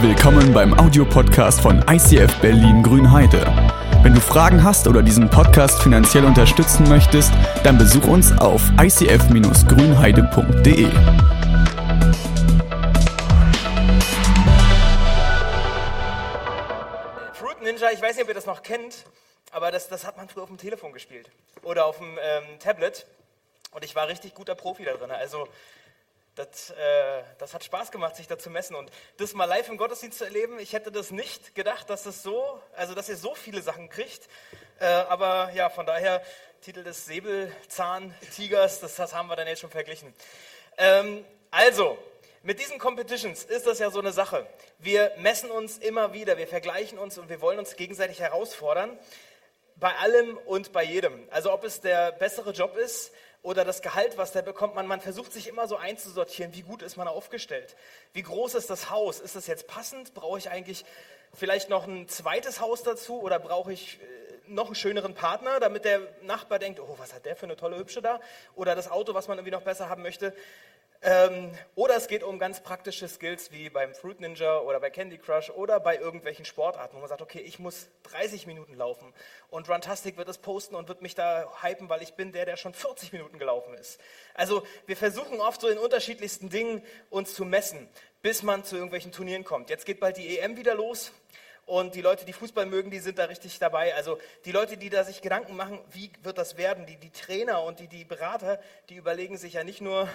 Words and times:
Willkommen 0.00 0.54
beim 0.54 0.78
Audiopodcast 0.78 1.60
von 1.60 1.84
ICF 1.90 2.40
Berlin 2.40 2.84
Grünheide. 2.84 3.44
Wenn 4.04 4.14
du 4.14 4.20
Fragen 4.20 4.62
hast 4.62 4.86
oder 4.86 5.02
diesen 5.02 5.28
Podcast 5.28 5.82
finanziell 5.82 6.24
unterstützen 6.24 6.88
möchtest, 6.88 7.32
dann 7.64 7.78
besuch 7.78 8.06
uns 8.06 8.30
auf 8.38 8.62
icf-grünheide.de. 8.80 10.84
Fruit 17.32 17.60
Ninja, 17.62 17.90
ich 17.90 18.00
weiß 18.00 18.14
nicht, 18.14 18.22
ob 18.22 18.28
ihr 18.28 18.34
das 18.34 18.46
noch 18.46 18.62
kennt, 18.62 19.04
aber 19.50 19.72
das, 19.72 19.88
das 19.88 20.06
hat 20.06 20.16
man 20.16 20.28
früher 20.28 20.44
auf 20.44 20.48
dem 20.48 20.58
Telefon 20.58 20.92
gespielt 20.92 21.28
oder 21.64 21.86
auf 21.86 21.98
dem 21.98 22.16
ähm, 22.22 22.60
Tablet. 22.60 23.04
Und 23.72 23.84
ich 23.84 23.96
war 23.96 24.06
richtig 24.06 24.34
guter 24.34 24.54
Profi 24.54 24.84
da 24.84 24.92
drin. 24.92 25.10
Also 25.10 25.48
das, 26.38 26.70
äh, 26.70 27.22
das, 27.38 27.54
hat 27.54 27.64
Spaß 27.64 27.90
gemacht, 27.90 28.16
sich 28.16 28.26
da 28.26 28.38
zu 28.38 28.50
messen. 28.50 28.76
Und 28.76 28.90
das 29.16 29.34
mal 29.34 29.46
live 29.46 29.68
im 29.68 29.76
Gottesdienst 29.76 30.18
zu 30.18 30.24
erleben, 30.24 30.58
ich 30.58 30.72
hätte 30.72 30.92
das 30.92 31.10
nicht 31.10 31.54
gedacht, 31.54 31.90
dass 31.90 32.04
das 32.04 32.22
so, 32.22 32.60
also 32.76 32.94
dass 32.94 33.08
ihr 33.08 33.16
so 33.16 33.34
viele 33.34 33.60
Sachen 33.62 33.88
kriegt. 33.88 34.28
Äh, 34.78 34.86
aber 34.86 35.50
ja, 35.54 35.70
von 35.70 35.86
daher, 35.86 36.22
Titel 36.60 36.84
des 36.84 37.06
Säbelzahntigers, 37.06 38.80
das, 38.80 38.96
das 38.96 39.14
haben 39.14 39.28
wir 39.28 39.36
dann 39.36 39.46
jetzt 39.46 39.60
schon 39.60 39.70
verglichen. 39.70 40.14
Ähm, 40.76 41.24
also, 41.50 41.98
mit 42.42 42.60
diesen 42.60 42.78
Competitions 42.78 43.44
ist 43.44 43.66
das 43.66 43.80
ja 43.80 43.90
so 43.90 43.98
eine 43.98 44.12
Sache. 44.12 44.46
Wir 44.78 45.12
messen 45.18 45.50
uns 45.50 45.78
immer 45.78 46.12
wieder, 46.12 46.38
wir 46.38 46.46
vergleichen 46.46 46.98
uns 46.98 47.18
und 47.18 47.28
wir 47.28 47.40
wollen 47.40 47.58
uns 47.58 47.76
gegenseitig 47.76 48.20
herausfordern. 48.20 48.96
Bei 49.76 49.94
allem 49.96 50.36
und 50.38 50.72
bei 50.72 50.82
jedem. 50.82 51.28
Also 51.30 51.52
ob 51.52 51.62
es 51.62 51.80
der 51.80 52.10
bessere 52.12 52.50
Job 52.50 52.76
ist, 52.76 53.12
oder 53.42 53.64
das 53.64 53.82
Gehalt, 53.82 54.18
was 54.18 54.32
der 54.32 54.42
bekommt. 54.42 54.74
Man, 54.74 54.86
man 54.86 55.00
versucht 55.00 55.32
sich 55.32 55.48
immer 55.48 55.68
so 55.68 55.76
einzusortieren, 55.76 56.54
wie 56.54 56.62
gut 56.62 56.82
ist 56.82 56.96
man 56.96 57.08
aufgestellt. 57.08 57.76
Wie 58.12 58.22
groß 58.22 58.54
ist 58.54 58.70
das 58.70 58.90
Haus? 58.90 59.20
Ist 59.20 59.36
das 59.36 59.46
jetzt 59.46 59.66
passend? 59.66 60.14
Brauche 60.14 60.38
ich 60.38 60.50
eigentlich 60.50 60.84
vielleicht 61.34 61.68
noch 61.68 61.86
ein 61.86 62.08
zweites 62.08 62.60
Haus 62.60 62.82
dazu 62.82 63.20
oder 63.20 63.38
brauche 63.38 63.72
ich 63.72 64.00
äh, 64.00 64.04
noch 64.48 64.66
einen 64.66 64.74
schöneren 64.74 65.14
Partner, 65.14 65.60
damit 65.60 65.84
der 65.84 66.00
Nachbar 66.22 66.58
denkt, 66.58 66.80
oh, 66.80 66.94
was 66.98 67.12
hat 67.12 67.26
der 67.26 67.36
für 67.36 67.46
eine 67.46 67.56
tolle 67.56 67.78
Hübsche 67.78 68.02
da? 68.02 68.20
Oder 68.54 68.74
das 68.74 68.90
Auto, 68.90 69.14
was 69.14 69.28
man 69.28 69.38
irgendwie 69.38 69.52
noch 69.52 69.62
besser 69.62 69.88
haben 69.88 70.02
möchte. 70.02 70.34
Ähm, 71.00 71.52
oder 71.76 71.96
es 71.96 72.08
geht 72.08 72.24
um 72.24 72.40
ganz 72.40 72.60
praktische 72.60 73.06
Skills 73.06 73.52
wie 73.52 73.70
beim 73.70 73.94
Fruit 73.94 74.18
Ninja 74.18 74.58
oder 74.58 74.80
bei 74.80 74.90
Candy 74.90 75.16
Crush 75.16 75.48
oder 75.50 75.78
bei 75.78 75.96
irgendwelchen 75.96 76.44
Sportarten, 76.44 76.96
wo 76.96 77.00
man 77.00 77.08
sagt, 77.08 77.22
okay, 77.22 77.38
ich 77.38 77.60
muss 77.60 77.88
30 78.02 78.48
Minuten 78.48 78.74
laufen 78.74 79.14
und 79.48 79.68
Runtastic 79.68 80.16
wird 80.16 80.28
es 80.28 80.38
posten 80.38 80.74
und 80.74 80.88
wird 80.88 81.00
mich 81.00 81.14
da 81.14 81.46
hypen, 81.62 81.88
weil 81.88 82.02
ich 82.02 82.14
bin 82.14 82.32
der, 82.32 82.46
der 82.46 82.56
schon 82.56 82.74
40 82.74 83.12
Minuten 83.12 83.38
gelaufen 83.38 83.74
ist. 83.74 84.00
Also 84.34 84.66
wir 84.86 84.96
versuchen 84.96 85.40
oft 85.40 85.60
so 85.60 85.68
in 85.68 85.78
unterschiedlichsten 85.78 86.48
Dingen 86.48 86.82
uns 87.10 87.32
zu 87.32 87.44
messen, 87.44 87.88
bis 88.20 88.42
man 88.42 88.64
zu 88.64 88.74
irgendwelchen 88.74 89.12
Turnieren 89.12 89.44
kommt. 89.44 89.70
Jetzt 89.70 89.86
geht 89.86 90.00
bald 90.00 90.16
die 90.16 90.38
EM 90.38 90.56
wieder 90.56 90.74
los. 90.74 91.12
Und 91.64 91.94
die 91.94 92.00
Leute, 92.00 92.24
die 92.24 92.32
Fußball 92.32 92.64
mögen, 92.64 92.90
die 92.90 92.98
sind 92.98 93.18
da 93.18 93.26
richtig 93.26 93.58
dabei. 93.58 93.94
Also 93.94 94.18
die 94.46 94.52
Leute, 94.52 94.78
die 94.78 94.88
da 94.88 95.04
sich 95.04 95.20
Gedanken 95.20 95.54
machen, 95.54 95.78
wie 95.90 96.10
wird 96.22 96.38
das 96.38 96.56
werden, 96.56 96.86
die, 96.86 96.96
die 96.96 97.10
Trainer 97.10 97.62
und 97.62 97.78
die, 97.78 97.88
die 97.88 98.06
Berater, 98.06 98.58
die 98.88 98.94
überlegen 98.94 99.36
sich 99.36 99.52
ja 99.52 99.64
nicht 99.64 99.82
nur, 99.82 100.08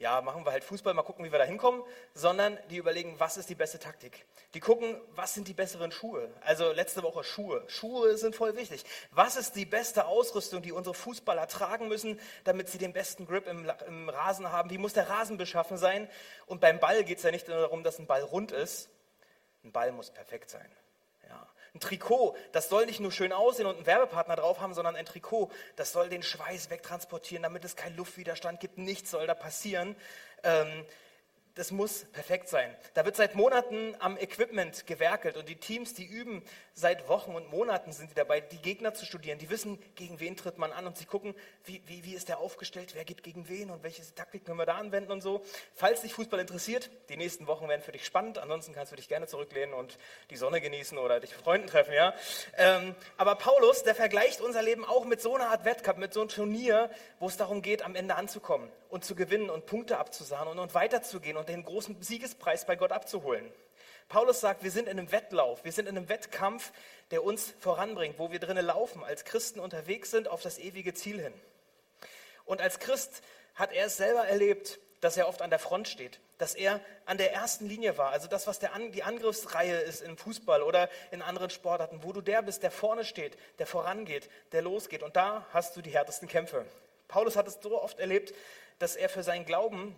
ja, 0.00 0.22
machen 0.22 0.46
wir 0.46 0.52
halt 0.52 0.64
Fußball, 0.64 0.94
mal 0.94 1.02
gucken, 1.02 1.26
wie 1.26 1.30
wir 1.30 1.38
da 1.38 1.44
hinkommen, 1.44 1.82
sondern 2.14 2.58
die 2.70 2.78
überlegen, 2.78 3.16
was 3.18 3.36
ist 3.36 3.50
die 3.50 3.54
beste 3.54 3.78
Taktik. 3.78 4.24
Die 4.54 4.60
gucken, 4.60 4.98
was 5.14 5.34
sind 5.34 5.46
die 5.46 5.52
besseren 5.52 5.92
Schuhe. 5.92 6.32
Also 6.40 6.72
letzte 6.72 7.02
Woche 7.02 7.22
Schuhe. 7.22 7.62
Schuhe 7.68 8.16
sind 8.16 8.34
voll 8.34 8.56
wichtig. 8.56 8.82
Was 9.10 9.36
ist 9.36 9.56
die 9.56 9.66
beste 9.66 10.06
Ausrüstung, 10.06 10.62
die 10.62 10.72
unsere 10.72 10.94
Fußballer 10.94 11.46
tragen 11.48 11.88
müssen, 11.88 12.18
damit 12.44 12.70
sie 12.70 12.78
den 12.78 12.94
besten 12.94 13.26
Grip 13.26 13.46
im, 13.46 13.70
im 13.86 14.08
Rasen 14.08 14.50
haben? 14.50 14.70
Wie 14.70 14.78
muss 14.78 14.94
der 14.94 15.10
Rasen 15.10 15.36
beschaffen 15.36 15.76
sein? 15.76 16.08
Und 16.46 16.62
beim 16.62 16.80
Ball 16.80 17.04
geht 17.04 17.18
es 17.18 17.24
ja 17.24 17.30
nicht 17.30 17.46
nur 17.46 17.58
darum, 17.58 17.82
dass 17.84 17.98
ein 17.98 18.06
Ball 18.06 18.22
rund 18.22 18.52
ist. 18.52 18.88
Ein 19.64 19.72
Ball 19.72 19.92
muss 19.92 20.10
perfekt 20.10 20.48
sein. 20.48 20.70
Ein 21.74 21.80
Trikot, 21.80 22.36
das 22.52 22.68
soll 22.68 22.86
nicht 22.86 22.98
nur 22.98 23.12
schön 23.12 23.32
aussehen 23.32 23.66
und 23.66 23.76
einen 23.76 23.86
Werbepartner 23.86 24.36
drauf 24.36 24.60
haben, 24.60 24.74
sondern 24.74 24.96
ein 24.96 25.06
Trikot, 25.06 25.50
das 25.76 25.92
soll 25.92 26.08
den 26.08 26.22
Schweiß 26.22 26.68
wegtransportieren, 26.70 27.44
damit 27.44 27.64
es 27.64 27.76
keinen 27.76 27.96
Luftwiderstand 27.96 28.58
gibt. 28.58 28.78
Nichts 28.78 29.12
soll 29.12 29.26
da 29.26 29.34
passieren. 29.34 29.94
Ähm, 30.42 30.84
das 31.54 31.70
muss 31.72 32.04
perfekt 32.12 32.48
sein. 32.48 32.74
Da 32.94 33.04
wird 33.04 33.16
seit 33.16 33.34
Monaten 33.34 33.96
am 33.98 34.16
Equipment 34.16 34.86
gewerkelt 34.86 35.36
und 35.36 35.48
die 35.48 35.56
Teams, 35.56 35.94
die 35.94 36.06
üben 36.06 36.42
seit 36.74 37.08
Wochen 37.08 37.34
und 37.34 37.50
Monaten 37.50 37.92
sind 37.92 38.10
die 38.10 38.14
dabei, 38.14 38.40
die 38.40 38.58
Gegner 38.58 38.94
zu 38.94 39.04
studieren. 39.04 39.38
Die 39.38 39.50
wissen, 39.50 39.78
gegen 39.94 40.20
wen 40.20 40.36
tritt 40.36 40.58
man 40.58 40.72
an 40.72 40.86
und 40.86 40.96
sie 40.96 41.04
gucken, 41.04 41.34
wie, 41.64 41.82
wie, 41.86 42.04
wie 42.04 42.14
ist 42.14 42.28
der 42.28 42.38
aufgestellt, 42.38 42.94
wer 42.94 43.04
geht 43.04 43.22
gegen 43.22 43.48
wen 43.48 43.70
und 43.70 43.82
welche 43.82 44.02
Taktik 44.14 44.44
können 44.44 44.58
wir 44.58 44.66
da 44.66 44.76
anwenden 44.76 45.12
und 45.12 45.20
so. 45.20 45.42
Falls 45.74 46.02
dich 46.02 46.14
Fußball 46.14 46.40
interessiert, 46.40 46.90
die 47.08 47.16
nächsten 47.16 47.46
Wochen 47.46 47.68
werden 47.68 47.82
für 47.82 47.92
dich 47.92 48.06
spannend. 48.06 48.38
Ansonsten 48.38 48.72
kannst 48.72 48.92
du 48.92 48.96
dich 48.96 49.08
gerne 49.08 49.26
zurücklehnen 49.26 49.74
und 49.74 49.98
die 50.30 50.36
Sonne 50.36 50.60
genießen 50.60 50.98
oder 50.98 51.20
dich 51.20 51.30
mit 51.32 51.40
Freunden 51.40 51.66
treffen. 51.66 51.92
Ja? 51.92 52.14
Ähm, 52.56 52.94
aber 53.16 53.34
Paulus, 53.34 53.82
der 53.82 53.94
vergleicht 53.94 54.40
unser 54.40 54.62
Leben 54.62 54.84
auch 54.84 55.04
mit 55.04 55.20
so 55.20 55.34
einer 55.34 55.48
Art 55.48 55.64
Wettkampf, 55.64 55.98
mit 55.98 56.14
so 56.14 56.20
einem 56.20 56.28
Turnier, 56.28 56.90
wo 57.18 57.26
es 57.26 57.36
darum 57.36 57.62
geht, 57.62 57.82
am 57.82 57.94
Ende 57.94 58.14
anzukommen 58.14 58.70
und 58.90 59.04
zu 59.04 59.14
gewinnen 59.14 59.50
und 59.50 59.66
Punkte 59.66 59.98
abzusahnen 59.98 60.52
und, 60.52 60.58
und 60.58 60.74
weiterzugehen 60.74 61.36
und 61.36 61.48
den 61.48 61.64
großen 61.64 62.02
Siegespreis 62.02 62.66
bei 62.66 62.76
Gott 62.76 62.92
abzuholen. 62.92 63.50
Paulus 64.08 64.40
sagt, 64.40 64.64
wir 64.64 64.72
sind 64.72 64.88
in 64.88 64.98
einem 64.98 65.12
Wettlauf, 65.12 65.64
wir 65.64 65.72
sind 65.72 65.88
in 65.88 65.96
einem 65.96 66.08
Wettkampf, 66.08 66.72
der 67.12 67.22
uns 67.22 67.54
voranbringt, 67.60 68.18
wo 68.18 68.32
wir 68.32 68.40
drinnen 68.40 68.66
laufen, 68.66 69.04
als 69.04 69.24
Christen 69.24 69.60
unterwegs 69.60 70.10
sind 70.10 70.26
auf 70.26 70.42
das 70.42 70.58
ewige 70.58 70.94
Ziel 70.94 71.20
hin. 71.20 71.34
Und 72.44 72.60
als 72.60 72.80
Christ 72.80 73.22
hat 73.54 73.72
er 73.72 73.86
es 73.86 73.96
selber 73.96 74.26
erlebt, 74.26 74.80
dass 75.00 75.16
er 75.16 75.28
oft 75.28 75.42
an 75.42 75.50
der 75.50 75.60
Front 75.60 75.88
steht, 75.88 76.18
dass 76.38 76.54
er 76.54 76.80
an 77.06 77.18
der 77.18 77.32
ersten 77.32 77.66
Linie 77.66 77.96
war. 77.96 78.10
Also 78.10 78.26
das, 78.26 78.46
was 78.46 78.58
der 78.58 78.74
an, 78.74 78.92
die 78.92 79.02
Angriffsreihe 79.02 79.78
ist 79.78 80.02
im 80.02 80.16
Fußball 80.16 80.62
oder 80.62 80.90
in 81.10 81.22
anderen 81.22 81.50
Sportarten, 81.50 82.02
wo 82.02 82.12
du 82.12 82.20
der 82.20 82.42
bist, 82.42 82.62
der 82.62 82.70
vorne 82.70 83.04
steht, 83.04 83.38
der 83.58 83.66
vorangeht, 83.66 84.28
der 84.52 84.62
losgeht. 84.62 85.02
Und 85.02 85.16
da 85.16 85.46
hast 85.52 85.76
du 85.76 85.82
die 85.82 85.90
härtesten 85.90 86.28
Kämpfe. 86.28 86.66
Paulus 87.08 87.36
hat 87.36 87.48
es 87.48 87.58
so 87.60 87.80
oft 87.80 87.98
erlebt, 87.98 88.34
dass 88.80 88.96
er 88.96 89.08
für 89.08 89.22
seinen 89.22 89.44
Glauben 89.44 89.94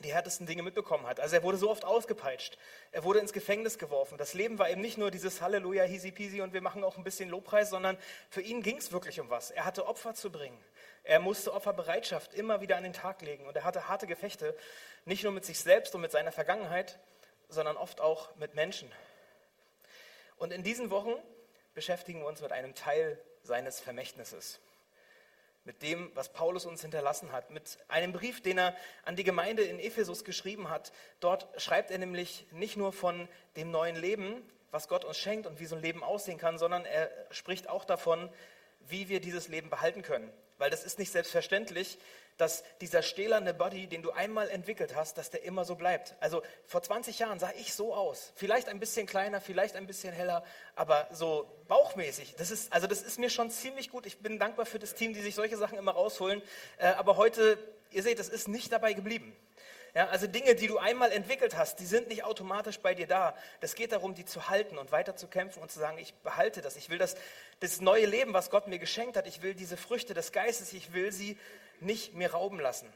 die 0.00 0.12
härtesten 0.12 0.46
Dinge 0.46 0.62
mitbekommen 0.62 1.06
hat. 1.06 1.20
Also 1.20 1.36
er 1.36 1.42
wurde 1.42 1.56
so 1.56 1.70
oft 1.70 1.84
ausgepeitscht. 1.84 2.58
Er 2.90 3.04
wurde 3.04 3.20
ins 3.20 3.32
Gefängnis 3.32 3.78
geworfen. 3.78 4.18
Das 4.18 4.34
Leben 4.34 4.58
war 4.58 4.68
eben 4.68 4.80
nicht 4.80 4.98
nur 4.98 5.10
dieses 5.10 5.40
Halleluja, 5.40 5.84
easy 5.84 6.10
peasy 6.10 6.40
und 6.40 6.52
wir 6.52 6.62
machen 6.62 6.82
auch 6.82 6.96
ein 6.96 7.04
bisschen 7.04 7.28
Lobpreis, 7.28 7.70
sondern 7.70 7.96
für 8.28 8.40
ihn 8.40 8.62
ging 8.62 8.78
es 8.78 8.90
wirklich 8.90 9.20
um 9.20 9.30
was. 9.30 9.50
Er 9.50 9.64
hatte 9.64 9.86
Opfer 9.86 10.14
zu 10.14 10.32
bringen. 10.32 10.58
Er 11.04 11.20
musste 11.20 11.52
Opferbereitschaft 11.52 12.34
immer 12.34 12.60
wieder 12.60 12.76
an 12.76 12.82
den 12.82 12.92
Tag 12.92 13.22
legen 13.22 13.46
und 13.46 13.56
er 13.56 13.64
hatte 13.64 13.88
harte 13.88 14.06
Gefechte, 14.06 14.56
nicht 15.04 15.22
nur 15.22 15.32
mit 15.32 15.44
sich 15.44 15.60
selbst 15.60 15.94
und 15.94 16.00
mit 16.00 16.10
seiner 16.10 16.32
Vergangenheit, 16.32 16.98
sondern 17.48 17.76
oft 17.76 18.00
auch 18.00 18.34
mit 18.36 18.54
Menschen. 18.54 18.90
Und 20.38 20.52
in 20.52 20.62
diesen 20.62 20.90
Wochen 20.90 21.12
beschäftigen 21.74 22.20
wir 22.20 22.26
uns 22.26 22.40
mit 22.40 22.52
einem 22.52 22.74
Teil 22.74 23.20
seines 23.42 23.80
Vermächtnisses 23.80 24.60
mit 25.64 25.82
dem, 25.82 26.10
was 26.14 26.32
Paulus 26.32 26.66
uns 26.66 26.82
hinterlassen 26.82 27.32
hat, 27.32 27.50
mit 27.50 27.78
einem 27.88 28.12
Brief, 28.12 28.42
den 28.42 28.58
er 28.58 28.76
an 29.04 29.16
die 29.16 29.24
Gemeinde 29.24 29.62
in 29.62 29.78
Ephesus 29.78 30.24
geschrieben 30.24 30.68
hat. 30.68 30.92
Dort 31.20 31.48
schreibt 31.60 31.90
er 31.90 31.98
nämlich 31.98 32.46
nicht 32.50 32.76
nur 32.76 32.92
von 32.92 33.28
dem 33.56 33.70
neuen 33.70 33.96
Leben, 33.96 34.42
was 34.70 34.88
Gott 34.88 35.04
uns 35.04 35.18
schenkt 35.18 35.46
und 35.46 35.60
wie 35.60 35.66
so 35.66 35.76
ein 35.76 35.82
Leben 35.82 36.02
aussehen 36.02 36.38
kann, 36.38 36.58
sondern 36.58 36.84
er 36.84 37.10
spricht 37.30 37.68
auch 37.68 37.84
davon, 37.84 38.28
wie 38.80 39.08
wir 39.08 39.20
dieses 39.20 39.48
Leben 39.48 39.70
behalten 39.70 40.02
können. 40.02 40.30
Weil 40.58 40.70
das 40.70 40.84
ist 40.84 40.98
nicht 40.98 41.10
selbstverständlich, 41.10 41.98
dass 42.36 42.64
dieser 42.80 43.02
stählerne 43.02 43.54
Body, 43.54 43.86
den 43.86 44.02
du 44.02 44.10
einmal 44.10 44.48
entwickelt 44.48 44.96
hast, 44.96 45.18
dass 45.18 45.30
der 45.30 45.44
immer 45.44 45.64
so 45.64 45.76
bleibt. 45.76 46.16
Also 46.20 46.42
vor 46.66 46.82
20 46.82 47.18
Jahren 47.18 47.38
sah 47.38 47.52
ich 47.56 47.74
so 47.74 47.94
aus. 47.94 48.32
Vielleicht 48.34 48.68
ein 48.68 48.80
bisschen 48.80 49.06
kleiner, 49.06 49.40
vielleicht 49.40 49.76
ein 49.76 49.86
bisschen 49.86 50.12
heller, 50.12 50.44
aber 50.74 51.08
so 51.12 51.46
bauchmäßig. 51.68 52.34
Das 52.36 52.50
ist, 52.50 52.72
also 52.72 52.86
das 52.86 53.02
ist 53.02 53.18
mir 53.18 53.30
schon 53.30 53.50
ziemlich 53.50 53.90
gut. 53.90 54.06
Ich 54.06 54.18
bin 54.18 54.38
dankbar 54.38 54.66
für 54.66 54.78
das 54.78 54.94
Team, 54.94 55.14
die 55.14 55.20
sich 55.20 55.34
solche 55.34 55.56
Sachen 55.56 55.78
immer 55.78 55.92
rausholen. 55.92 56.42
Äh, 56.78 56.86
aber 56.88 57.16
heute, 57.16 57.58
ihr 57.90 58.02
seht, 58.02 58.18
das 58.18 58.28
ist 58.28 58.48
nicht 58.48 58.72
dabei 58.72 58.94
geblieben. 58.94 59.36
Ja, 59.94 60.08
also 60.08 60.26
Dinge, 60.26 60.56
die 60.56 60.66
du 60.66 60.78
einmal 60.78 61.12
entwickelt 61.12 61.56
hast, 61.56 61.78
die 61.78 61.86
sind 61.86 62.08
nicht 62.08 62.24
automatisch 62.24 62.80
bei 62.80 62.94
dir 62.94 63.06
da. 63.06 63.36
Das 63.60 63.76
geht 63.76 63.92
darum, 63.92 64.16
die 64.16 64.24
zu 64.24 64.48
halten 64.48 64.76
und 64.76 64.90
weiter 64.90 65.14
zu 65.14 65.28
kämpfen 65.28 65.62
und 65.62 65.70
zu 65.70 65.78
sagen, 65.78 65.98
ich 65.98 66.14
behalte 66.14 66.62
das. 66.62 66.74
Ich 66.74 66.90
will 66.90 66.98
das, 66.98 67.14
das 67.60 67.80
neue 67.80 68.06
Leben, 68.06 68.32
was 68.32 68.50
Gott 68.50 68.66
mir 68.66 68.80
geschenkt 68.80 69.16
hat. 69.16 69.28
Ich 69.28 69.40
will 69.40 69.54
diese 69.54 69.76
Früchte 69.76 70.12
des 70.12 70.32
Geistes, 70.32 70.72
ich 70.72 70.94
will 70.94 71.12
sie 71.12 71.38
nicht 71.80 72.14
mir 72.14 72.32
rauben 72.32 72.60
lassen. 72.60 72.92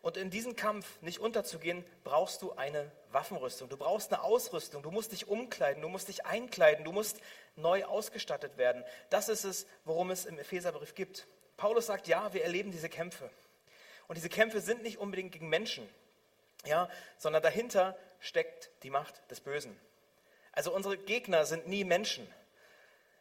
Und 0.00 0.16
in 0.16 0.30
diesen 0.30 0.54
Kampf 0.54 0.86
nicht 1.02 1.18
unterzugehen, 1.18 1.84
brauchst 2.04 2.42
du 2.42 2.52
eine 2.52 2.90
Waffenrüstung. 3.10 3.68
Du 3.68 3.76
brauchst 3.76 4.12
eine 4.12 4.22
Ausrüstung. 4.22 4.82
Du 4.82 4.90
musst 4.90 5.12
dich 5.12 5.26
umkleiden, 5.26 5.82
du 5.82 5.88
musst 5.88 6.08
dich 6.08 6.24
einkleiden, 6.24 6.84
du 6.84 6.92
musst 6.92 7.20
neu 7.56 7.84
ausgestattet 7.84 8.56
werden. 8.56 8.84
Das 9.10 9.28
ist 9.28 9.44
es, 9.44 9.66
worum 9.84 10.10
es 10.10 10.24
im 10.24 10.38
Epheserbrief 10.38 10.94
gibt. 10.94 11.26
Paulus 11.56 11.86
sagt, 11.86 12.06
ja, 12.06 12.32
wir 12.32 12.44
erleben 12.44 12.70
diese 12.70 12.88
Kämpfe. 12.88 13.28
Und 14.06 14.16
diese 14.16 14.28
Kämpfe 14.28 14.60
sind 14.60 14.82
nicht 14.82 14.98
unbedingt 14.98 15.32
gegen 15.32 15.48
Menschen 15.48 15.88
ja, 16.66 16.88
sondern 17.16 17.42
dahinter 17.42 17.96
steckt 18.20 18.70
die 18.82 18.90
Macht 18.90 19.28
des 19.30 19.40
Bösen. 19.40 19.78
Also 20.52 20.74
unsere 20.74 20.98
Gegner 20.98 21.44
sind 21.44 21.68
nie 21.68 21.84
Menschen. 21.84 22.26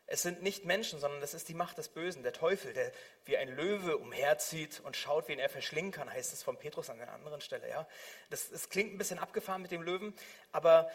Es 0.10 0.22
sind 0.22 0.42
nicht 0.42 0.64
Menschen, 0.64 1.00
sondern 1.00 1.20
das 1.20 1.34
ist 1.34 1.50
die 1.50 1.54
Macht 1.54 1.78
des 1.78 1.90
Bösen, 1.90 2.24
der 2.24 2.32
Teufel, 2.32 2.74
der 2.74 2.92
wie 3.26 3.36
ein 3.36 3.50
Löwe 3.50 3.98
umherzieht 3.98 4.80
und 4.86 4.96
schaut, 4.96 5.28
wen 5.28 5.38
er 5.38 5.50
verschlingen 5.50 5.92
kann, 5.92 6.12
heißt 6.12 6.32
es 6.32 6.44
von 6.44 6.58
Petrus 6.58 6.90
an 6.90 7.00
einer 7.00 7.12
anderen 7.12 7.42
Stelle. 7.42 7.68
Ja? 7.70 7.86
Das, 8.30 8.50
das 8.50 8.70
klingt 8.70 8.94
ein 8.94 8.98
bisschen 8.98 9.20
abgefahren 9.20 9.62
mit 9.62 9.72
dem 9.72 9.82
Löwen, 9.82 10.14
aber 10.54 10.90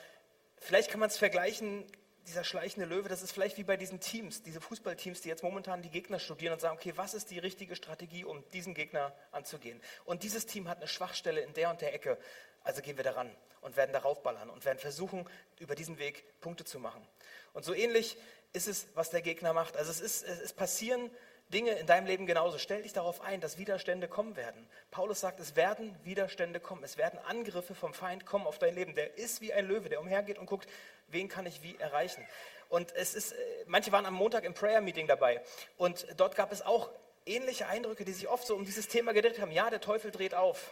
vielleicht 0.56 0.90
kann 0.90 0.98
man 0.98 1.10
es 1.10 1.18
vergleichen, 1.18 1.86
dieser 2.26 2.44
schleichende 2.44 2.86
Löwe, 2.86 3.08
das 3.08 3.22
ist 3.22 3.32
vielleicht 3.32 3.58
wie 3.58 3.64
bei 3.64 3.76
diesen 3.76 4.00
Teams, 4.00 4.42
diese 4.42 4.60
Fußballteams, 4.60 5.20
die 5.20 5.28
jetzt 5.28 5.42
momentan 5.42 5.82
die 5.82 5.90
Gegner 5.90 6.18
studieren 6.18 6.54
und 6.54 6.60
sagen, 6.60 6.76
okay, 6.76 6.92
was 6.96 7.14
ist 7.14 7.30
die 7.30 7.38
richtige 7.38 7.76
Strategie, 7.76 8.24
um 8.24 8.44
diesen 8.50 8.74
Gegner 8.74 9.12
anzugehen? 9.32 9.80
Und 10.04 10.22
dieses 10.22 10.46
Team 10.46 10.68
hat 10.68 10.78
eine 10.78 10.88
Schwachstelle 10.88 11.40
in 11.40 11.52
der 11.54 11.70
und 11.70 11.80
der 11.80 11.92
Ecke, 11.92 12.16
also 12.62 12.80
gehen 12.80 12.96
wir 12.96 13.04
daran 13.04 13.30
und 13.60 13.76
werden 13.76 13.92
darauf 13.92 14.22
ballern 14.22 14.50
und 14.50 14.64
werden 14.64 14.78
versuchen, 14.78 15.28
über 15.58 15.74
diesen 15.74 15.98
Weg 15.98 16.24
Punkte 16.40 16.64
zu 16.64 16.78
machen. 16.78 17.06
Und 17.52 17.64
so 17.64 17.74
ähnlich 17.74 18.16
ist 18.52 18.68
es, 18.68 18.86
was 18.94 19.10
der 19.10 19.22
Gegner 19.22 19.52
macht. 19.52 19.76
Also 19.76 19.90
es, 19.90 20.00
ist, 20.00 20.24
es 20.24 20.52
passieren 20.52 21.10
Dinge 21.52 21.72
in 21.72 21.86
deinem 21.86 22.06
Leben 22.06 22.26
genauso. 22.26 22.58
Stell 22.58 22.82
dich 22.82 22.92
darauf 22.92 23.20
ein, 23.20 23.40
dass 23.40 23.58
Widerstände 23.58 24.08
kommen 24.08 24.36
werden. 24.36 24.66
Paulus 24.90 25.20
sagt, 25.20 25.38
es 25.40 25.54
werden 25.54 25.94
Widerstände 26.04 26.60
kommen. 26.60 26.82
Es 26.82 26.96
werden 26.96 27.18
Angriffe 27.26 27.74
vom 27.74 27.92
Feind 27.92 28.26
kommen 28.26 28.46
auf 28.46 28.58
dein 28.58 28.74
Leben. 28.74 28.94
Der 28.94 29.18
ist 29.18 29.40
wie 29.40 29.52
ein 29.52 29.66
Löwe, 29.66 29.88
der 29.88 30.00
umhergeht 30.00 30.38
und 30.38 30.46
guckt, 30.46 30.68
wen 31.08 31.28
kann 31.28 31.46
ich 31.46 31.62
wie 31.62 31.76
erreichen. 31.76 32.26
Und 32.68 32.94
es 32.94 33.14
ist, 33.14 33.32
äh, 33.32 33.36
manche 33.66 33.92
waren 33.92 34.06
am 34.06 34.14
Montag 34.14 34.44
im 34.44 34.54
Prayer-Meeting 34.54 35.06
dabei. 35.06 35.42
Und 35.76 36.06
dort 36.16 36.36
gab 36.36 36.52
es 36.52 36.62
auch 36.62 36.90
ähnliche 37.26 37.66
Eindrücke, 37.66 38.04
die 38.04 38.12
sich 38.12 38.28
oft 38.28 38.46
so 38.46 38.54
um 38.54 38.64
dieses 38.64 38.88
Thema 38.88 39.12
gedreht 39.12 39.40
haben. 39.40 39.52
Ja, 39.52 39.68
der 39.68 39.80
Teufel 39.80 40.10
dreht 40.10 40.34
auf. 40.34 40.70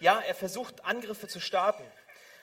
Ja, 0.00 0.20
er 0.20 0.34
versucht 0.34 0.84
Angriffe 0.84 1.28
zu 1.28 1.40
starten. 1.40 1.84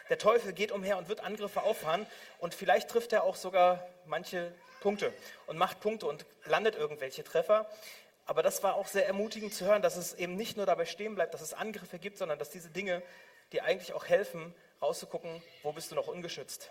Der 0.09 0.17
Teufel 0.17 0.53
geht 0.53 0.71
umher 0.71 0.97
und 0.97 1.09
wird 1.09 1.21
Angriffe 1.21 1.63
auffahren. 1.63 2.05
Und 2.37 2.53
vielleicht 2.53 2.89
trifft 2.89 3.11
er 3.11 3.23
auch 3.23 3.35
sogar 3.35 3.87
manche 4.05 4.53
Punkte 4.81 5.13
und 5.47 5.57
macht 5.57 5.79
Punkte 5.79 6.07
und 6.07 6.25
landet 6.43 6.75
irgendwelche 6.75 7.23
Treffer. 7.23 7.69
Aber 8.25 8.43
das 8.43 8.61
war 8.63 8.75
auch 8.75 8.87
sehr 8.87 9.07
ermutigend 9.07 9.53
zu 9.53 9.65
hören, 9.65 9.81
dass 9.81 9.95
es 9.95 10.13
eben 10.13 10.35
nicht 10.35 10.57
nur 10.57 10.65
dabei 10.65 10.85
stehen 10.85 11.15
bleibt, 11.15 11.33
dass 11.33 11.41
es 11.41 11.53
Angriffe 11.53 11.99
gibt, 11.99 12.17
sondern 12.17 12.37
dass 12.37 12.49
diese 12.49 12.69
Dinge, 12.69 13.01
die 13.53 13.61
eigentlich 13.61 13.93
auch 13.93 14.05
helfen, 14.05 14.53
rauszugucken, 14.81 15.41
wo 15.63 15.71
bist 15.71 15.91
du 15.91 15.95
noch 15.95 16.07
ungeschützt. 16.07 16.69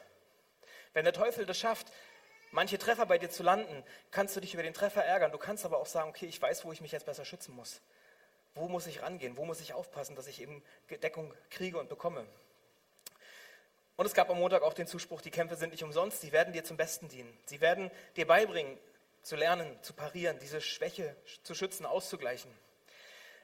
Wenn 0.92 1.04
der 1.04 1.14
Teufel 1.14 1.46
das 1.46 1.58
schafft, 1.58 1.86
manche 2.50 2.78
Treffer 2.78 3.06
bei 3.06 3.18
dir 3.18 3.30
zu 3.30 3.42
landen, 3.42 3.84
kannst 4.10 4.36
du 4.36 4.40
dich 4.40 4.54
über 4.54 4.62
den 4.62 4.74
Treffer 4.74 5.04
ärgern. 5.04 5.32
Du 5.32 5.38
kannst 5.38 5.64
aber 5.64 5.78
auch 5.78 5.86
sagen, 5.86 6.10
okay, 6.10 6.26
ich 6.26 6.40
weiß, 6.40 6.64
wo 6.64 6.72
ich 6.72 6.80
mich 6.80 6.92
jetzt 6.92 7.06
besser 7.06 7.24
schützen 7.24 7.54
muss. 7.54 7.80
Wo 8.54 8.68
muss 8.68 8.86
ich 8.86 9.02
rangehen? 9.02 9.36
Wo 9.36 9.44
muss 9.44 9.60
ich 9.60 9.72
aufpassen, 9.72 10.16
dass 10.16 10.26
ich 10.26 10.42
eben 10.42 10.62
Deckung 11.02 11.32
kriege 11.50 11.78
und 11.78 11.88
bekomme? 11.88 12.26
Und 14.00 14.06
es 14.06 14.14
gab 14.14 14.30
am 14.30 14.38
Montag 14.38 14.62
auch 14.62 14.72
den 14.72 14.86
Zuspruch, 14.86 15.20
die 15.20 15.30
Kämpfe 15.30 15.56
sind 15.56 15.72
nicht 15.72 15.84
umsonst, 15.84 16.22
sie 16.22 16.32
werden 16.32 16.54
dir 16.54 16.64
zum 16.64 16.78
Besten 16.78 17.10
dienen. 17.10 17.36
Sie 17.44 17.60
werden 17.60 17.90
dir 18.16 18.26
beibringen, 18.26 18.78
zu 19.20 19.36
lernen, 19.36 19.78
zu 19.82 19.92
parieren, 19.92 20.38
diese 20.38 20.62
Schwäche 20.62 21.14
zu 21.42 21.54
schützen, 21.54 21.84
auszugleichen. 21.84 22.50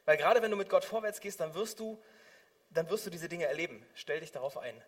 Weil 0.07 0.17
gerade 0.17 0.41
wenn 0.41 0.51
du 0.51 0.57
mit 0.57 0.71
Gott 0.71 0.87
vorwärts 0.87 1.21
gehst, 1.21 1.41
dann 1.41 1.55
wirst 1.55 1.79
du, 1.79 2.03
dann 2.71 2.89
wirst 2.89 3.05
du 3.05 3.11
diese 3.11 3.29
Dinge 3.29 3.45
erleben. 3.45 3.85
Stell 3.93 4.21
dich 4.21 4.33
darauf 4.33 4.57
ein. 4.57 4.83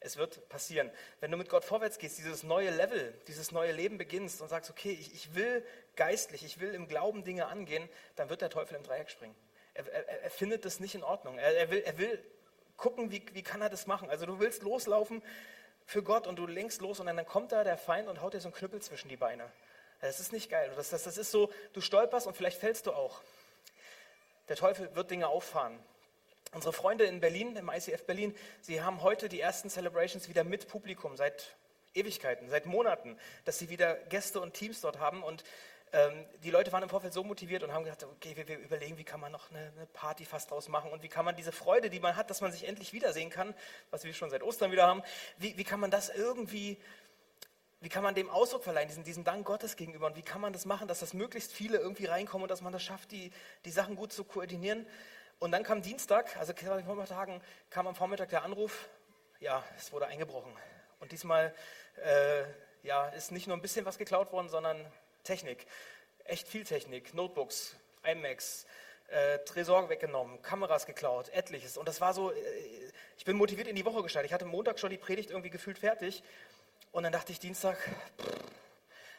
Es 0.00 0.16
wird 0.16 0.48
passieren. 0.48 0.90
Wenn 1.20 1.30
du 1.30 1.36
mit 1.36 1.50
Gott 1.50 1.66
vorwärts 1.66 1.98
gehst, 1.98 2.16
dieses 2.16 2.42
neue 2.42 2.70
Level, 2.70 3.12
dieses 3.26 3.52
neue 3.52 3.72
Leben 3.72 3.98
beginnst 3.98 4.40
und 4.40 4.48
sagst, 4.48 4.70
okay, 4.70 4.92
ich, 4.98 5.12
ich 5.12 5.34
will 5.34 5.66
geistlich, 5.96 6.42
ich 6.46 6.60
will 6.60 6.72
im 6.72 6.88
Glauben 6.88 7.24
Dinge 7.24 7.48
angehen, 7.48 7.86
dann 8.16 8.30
wird 8.30 8.40
der 8.40 8.48
Teufel 8.48 8.78
im 8.78 8.84
Dreieck 8.84 9.10
springen. 9.10 9.36
Er, 9.74 9.86
er, 9.86 10.22
er 10.22 10.30
findet 10.30 10.64
das 10.64 10.80
nicht 10.80 10.94
in 10.94 11.04
Ordnung. 11.04 11.36
Er, 11.36 11.54
er, 11.54 11.70
will, 11.70 11.82
er 11.84 11.98
will 11.98 12.24
gucken, 12.78 13.10
wie, 13.10 13.22
wie 13.32 13.42
kann 13.42 13.60
er 13.60 13.68
das 13.68 13.86
machen. 13.86 14.08
Also 14.08 14.24
du 14.24 14.40
willst 14.40 14.62
loslaufen 14.62 15.22
für 15.84 16.02
Gott 16.02 16.26
und 16.26 16.36
du 16.36 16.46
lenkst 16.46 16.80
los 16.80 17.00
und 17.00 17.06
dann 17.06 17.26
kommt 17.26 17.52
da 17.52 17.64
der 17.64 17.76
Feind 17.76 18.08
und 18.08 18.22
haut 18.22 18.32
dir 18.32 18.40
so 18.40 18.48
einen 18.48 18.54
Knüppel 18.54 18.80
zwischen 18.80 19.08
die 19.08 19.16
Beine. 19.16 19.50
Das 20.00 20.20
ist 20.20 20.32
nicht 20.32 20.48
geil. 20.50 20.72
Das, 20.76 20.90
das, 20.90 21.02
das 21.02 21.18
ist 21.18 21.30
so, 21.30 21.52
du 21.72 21.80
stolperst 21.80 22.26
und 22.26 22.36
vielleicht 22.36 22.58
fällst 22.58 22.86
du 22.86 22.92
auch. 22.92 23.20
Der 24.48 24.56
Teufel 24.56 24.94
wird 24.94 25.10
Dinge 25.10 25.28
auffahren. 25.28 25.78
Unsere 26.54 26.72
Freunde 26.72 27.04
in 27.04 27.20
Berlin, 27.20 27.56
im 27.56 27.68
ICF 27.68 28.06
Berlin, 28.06 28.34
sie 28.62 28.80
haben 28.80 29.02
heute 29.02 29.28
die 29.28 29.40
ersten 29.40 29.68
Celebrations 29.68 30.28
wieder 30.28 30.44
mit 30.44 30.68
Publikum 30.68 31.16
seit 31.16 31.56
Ewigkeiten, 31.94 32.48
seit 32.48 32.64
Monaten, 32.64 33.18
dass 33.44 33.58
sie 33.58 33.68
wieder 33.68 33.94
Gäste 33.94 34.40
und 34.40 34.54
Teams 34.54 34.80
dort 34.80 34.98
haben 34.98 35.22
und 35.22 35.44
ähm, 35.92 36.24
die 36.42 36.50
Leute 36.50 36.72
waren 36.72 36.82
im 36.82 36.88
Vorfeld 36.88 37.12
so 37.12 37.24
motiviert 37.24 37.62
und 37.62 37.72
haben 37.72 37.84
gesagt, 37.84 38.04
okay, 38.04 38.36
wir, 38.36 38.46
wir, 38.46 38.58
überlegen, 38.58 38.98
wie 38.98 39.04
kann 39.04 39.20
man 39.20 39.32
noch 39.32 39.50
eine, 39.50 39.72
eine, 39.76 39.86
Party 39.86 40.24
fast 40.24 40.50
draus 40.50 40.68
machen 40.68 40.90
und 40.90 41.02
wie 41.02 41.08
kann 41.08 41.24
man 41.24 41.36
diese 41.36 41.52
Freude, 41.52 41.90
die 41.90 42.00
man 42.00 42.16
hat, 42.16 42.30
dass 42.30 42.40
man 42.40 42.52
sich 42.52 42.66
endlich 42.66 42.92
wiedersehen 42.92 43.30
kann, 43.30 43.54
was 43.90 44.04
wir 44.04 44.12
schon 44.12 44.30
seit 44.30 44.42
Ostern 44.42 44.72
wieder 44.72 44.86
haben, 44.86 45.02
wie, 45.38 45.56
wie 45.56 45.64
kann 45.64 45.80
man 45.80 45.90
das 45.90 46.08
irgendwie, 46.08 46.78
wie 47.80 47.88
kann 47.88 48.02
man 48.02 48.14
dem 48.14 48.28
Ausdruck 48.28 48.64
verleihen, 48.64 48.88
diesen, 48.88 49.04
diesen 49.04 49.24
Dank 49.24 49.46
Gottes 49.46 49.76
gegenüber 49.76 50.06
und 50.06 50.16
wie 50.16 50.22
kann 50.22 50.40
man 50.40 50.52
das 50.52 50.64
machen, 50.64 50.88
dass 50.88 51.00
das 51.00 51.14
möglichst 51.14 51.52
viele 51.52 51.78
irgendwie 51.78 52.06
reinkommen 52.06 52.44
und 52.44 52.50
dass 52.50 52.60
man 52.60 52.72
das 52.72 52.82
schafft, 52.82 53.12
die, 53.12 53.32
die 53.64 53.70
Sachen 53.70 53.96
gut 53.96 54.12
zu 54.12 54.24
koordinieren. 54.24 54.86
Und 55.38 55.52
dann 55.52 55.62
kam 55.62 55.82
Dienstag, 55.82 56.36
also 56.36 56.52
vor 56.52 56.82
Vormittagen, 56.82 57.40
kam 57.70 57.86
am 57.86 57.94
Vormittag 57.94 58.28
der 58.30 58.42
Anruf, 58.42 58.88
ja, 59.40 59.62
es 59.76 59.92
wurde 59.92 60.06
eingebrochen. 60.08 60.52
Und 60.98 61.12
diesmal 61.12 61.54
äh, 62.02 62.42
ja, 62.82 63.08
ist 63.08 63.30
nicht 63.30 63.46
nur 63.46 63.56
ein 63.56 63.62
bisschen 63.62 63.84
was 63.84 63.98
geklaut 63.98 64.32
worden, 64.32 64.48
sondern 64.48 64.84
Technik, 65.28 65.66
echt 66.24 66.48
viel 66.48 66.64
Technik, 66.64 67.12
Notebooks, 67.12 67.76
iMacs, 68.02 68.64
äh, 69.08 69.38
Tresor 69.40 69.90
weggenommen, 69.90 70.40
Kameras 70.40 70.86
geklaut, 70.86 71.28
etliches. 71.28 71.76
Und 71.76 71.86
das 71.86 72.00
war 72.00 72.14
so, 72.14 72.32
äh, 72.32 72.36
ich 73.18 73.26
bin 73.26 73.36
motiviert 73.36 73.68
in 73.68 73.76
die 73.76 73.84
Woche 73.84 74.02
gestartet. 74.02 74.30
Ich 74.30 74.32
hatte 74.32 74.46
Montag 74.46 74.78
schon 74.78 74.88
die 74.88 74.96
Predigt 74.96 75.28
irgendwie 75.30 75.50
gefühlt 75.50 75.78
fertig. 75.78 76.22
Und 76.92 77.02
dann 77.02 77.12
dachte 77.12 77.30
ich 77.32 77.38
Dienstag, 77.38 77.76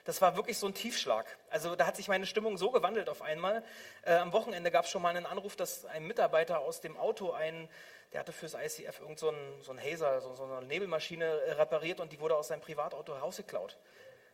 das 0.04 0.20
war 0.20 0.36
wirklich 0.36 0.58
so 0.58 0.66
ein 0.66 0.74
Tiefschlag. 0.74 1.28
Also 1.52 1.76
da 1.76 1.86
hat 1.86 1.96
sich 1.96 2.08
meine 2.08 2.26
Stimmung 2.26 2.58
so 2.58 2.72
gewandelt 2.72 3.08
auf 3.08 3.22
einmal. 3.22 3.64
Äh, 4.02 4.16
am 4.16 4.34
Wochenende 4.34 4.72
gab 4.72 4.86
es 4.86 4.92
schon 4.92 5.04
mal 5.04 5.16
einen 5.16 5.28
Anruf, 5.28 5.56
dass 5.56 5.86
ein 5.86 6.08
Mitarbeiter 6.08 6.62
aus 6.62 6.82
dem 6.82 6.98
Auto 6.98 7.34
einen, 7.34 7.70
der 8.14 8.22
hatte 8.22 8.32
fürs 8.32 8.56
ICF 8.56 9.02
irgend 9.02 9.20
so 9.20 9.30
einen, 9.30 9.62
so 9.62 9.70
einen 9.70 9.80
Hazer, 9.80 10.22
so, 10.22 10.34
so 10.34 10.46
eine 10.46 10.66
Nebelmaschine 10.66 11.56
repariert 11.60 12.00
und 12.00 12.12
die 12.12 12.20
wurde 12.20 12.36
aus 12.36 12.48
seinem 12.48 12.62
Privatauto 12.62 13.14
rausgeklaut. 13.14 13.78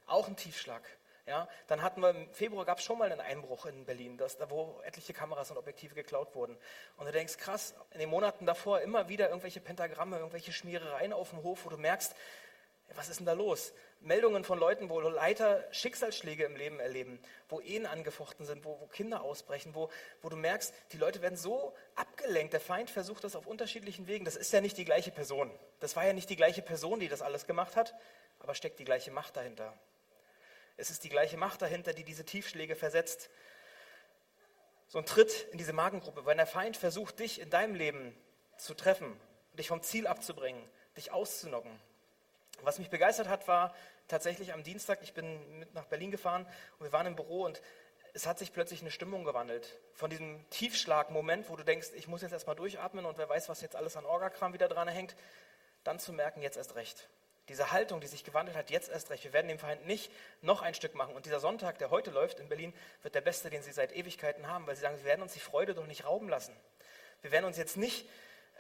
Auch 0.06 0.30
ein 0.30 0.38
Tiefschlag. 0.38 0.82
Ja, 1.28 1.48
dann 1.66 1.82
hatten 1.82 2.02
wir 2.02 2.12
im 2.12 2.32
Februar 2.34 2.66
gab 2.66 2.78
es 2.78 2.84
schon 2.84 3.00
mal 3.00 3.12
einen 3.12 3.20
Einbruch 3.20 3.66
in 3.66 3.84
Berlin, 3.86 4.16
dass, 4.16 4.38
da 4.38 4.48
wo 4.52 4.80
etliche 4.84 5.12
Kameras 5.12 5.50
und 5.50 5.58
Objektive 5.58 5.96
geklaut 5.96 6.36
wurden. 6.36 6.56
Und 6.98 7.08
du 7.08 7.12
denkst, 7.12 7.38
krass, 7.38 7.74
in 7.92 8.00
den 8.00 8.10
Monaten 8.10 8.46
davor 8.46 8.82
immer 8.82 9.10
wieder 9.10 9.30
irgendwelche 9.30 9.60
Pentagramme, 9.60 10.18
irgendwelche 10.18 10.54
Schmierereien 10.54 11.14
auf 11.14 11.32
dem 11.32 11.42
Hof, 11.42 11.66
wo 11.66 11.70
du 11.70 11.78
merkst, 11.78 12.16
was 12.94 13.10
ist 13.10 13.18
denn 13.20 13.26
da 13.26 13.34
los? 13.34 13.74
Meldungen 14.02 14.44
von 14.44 14.60
Leuten, 14.60 14.90
wo 14.90 15.00
Leiter 15.00 15.64
Schicksalsschläge 15.72 16.44
im 16.44 16.56
Leben 16.56 16.80
erleben, 16.80 17.20
wo 17.50 17.60
Ehen 17.60 17.88
angefochten 17.88 18.46
sind, 18.46 18.64
wo, 18.64 18.80
wo 18.80 18.86
Kinder 18.86 19.22
ausbrechen, 19.22 19.74
wo, 19.74 19.90
wo 20.22 20.30
du 20.30 20.36
merkst, 20.36 20.76
die 20.92 20.98
Leute 20.98 21.24
werden 21.24 21.38
so 21.38 21.74
abgelenkt. 21.96 22.54
Der 22.54 22.60
Feind 22.60 22.92
versucht 22.92 23.24
das 23.24 23.36
auf 23.36 23.48
unterschiedlichen 23.48 24.08
Wegen. 24.08 24.26
Das 24.26 24.36
ist 24.36 24.54
ja 24.54 24.62
nicht 24.62 24.78
die 24.78 24.86
gleiche 24.86 25.10
Person. 25.10 25.52
Das 25.80 25.96
war 25.96 26.06
ja 26.06 26.14
nicht 26.14 26.30
die 26.30 26.36
gleiche 26.36 26.62
Person, 26.62 27.00
die 27.00 27.08
das 27.08 27.24
alles 27.24 27.48
gemacht 27.48 27.76
hat, 27.76 27.96
aber 28.40 28.54
steckt 28.54 28.78
die 28.78 28.86
gleiche 28.86 29.10
Macht 29.10 29.36
dahinter. 29.36 29.74
Es 30.78 30.90
ist 30.90 31.04
die 31.04 31.10
gleiche 31.10 31.38
Macht 31.38 31.62
dahinter, 31.62 31.94
die 31.94 32.04
diese 32.04 32.26
Tiefschläge 32.26 32.76
versetzt. 32.76 33.30
So 34.88 35.00
ein 35.00 35.06
Tritt 35.06 35.48
in 35.52 35.58
diese 35.58 35.74
Magengruppe, 35.74 36.26
wenn 36.26 36.38
der 36.38 36.48
Feind 36.48 36.78
versucht, 36.78 37.20
dich 37.20 37.40
in 37.40 37.50
deinem 37.50 37.76
Leben 37.76 38.16
zu 38.58 38.74
treffen, 38.74 39.20
dich 39.54 39.68
vom 39.68 39.82
Ziel 39.82 40.08
abzubringen, 40.08 40.62
dich 40.98 41.12
auszunocken. 41.12 41.72
Was 42.62 42.80
mich 42.80 42.90
begeistert 42.90 43.28
hat, 43.28 43.48
war 43.48 43.74
tatsächlich 44.08 44.54
am 44.54 44.64
Dienstag, 44.64 45.00
ich 45.02 45.14
bin 45.14 45.60
mit 45.60 45.74
nach 45.74 45.86
Berlin 45.86 46.12
gefahren 46.12 46.46
und 46.80 46.86
wir 46.86 46.94
waren 46.94 47.08
im 47.08 47.16
Büro 47.16 47.44
und 47.44 47.62
es 48.14 48.26
hat 48.26 48.40
sich 48.40 48.54
plötzlich 48.54 48.82
eine 48.82 48.92
Stimmung 48.92 49.26
gewandelt. 49.26 49.78
Von 49.94 50.10
diesem 50.10 50.50
Tiefschlagmoment, 50.50 51.50
wo 51.50 51.58
du 51.58 51.64
denkst, 51.64 51.90
ich 51.96 52.08
muss 52.08 52.22
jetzt 52.22 52.32
erstmal 52.32 52.56
durchatmen 52.56 53.06
und 53.06 53.18
wer 53.18 53.28
weiß, 53.28 53.50
was 53.50 53.62
jetzt 53.62 53.76
alles 53.76 53.98
an 53.98 54.06
Orgakram 54.06 54.54
wieder 54.54 54.70
dran 54.70 54.88
hängt, 54.88 55.16
dann 55.84 56.00
zu 56.00 56.14
merken, 56.14 56.42
jetzt 56.42 56.56
erst 56.56 56.76
recht. 56.76 57.10
Diese 57.48 57.72
Haltung, 57.72 58.02
die 58.02 58.08
sich 58.08 58.24
gewandelt 58.24 58.58
hat, 58.58 58.72
jetzt 58.72 58.90
erst 58.90 59.12
recht. 59.12 59.24
Wir 59.24 59.34
werden 59.34 59.48
dem 59.48 59.60
Feind 59.60 59.86
nicht 59.86 60.12
noch 60.42 60.62
ein 60.62 60.74
Stück 60.74 60.96
machen. 60.96 61.16
Und 61.16 61.26
dieser 61.26 61.40
Sonntag, 61.40 61.78
der 61.78 61.92
heute 61.92 62.10
läuft 62.10 62.40
in 62.40 62.50
Berlin, 62.50 62.74
wird 63.04 63.14
der 63.14 63.22
beste, 63.22 63.50
den 63.50 63.62
sie 63.62 63.72
seit 63.72 63.96
Ewigkeiten 63.96 64.48
haben, 64.48 64.66
weil 64.66 64.76
sie 64.76 64.82
sagen, 64.82 64.98
wir 64.98 65.06
werden 65.06 65.22
uns 65.22 65.34
die 65.34 65.40
Freude 65.40 65.76
doch 65.76 65.86
nicht 65.86 66.06
rauben 66.06 66.28
lassen. 66.28 66.56
Wir 67.22 67.32
werden 67.32 67.46
uns 67.46 67.58
jetzt 67.58 67.78
nicht, 67.78 68.08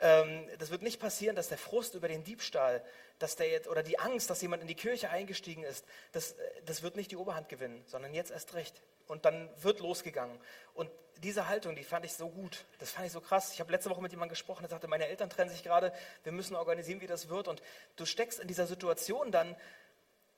ähm, 0.01 0.47
das 0.59 0.71
wird 0.71 0.81
nicht 0.81 0.99
passieren, 0.99 1.35
dass 1.35 1.47
der 1.47 1.57
Frust 1.57 1.95
über 1.95 2.07
den 2.07 2.23
Diebstahl, 2.23 2.83
dass 3.19 3.35
der 3.35 3.47
jetzt, 3.47 3.67
oder 3.67 3.83
die 3.83 3.97
Angst, 3.99 4.29
dass 4.29 4.41
jemand 4.41 4.61
in 4.61 4.67
die 4.67 4.75
Kirche 4.75 5.09
eingestiegen 5.09 5.63
ist, 5.63 5.85
das, 6.11 6.31
äh, 6.31 6.61
das 6.65 6.83
wird 6.83 6.95
nicht 6.95 7.11
die 7.11 7.17
Oberhand 7.17 7.49
gewinnen, 7.49 7.83
sondern 7.87 8.13
jetzt 8.13 8.31
erst 8.31 8.53
recht. 8.53 8.81
Und 9.07 9.25
dann 9.25 9.49
wird 9.61 9.79
losgegangen. 9.79 10.37
Und 10.73 10.89
diese 11.23 11.47
Haltung, 11.47 11.75
die 11.75 11.83
fand 11.83 12.05
ich 12.05 12.13
so 12.13 12.27
gut. 12.27 12.65
Das 12.79 12.91
fand 12.91 13.05
ich 13.05 13.13
so 13.13 13.21
krass. 13.21 13.53
Ich 13.53 13.59
habe 13.59 13.71
letzte 13.71 13.89
Woche 13.89 14.01
mit 14.01 14.11
jemandem 14.11 14.31
gesprochen, 14.31 14.63
der 14.63 14.69
sagte, 14.69 14.87
meine 14.87 15.07
Eltern 15.07 15.29
trennen 15.29 15.51
sich 15.51 15.63
gerade, 15.63 15.93
wir 16.23 16.31
müssen 16.31 16.55
organisieren, 16.55 17.01
wie 17.01 17.07
das 17.07 17.29
wird. 17.29 17.47
Und 17.47 17.61
du 17.95 18.05
steckst 18.05 18.39
in 18.39 18.47
dieser 18.47 18.67
Situation 18.67 19.31
dann 19.31 19.55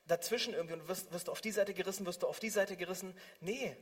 dazwischen 0.06 0.54
irgendwie 0.54 0.76
und 0.76 0.88
wirst, 0.88 1.12
wirst 1.12 1.28
du 1.28 1.32
auf 1.32 1.42
die 1.42 1.52
Seite 1.52 1.74
gerissen, 1.74 2.06
wirst 2.06 2.24
du 2.24 2.28
auf 2.28 2.40
die 2.40 2.50
Seite 2.50 2.78
gerissen. 2.78 3.18
Nee, 3.40 3.76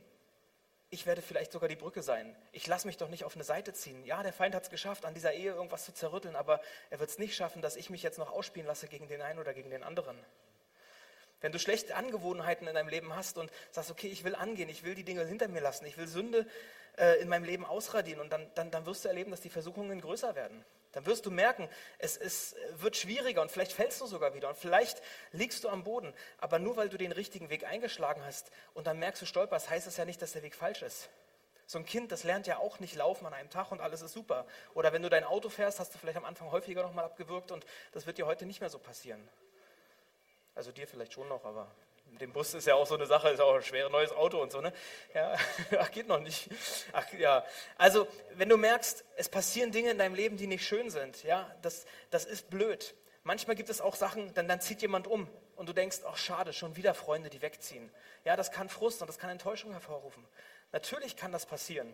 ich 0.90 1.06
werde 1.06 1.20
vielleicht 1.20 1.52
sogar 1.52 1.68
die 1.68 1.76
Brücke 1.76 2.02
sein. 2.02 2.36
Ich 2.52 2.66
lasse 2.66 2.86
mich 2.86 2.96
doch 2.96 3.08
nicht 3.08 3.24
auf 3.24 3.34
eine 3.34 3.44
Seite 3.44 3.72
ziehen. 3.72 4.04
Ja, 4.04 4.22
der 4.22 4.32
Feind 4.32 4.54
hat 4.54 4.64
es 4.64 4.70
geschafft, 4.70 5.04
an 5.04 5.14
dieser 5.14 5.32
Ehe 5.32 5.52
irgendwas 5.52 5.84
zu 5.84 5.92
zerrütteln, 5.92 6.36
aber 6.36 6.60
er 6.90 7.00
wird 7.00 7.10
es 7.10 7.18
nicht 7.18 7.34
schaffen, 7.34 7.60
dass 7.60 7.76
ich 7.76 7.90
mich 7.90 8.02
jetzt 8.02 8.18
noch 8.18 8.32
ausspielen 8.32 8.66
lasse 8.66 8.86
gegen 8.86 9.08
den 9.08 9.20
einen 9.20 9.38
oder 9.38 9.52
gegen 9.52 9.70
den 9.70 9.82
anderen. 9.82 10.16
Wenn 11.40 11.52
du 11.52 11.58
schlechte 11.58 11.94
Angewohnheiten 11.96 12.66
in 12.66 12.74
deinem 12.74 12.88
Leben 12.88 13.14
hast 13.14 13.36
und 13.36 13.50
sagst, 13.70 13.90
okay, 13.90 14.08
ich 14.08 14.24
will 14.24 14.34
angehen, 14.34 14.68
ich 14.68 14.84
will 14.84 14.94
die 14.94 15.04
Dinge 15.04 15.26
hinter 15.26 15.48
mir 15.48 15.60
lassen, 15.60 15.86
ich 15.86 15.98
will 15.98 16.06
Sünde 16.06 16.46
äh, 16.96 17.20
in 17.20 17.28
meinem 17.28 17.44
Leben 17.44 17.64
ausradieren 17.64 18.20
und 18.20 18.32
dann, 18.32 18.50
dann, 18.54 18.70
dann 18.70 18.86
wirst 18.86 19.04
du 19.04 19.08
erleben, 19.08 19.30
dass 19.30 19.40
die 19.40 19.50
Versuchungen 19.50 20.00
größer 20.00 20.34
werden. 20.34 20.64
Dann 20.96 21.04
wirst 21.04 21.26
du 21.26 21.30
merken, 21.30 21.68
es, 21.98 22.16
es 22.16 22.56
wird 22.78 22.96
schwieriger 22.96 23.42
und 23.42 23.52
vielleicht 23.52 23.74
fällst 23.74 24.00
du 24.00 24.06
sogar 24.06 24.32
wieder 24.32 24.48
und 24.48 24.56
vielleicht 24.56 25.02
liegst 25.30 25.62
du 25.62 25.68
am 25.68 25.84
Boden. 25.84 26.14
Aber 26.38 26.58
nur 26.58 26.78
weil 26.78 26.88
du 26.88 26.96
den 26.96 27.12
richtigen 27.12 27.50
Weg 27.50 27.66
eingeschlagen 27.66 28.24
hast 28.24 28.50
und 28.72 28.86
dann 28.86 28.98
merkst 28.98 29.20
du 29.20 29.26
stolperst, 29.26 29.68
heißt 29.68 29.86
das 29.86 29.98
ja 29.98 30.06
nicht, 30.06 30.22
dass 30.22 30.32
der 30.32 30.42
Weg 30.42 30.54
falsch 30.54 30.80
ist. 30.80 31.10
So 31.66 31.78
ein 31.78 31.84
Kind, 31.84 32.12
das 32.12 32.24
lernt 32.24 32.46
ja 32.46 32.56
auch 32.56 32.80
nicht 32.80 32.94
laufen 32.94 33.26
an 33.26 33.34
einem 33.34 33.50
Tag 33.50 33.72
und 33.72 33.82
alles 33.82 34.00
ist 34.00 34.14
super. 34.14 34.46
Oder 34.72 34.94
wenn 34.94 35.02
du 35.02 35.10
dein 35.10 35.24
Auto 35.24 35.50
fährst, 35.50 35.80
hast 35.80 35.94
du 35.94 35.98
vielleicht 35.98 36.16
am 36.16 36.24
Anfang 36.24 36.50
häufiger 36.50 36.82
nochmal 36.82 37.04
abgewürgt 37.04 37.52
und 37.52 37.66
das 37.92 38.06
wird 38.06 38.16
dir 38.16 38.24
heute 38.24 38.46
nicht 38.46 38.62
mehr 38.62 38.70
so 38.70 38.78
passieren. 38.78 39.28
Also 40.54 40.72
dir 40.72 40.88
vielleicht 40.88 41.12
schon 41.12 41.28
noch, 41.28 41.44
aber 41.44 41.70
mit 42.10 42.20
dem 42.20 42.32
Bus 42.32 42.54
ist 42.54 42.66
ja 42.66 42.74
auch 42.74 42.86
so 42.86 42.94
eine 42.94 43.06
Sache, 43.06 43.28
ist 43.28 43.40
auch 43.40 43.54
ein 43.54 43.62
schweres 43.62 43.92
neues 43.92 44.12
Auto 44.12 44.40
und 44.40 44.50
so, 44.50 44.60
ne? 44.60 44.72
Ja, 45.14 45.36
ach, 45.78 45.90
geht 45.90 46.08
noch 46.08 46.20
nicht. 46.20 46.48
Ach 46.92 47.06
ja. 47.12 47.44
Also, 47.76 48.06
wenn 48.34 48.48
du 48.48 48.56
merkst, 48.56 49.04
es 49.16 49.28
passieren 49.28 49.70
Dinge 49.70 49.90
in 49.90 49.98
deinem 49.98 50.14
Leben, 50.14 50.36
die 50.36 50.46
nicht 50.46 50.66
schön 50.66 50.90
sind, 50.90 51.22
ja, 51.24 51.54
das, 51.62 51.84
das 52.10 52.24
ist 52.24 52.48
blöd. 52.48 52.94
Manchmal 53.22 53.56
gibt 53.56 53.68
es 53.70 53.80
auch 53.80 53.96
Sachen, 53.96 54.32
dann, 54.34 54.48
dann 54.48 54.60
zieht 54.60 54.82
jemand 54.82 55.06
um 55.06 55.28
und 55.56 55.68
du 55.68 55.72
denkst, 55.72 55.98
ach 56.06 56.16
schade, 56.16 56.52
schon 56.52 56.76
wieder 56.76 56.94
Freunde, 56.94 57.28
die 57.28 57.42
wegziehen. 57.42 57.90
Ja, 58.24 58.36
das 58.36 58.52
kann 58.52 58.68
Frust 58.68 59.00
und 59.00 59.08
das 59.08 59.18
kann 59.18 59.30
Enttäuschung 59.30 59.72
hervorrufen. 59.72 60.24
Natürlich 60.72 61.16
kann 61.16 61.32
das 61.32 61.46
passieren. 61.46 61.92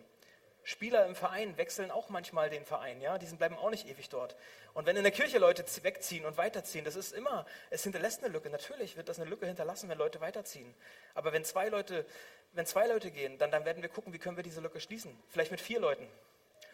Spieler 0.65 1.07
im 1.07 1.15
Verein 1.15 1.57
wechseln 1.57 1.91
auch 1.91 2.09
manchmal 2.09 2.51
den 2.51 2.65
Verein, 2.65 3.01
ja, 3.01 3.19
die 3.19 3.27
bleiben 3.27 3.57
auch 3.57 3.71
nicht 3.71 3.89
ewig 3.89 4.09
dort. 4.09 4.37
Und 4.75 4.87
wenn 4.87 4.97
in 4.97 5.03
der 5.03 5.13
Kirche 5.13 5.39
Leute 5.39 5.65
wegziehen 5.83 6.25
und 6.25 6.37
weiterziehen, 6.37 6.85
das 6.85 6.97
ist 6.97 7.13
immer, 7.13 7.47
es 7.71 7.83
hinterlässt 7.83 8.23
eine 8.23 8.33
Lücke. 8.33 8.49
Natürlich 8.49 8.97
wird 8.97 9.09
das 9.09 9.19
eine 9.19 9.29
Lücke 9.29 9.47
hinterlassen, 9.47 9.89
wenn 9.89 9.99
Leute 9.99 10.21
weiterziehen. 10.21 10.73
Aber 11.15 11.33
wenn 11.33 11.45
zwei 11.45 11.69
Leute, 11.69 12.07
wenn 12.53 12.67
zwei 12.67 12.87
Leute 12.87 13.11
gehen, 13.11 13.39
dann, 13.39 13.51
dann 13.51 13.65
werden 13.65 13.83
wir 13.83 13.89
gucken, 13.89 14.13
wie 14.13 14.19
können 14.19 14.37
wir 14.37 14.45
diese 14.45 14.61
Lücke 14.61 14.81
schließen. 14.81 15.17
Vielleicht 15.29 15.51
mit 15.51 15.61
vier 15.61 15.81
Leuten. 15.81 16.07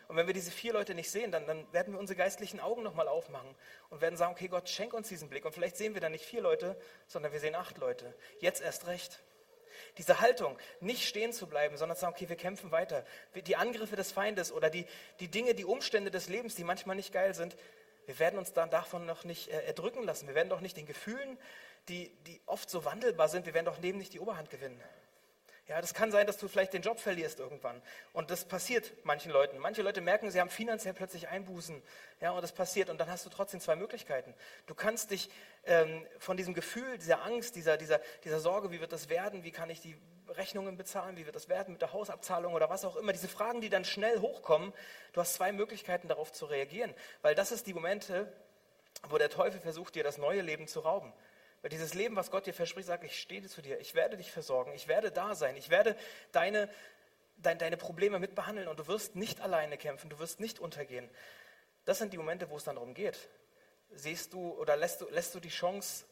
Und 0.08 0.16
wenn 0.16 0.26
wir 0.26 0.34
diese 0.34 0.50
vier 0.50 0.72
Leute 0.72 0.94
nicht 0.94 1.10
sehen, 1.10 1.30
dann, 1.32 1.46
dann 1.46 1.70
werden 1.72 1.92
wir 1.92 2.00
unsere 2.00 2.16
geistlichen 2.16 2.60
Augen 2.60 2.82
nochmal 2.82 3.08
aufmachen 3.08 3.54
und 3.90 4.00
werden 4.00 4.16
sagen, 4.16 4.32
okay, 4.32 4.48
Gott, 4.48 4.68
schenk 4.68 4.94
uns 4.94 5.08
diesen 5.08 5.28
Blick. 5.28 5.44
Und 5.44 5.52
vielleicht 5.52 5.76
sehen 5.76 5.92
wir 5.92 6.00
dann 6.00 6.12
nicht 6.12 6.24
vier 6.24 6.40
Leute, 6.40 6.80
sondern 7.06 7.32
wir 7.32 7.40
sehen 7.40 7.54
acht 7.54 7.76
Leute. 7.76 8.14
Jetzt 8.40 8.62
erst 8.62 8.86
recht. 8.86 9.20
Diese 9.96 10.20
Haltung, 10.20 10.58
nicht 10.80 11.08
stehen 11.08 11.32
zu 11.32 11.46
bleiben, 11.46 11.76
sondern 11.76 11.96
zu 11.96 12.02
sagen, 12.02 12.14
okay, 12.14 12.28
wir 12.28 12.36
kämpfen 12.36 12.70
weiter. 12.70 13.04
Die 13.34 13.56
Angriffe 13.56 13.96
des 13.96 14.12
Feindes 14.12 14.52
oder 14.52 14.70
die, 14.70 14.86
die 15.20 15.28
Dinge, 15.28 15.54
die 15.54 15.64
Umstände 15.64 16.10
des 16.10 16.28
Lebens, 16.28 16.54
die 16.54 16.64
manchmal 16.64 16.96
nicht 16.96 17.12
geil 17.12 17.34
sind, 17.34 17.56
wir 18.06 18.18
werden 18.18 18.38
uns 18.38 18.52
dann 18.54 18.70
davon 18.70 19.04
noch 19.04 19.24
nicht 19.24 19.48
äh, 19.48 19.66
erdrücken 19.66 20.02
lassen. 20.02 20.28
Wir 20.28 20.34
werden 20.34 20.48
doch 20.48 20.60
nicht 20.60 20.76
den 20.76 20.86
Gefühlen, 20.86 21.38
die, 21.88 22.10
die 22.26 22.40
oft 22.46 22.70
so 22.70 22.84
wandelbar 22.84 23.28
sind, 23.28 23.46
wir 23.46 23.54
werden 23.54 23.66
doch 23.66 23.78
neben 23.80 23.98
nicht 23.98 24.12
die 24.12 24.20
Oberhand 24.20 24.50
gewinnen. 24.50 24.80
Ja, 25.68 25.82
das 25.82 25.92
kann 25.92 26.10
sein, 26.10 26.26
dass 26.26 26.38
du 26.38 26.48
vielleicht 26.48 26.72
den 26.72 26.80
Job 26.80 26.98
verlierst 26.98 27.40
irgendwann. 27.40 27.82
Und 28.14 28.30
das 28.30 28.46
passiert 28.46 28.90
manchen 29.04 29.30
Leuten. 29.30 29.58
Manche 29.58 29.82
Leute 29.82 30.00
merken, 30.00 30.30
sie 30.30 30.40
haben 30.40 30.48
finanziell 30.48 30.94
plötzlich 30.94 31.28
Einbußen. 31.28 31.82
Ja, 32.22 32.30
und 32.30 32.40
das 32.40 32.52
passiert. 32.52 32.88
Und 32.88 32.98
dann 32.98 33.10
hast 33.10 33.26
du 33.26 33.30
trotzdem 33.30 33.60
zwei 33.60 33.76
Möglichkeiten. 33.76 34.32
Du 34.66 34.74
kannst 34.74 35.10
dich 35.10 35.28
ähm, 35.66 36.06
von 36.18 36.38
diesem 36.38 36.54
Gefühl, 36.54 36.96
dieser 36.96 37.22
Angst, 37.22 37.54
dieser, 37.54 37.76
dieser, 37.76 38.00
dieser 38.24 38.40
Sorge, 38.40 38.70
wie 38.70 38.80
wird 38.80 38.92
das 38.92 39.10
werden, 39.10 39.44
wie 39.44 39.50
kann 39.50 39.68
ich 39.68 39.82
die 39.82 39.94
Rechnungen 40.30 40.78
bezahlen, 40.78 41.18
wie 41.18 41.26
wird 41.26 41.36
das 41.36 41.50
werden 41.50 41.72
mit 41.72 41.82
der 41.82 41.92
Hausabzahlung 41.92 42.54
oder 42.54 42.70
was 42.70 42.86
auch 42.86 42.96
immer, 42.96 43.12
diese 43.12 43.28
Fragen, 43.28 43.60
die 43.60 43.68
dann 43.68 43.84
schnell 43.84 44.20
hochkommen, 44.20 44.72
du 45.12 45.20
hast 45.20 45.34
zwei 45.34 45.52
Möglichkeiten 45.52 46.08
darauf 46.08 46.32
zu 46.32 46.46
reagieren. 46.46 46.94
Weil 47.20 47.34
das 47.34 47.52
ist 47.52 47.66
die 47.66 47.74
Momente, 47.74 48.32
wo 49.10 49.18
der 49.18 49.28
Teufel 49.28 49.60
versucht, 49.60 49.94
dir 49.94 50.04
das 50.04 50.16
neue 50.16 50.40
Leben 50.40 50.66
zu 50.66 50.80
rauben. 50.80 51.12
Weil 51.62 51.70
dieses 51.70 51.94
Leben, 51.94 52.16
was 52.16 52.30
Gott 52.30 52.46
dir 52.46 52.54
verspricht, 52.54 52.86
sagt, 52.86 53.04
ich 53.04 53.20
stehe 53.20 53.46
zu 53.46 53.62
dir, 53.62 53.80
ich 53.80 53.94
werde 53.94 54.16
dich 54.16 54.30
versorgen, 54.30 54.72
ich 54.74 54.86
werde 54.86 55.10
da 55.10 55.34
sein, 55.34 55.56
ich 55.56 55.70
werde 55.70 55.96
deine, 56.32 56.68
dein, 57.36 57.58
deine 57.58 57.76
Probleme 57.76 58.18
mitbehandeln 58.18 58.68
und 58.68 58.78
du 58.78 58.86
wirst 58.86 59.16
nicht 59.16 59.40
alleine 59.40 59.76
kämpfen, 59.76 60.08
du 60.08 60.18
wirst 60.18 60.38
nicht 60.40 60.60
untergehen. 60.60 61.08
Das 61.84 61.98
sind 61.98 62.12
die 62.12 62.18
Momente, 62.18 62.50
wo 62.50 62.56
es 62.56 62.64
dann 62.64 62.76
darum 62.76 62.94
geht. 62.94 63.28
Siehst 63.90 64.32
du 64.34 64.52
oder 64.52 64.76
lässt 64.76 65.00
du, 65.00 65.08
lässt 65.08 65.34
du 65.34 65.40
die 65.40 65.48
Chance 65.48 66.04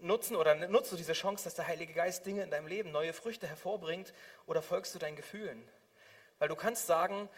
nutzen 0.00 0.36
oder 0.36 0.54
nutzt 0.54 0.92
du 0.92 0.96
diese 0.96 1.12
Chance, 1.12 1.44
dass 1.44 1.54
der 1.54 1.66
Heilige 1.66 1.92
Geist 1.92 2.26
Dinge 2.26 2.42
in 2.42 2.50
deinem 2.50 2.66
Leben, 2.66 2.90
neue 2.90 3.12
Früchte 3.12 3.46
hervorbringt 3.46 4.12
oder 4.46 4.62
folgst 4.62 4.94
du 4.94 4.98
deinen 4.98 5.16
Gefühlen? 5.16 5.66
Weil 6.38 6.48
du 6.48 6.56
kannst 6.56 6.86
sagen, 6.86 7.28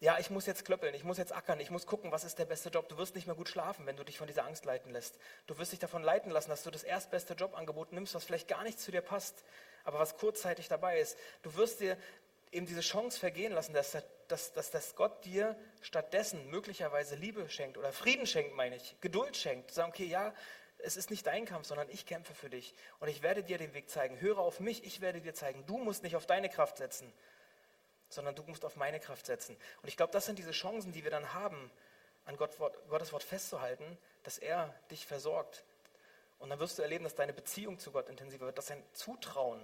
ja, 0.00 0.18
ich 0.18 0.30
muss 0.30 0.46
jetzt 0.46 0.64
klöppeln, 0.64 0.94
ich 0.94 1.04
muss 1.04 1.18
jetzt 1.18 1.32
ackern, 1.32 1.60
ich 1.60 1.70
muss 1.70 1.86
gucken, 1.86 2.10
was 2.10 2.24
ist 2.24 2.38
der 2.38 2.46
beste 2.46 2.70
Job. 2.70 2.88
Du 2.88 2.96
wirst 2.96 3.14
nicht 3.14 3.26
mehr 3.26 3.36
gut 3.36 3.50
schlafen, 3.50 3.84
wenn 3.84 3.96
du 3.96 4.04
dich 4.04 4.16
von 4.16 4.26
dieser 4.26 4.46
Angst 4.46 4.64
leiten 4.64 4.90
lässt. 4.90 5.18
Du 5.46 5.58
wirst 5.58 5.72
dich 5.72 5.78
davon 5.78 6.02
leiten 6.02 6.30
lassen, 6.30 6.48
dass 6.48 6.62
du 6.62 6.70
das 6.70 6.84
erstbeste 6.84 7.34
Jobangebot 7.34 7.92
nimmst, 7.92 8.14
was 8.14 8.24
vielleicht 8.24 8.48
gar 8.48 8.64
nicht 8.64 8.80
zu 8.80 8.90
dir 8.90 9.02
passt, 9.02 9.44
aber 9.84 9.98
was 9.98 10.16
kurzzeitig 10.16 10.68
dabei 10.68 11.00
ist. 11.00 11.18
Du 11.42 11.54
wirst 11.54 11.80
dir 11.80 11.98
eben 12.50 12.64
diese 12.64 12.80
Chance 12.80 13.20
vergehen 13.20 13.52
lassen, 13.52 13.74
dass, 13.74 13.94
dass, 14.28 14.52
dass, 14.54 14.70
dass 14.70 14.96
Gott 14.96 15.22
dir 15.26 15.54
stattdessen 15.82 16.48
möglicherweise 16.48 17.14
Liebe 17.14 17.50
schenkt 17.50 17.76
oder 17.76 17.92
Frieden 17.92 18.26
schenkt, 18.26 18.54
meine 18.54 18.76
ich, 18.76 18.96
Geduld 19.02 19.36
schenkt. 19.36 19.70
Sagen, 19.70 19.90
okay, 19.90 20.06
ja, 20.06 20.32
es 20.78 20.96
ist 20.96 21.10
nicht 21.10 21.26
dein 21.26 21.44
Kampf, 21.44 21.66
sondern 21.66 21.90
ich 21.90 22.06
kämpfe 22.06 22.34
für 22.34 22.48
dich 22.48 22.74
und 23.00 23.08
ich 23.08 23.22
werde 23.22 23.42
dir 23.42 23.58
den 23.58 23.74
Weg 23.74 23.90
zeigen. 23.90 24.18
Höre 24.18 24.38
auf 24.38 24.60
mich, 24.60 24.82
ich 24.84 25.02
werde 25.02 25.20
dir 25.20 25.34
zeigen. 25.34 25.66
Du 25.66 25.76
musst 25.76 26.02
nicht 26.02 26.16
auf 26.16 26.24
deine 26.24 26.48
Kraft 26.48 26.78
setzen, 26.78 27.12
sondern 28.10 28.34
du 28.34 28.42
musst 28.42 28.64
auf 28.64 28.76
meine 28.76 29.00
Kraft 29.00 29.26
setzen. 29.26 29.56
Und 29.82 29.88
ich 29.88 29.96
glaube, 29.96 30.12
das 30.12 30.26
sind 30.26 30.38
diese 30.38 30.50
Chancen, 30.50 30.92
die 30.92 31.04
wir 31.04 31.10
dann 31.10 31.32
haben, 31.32 31.70
an 32.26 32.36
Gott, 32.36 32.50
Gottes 32.88 33.12
Wort 33.12 33.22
festzuhalten, 33.22 33.98
dass 34.22 34.38
er 34.38 34.74
dich 34.90 35.06
versorgt. 35.06 35.64
Und 36.38 36.50
dann 36.50 36.58
wirst 36.58 36.78
du 36.78 36.82
erleben, 36.82 37.04
dass 37.04 37.14
deine 37.14 37.32
Beziehung 37.32 37.78
zu 37.78 37.92
Gott 37.92 38.08
intensiver 38.08 38.46
wird, 38.46 38.58
dass 38.58 38.66
dein 38.66 38.82
Zutrauen, 38.92 39.60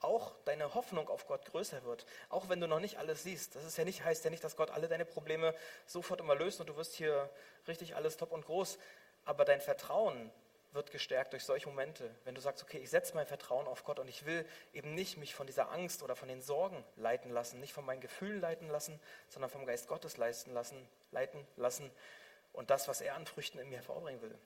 auch 0.00 0.32
deine 0.44 0.74
Hoffnung 0.74 1.08
auf 1.08 1.26
Gott 1.26 1.44
größer 1.44 1.84
wird. 1.84 2.06
Auch 2.30 2.48
wenn 2.48 2.60
du 2.60 2.66
noch 2.66 2.80
nicht 2.80 2.98
alles 2.98 3.22
siehst. 3.22 3.54
Das 3.54 3.64
ist 3.64 3.76
ja 3.76 3.84
nicht, 3.84 4.04
heißt 4.04 4.24
ja 4.24 4.30
nicht, 4.30 4.42
dass 4.42 4.56
Gott 4.56 4.70
alle 4.70 4.88
deine 4.88 5.04
Probleme 5.04 5.54
sofort 5.86 6.20
immer 6.20 6.34
löst 6.34 6.60
und 6.60 6.68
du 6.68 6.76
wirst 6.76 6.94
hier 6.94 7.28
richtig 7.68 7.96
alles 7.96 8.16
top 8.16 8.32
und 8.32 8.46
groß. 8.46 8.78
Aber 9.26 9.44
dein 9.44 9.60
Vertrauen 9.60 10.30
wird 10.72 10.90
gestärkt 10.90 11.32
durch 11.32 11.44
solche 11.44 11.68
Momente, 11.68 12.14
wenn 12.24 12.34
du 12.34 12.40
sagst, 12.40 12.62
okay, 12.62 12.78
ich 12.78 12.90
setze 12.90 13.14
mein 13.14 13.26
Vertrauen 13.26 13.66
auf 13.66 13.84
Gott 13.84 13.98
und 13.98 14.08
ich 14.08 14.24
will 14.24 14.46
eben 14.72 14.94
nicht 14.94 15.16
mich 15.16 15.34
von 15.34 15.46
dieser 15.46 15.70
Angst 15.70 16.02
oder 16.02 16.14
von 16.14 16.28
den 16.28 16.42
Sorgen 16.42 16.84
leiten 16.96 17.30
lassen, 17.30 17.60
nicht 17.60 17.72
von 17.72 17.84
meinen 17.84 18.00
Gefühlen 18.00 18.40
leiten 18.40 18.68
lassen, 18.68 19.00
sondern 19.28 19.50
vom 19.50 19.66
Geist 19.66 19.88
Gottes 19.88 20.16
leisten 20.16 20.52
lassen, 20.52 20.88
leiten 21.10 21.46
lassen 21.56 21.90
und 22.52 22.70
das, 22.70 22.88
was 22.88 23.00
er 23.00 23.14
an 23.14 23.26
Früchten 23.26 23.58
in 23.58 23.68
mir 23.68 23.76
hervorbringen 23.76 24.22
will. 24.22 24.38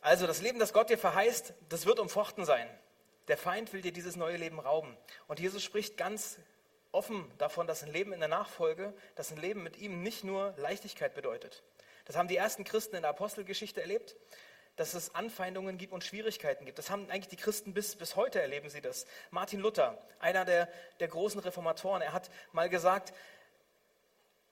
Also 0.00 0.26
das 0.26 0.42
Leben, 0.42 0.58
das 0.58 0.72
Gott 0.72 0.90
dir 0.90 0.98
verheißt, 0.98 1.54
das 1.68 1.86
wird 1.86 1.98
umfochten 1.98 2.44
sein. 2.44 2.68
Der 3.28 3.38
Feind 3.38 3.72
will 3.72 3.80
dir 3.80 3.92
dieses 3.92 4.16
neue 4.16 4.36
Leben 4.36 4.60
rauben. 4.60 4.94
Und 5.28 5.40
Jesus 5.40 5.62
spricht 5.62 5.96
ganz 5.96 6.38
offen 6.92 7.30
davon, 7.38 7.66
dass 7.66 7.82
ein 7.82 7.90
Leben 7.90 8.12
in 8.12 8.20
der 8.20 8.28
Nachfolge, 8.28 8.92
dass 9.14 9.32
ein 9.32 9.38
Leben 9.38 9.62
mit 9.62 9.78
ihm 9.78 10.02
nicht 10.02 10.22
nur 10.22 10.52
Leichtigkeit 10.58 11.14
bedeutet. 11.14 11.62
Das 12.04 12.16
haben 12.16 12.28
die 12.28 12.36
ersten 12.36 12.64
Christen 12.64 12.96
in 12.96 13.02
der 13.02 13.10
Apostelgeschichte 13.10 13.80
erlebt, 13.80 14.16
dass 14.76 14.94
es 14.94 15.14
Anfeindungen 15.14 15.78
gibt 15.78 15.92
und 15.92 16.02
Schwierigkeiten 16.02 16.64
gibt. 16.64 16.78
Das 16.78 16.90
haben 16.90 17.08
eigentlich 17.10 17.28
die 17.28 17.36
Christen 17.36 17.74
bis, 17.74 17.94
bis 17.96 18.16
heute 18.16 18.40
erleben 18.40 18.68
sie 18.68 18.80
das. 18.80 19.06
Martin 19.30 19.60
Luther, 19.60 19.98
einer 20.18 20.44
der, 20.44 20.68
der 21.00 21.08
großen 21.08 21.40
Reformatoren, 21.40 22.02
er 22.02 22.12
hat 22.12 22.30
mal 22.52 22.68
gesagt, 22.68 23.14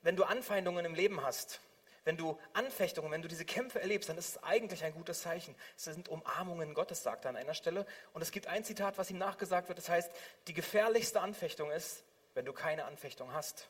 wenn 0.02 0.16
du 0.16 0.24
Anfeindungen 0.24 0.84
im 0.84 0.94
Leben 0.94 1.22
hast, 1.22 1.60
wenn 2.04 2.16
du 2.16 2.38
Anfechtungen, 2.52 3.12
wenn 3.12 3.22
du 3.22 3.28
diese 3.28 3.44
Kämpfe 3.44 3.80
erlebst, 3.80 4.08
dann 4.08 4.18
ist 4.18 4.30
es 4.30 4.42
eigentlich 4.42 4.82
ein 4.82 4.92
gutes 4.92 5.22
Zeichen. 5.22 5.54
Es 5.76 5.84
sind 5.84 6.08
Umarmungen 6.08 6.74
Gottes, 6.74 7.02
sagt 7.02 7.24
er 7.24 7.28
an 7.28 7.36
einer 7.36 7.54
Stelle. 7.54 7.86
Und 8.12 8.22
es 8.22 8.32
gibt 8.32 8.48
ein 8.48 8.64
Zitat, 8.64 8.98
was 8.98 9.10
ihm 9.10 9.18
nachgesagt 9.18 9.68
wird, 9.68 9.78
das 9.78 9.88
heißt, 9.88 10.10
die 10.48 10.54
gefährlichste 10.54 11.20
Anfechtung 11.20 11.70
ist, 11.70 12.02
wenn 12.34 12.44
du 12.44 12.52
keine 12.52 12.86
Anfechtung 12.86 13.32
hast. 13.32 13.68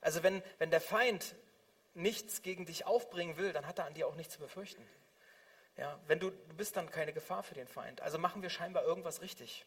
Also 0.00 0.22
wenn, 0.22 0.42
wenn 0.58 0.70
der 0.70 0.80
Feind 0.80 1.34
nichts 1.94 2.42
gegen 2.42 2.66
dich 2.66 2.86
aufbringen 2.86 3.36
will, 3.36 3.52
dann 3.52 3.66
hat 3.66 3.78
er 3.78 3.86
an 3.86 3.94
dir 3.94 4.06
auch 4.06 4.14
nichts 4.14 4.34
zu 4.34 4.40
befürchten. 4.40 4.86
Ja, 5.76 5.98
wenn 6.06 6.20
du, 6.20 6.30
du 6.30 6.54
bist 6.54 6.76
dann 6.76 6.90
keine 6.90 7.12
Gefahr 7.12 7.42
für 7.42 7.54
den 7.54 7.66
Feind. 7.66 8.02
Also 8.02 8.18
machen 8.18 8.42
wir 8.42 8.50
scheinbar 8.50 8.84
irgendwas 8.84 9.22
richtig. 9.22 9.64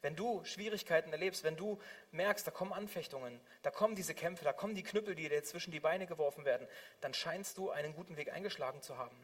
Wenn 0.00 0.14
du 0.14 0.44
Schwierigkeiten 0.44 1.10
erlebst, 1.10 1.42
wenn 1.42 1.56
du 1.56 1.80
merkst, 2.12 2.46
da 2.46 2.52
kommen 2.52 2.72
Anfechtungen, 2.72 3.40
da 3.62 3.70
kommen 3.70 3.96
diese 3.96 4.14
Kämpfe, 4.14 4.44
da 4.44 4.52
kommen 4.52 4.76
die 4.76 4.84
Knüppel, 4.84 5.16
die 5.16 5.28
dir 5.28 5.42
zwischen 5.42 5.72
die 5.72 5.80
Beine 5.80 6.06
geworfen 6.06 6.44
werden, 6.44 6.68
dann 7.00 7.14
scheinst 7.14 7.58
du 7.58 7.70
einen 7.70 7.94
guten 7.94 8.16
Weg 8.16 8.32
eingeschlagen 8.32 8.80
zu 8.80 8.96
haben. 8.96 9.16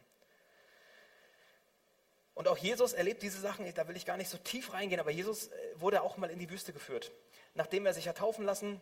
Und 2.33 2.49
auch 2.49 2.57
Jesus 2.57 2.91
erlebt 2.91 3.23
diese 3.23 3.39
Sachen, 3.39 3.73
da 3.73 3.87
will 3.87 3.95
ich 3.95 4.05
gar 4.05 4.17
nicht 4.17 4.29
so 4.29 4.37
tief 4.37 4.73
reingehen, 4.73 4.99
aber 4.99 5.11
Jesus 5.11 5.47
äh, 5.47 5.53
wurde 5.75 6.01
auch 6.01 6.17
mal 6.17 6.29
in 6.29 6.37
die 6.37 6.49
Wüste 6.49 6.73
geführt. 6.73 7.13
Nachdem 7.53 7.85
er 7.85 7.93
sich 7.93 8.09
hat 8.09 8.17
taufen 8.17 8.43
lassen, 8.43 8.81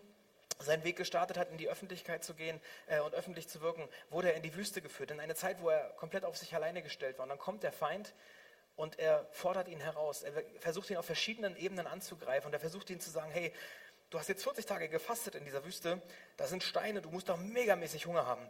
seinen 0.60 0.84
Weg 0.84 0.96
gestartet 0.96 1.38
hat, 1.38 1.50
in 1.50 1.58
die 1.58 1.70
Öffentlichkeit 1.70 2.24
zu 2.24 2.34
gehen 2.34 2.60
äh, 2.88 3.00
und 3.00 3.14
öffentlich 3.14 3.48
zu 3.48 3.62
wirken, 3.62 3.88
wurde 4.10 4.30
er 4.30 4.36
in 4.36 4.44
die 4.44 4.56
Wüste 4.56 4.82
geführt, 4.82 5.12
in 5.12 5.20
eine 5.20 5.36
Zeit, 5.36 5.62
wo 5.62 5.70
er 5.70 5.90
komplett 5.98 6.26
auf 6.26 6.38
sich 6.38 6.54
alleine 6.56 6.82
gestellt 6.82 7.18
war. 7.18 7.24
Und 7.24 7.30
dann 7.30 7.40
kommt 7.40 7.64
der 7.64 7.72
Feind 7.72 8.14
und 8.76 9.00
er 9.00 9.28
fordert 9.32 9.68
ihn 9.68 9.80
heraus. 9.80 10.24
Er 10.24 10.34
versucht 10.60 10.90
ihn 10.90 10.98
auf 10.98 11.06
verschiedenen 11.06 11.56
Ebenen 11.56 11.88
anzugreifen 11.88 12.48
und 12.48 12.54
er 12.54 12.60
versucht 12.60 12.90
ihn 12.90 13.00
zu 13.00 13.10
sagen, 13.10 13.32
hey, 13.32 13.54
du 14.10 14.20
hast 14.20 14.30
jetzt 14.30 14.44
40 14.44 14.66
Tage 14.66 14.90
gefastet 14.90 15.36
in 15.36 15.46
dieser 15.46 15.66
Wüste, 15.66 16.02
da 16.38 16.48
sind 16.48 16.64
Steine, 16.64 17.02
du 17.02 17.10
musst 17.10 17.30
doch 17.30 17.38
megamäßig 17.38 18.06
Hunger 18.06 18.26
haben. 18.26 18.50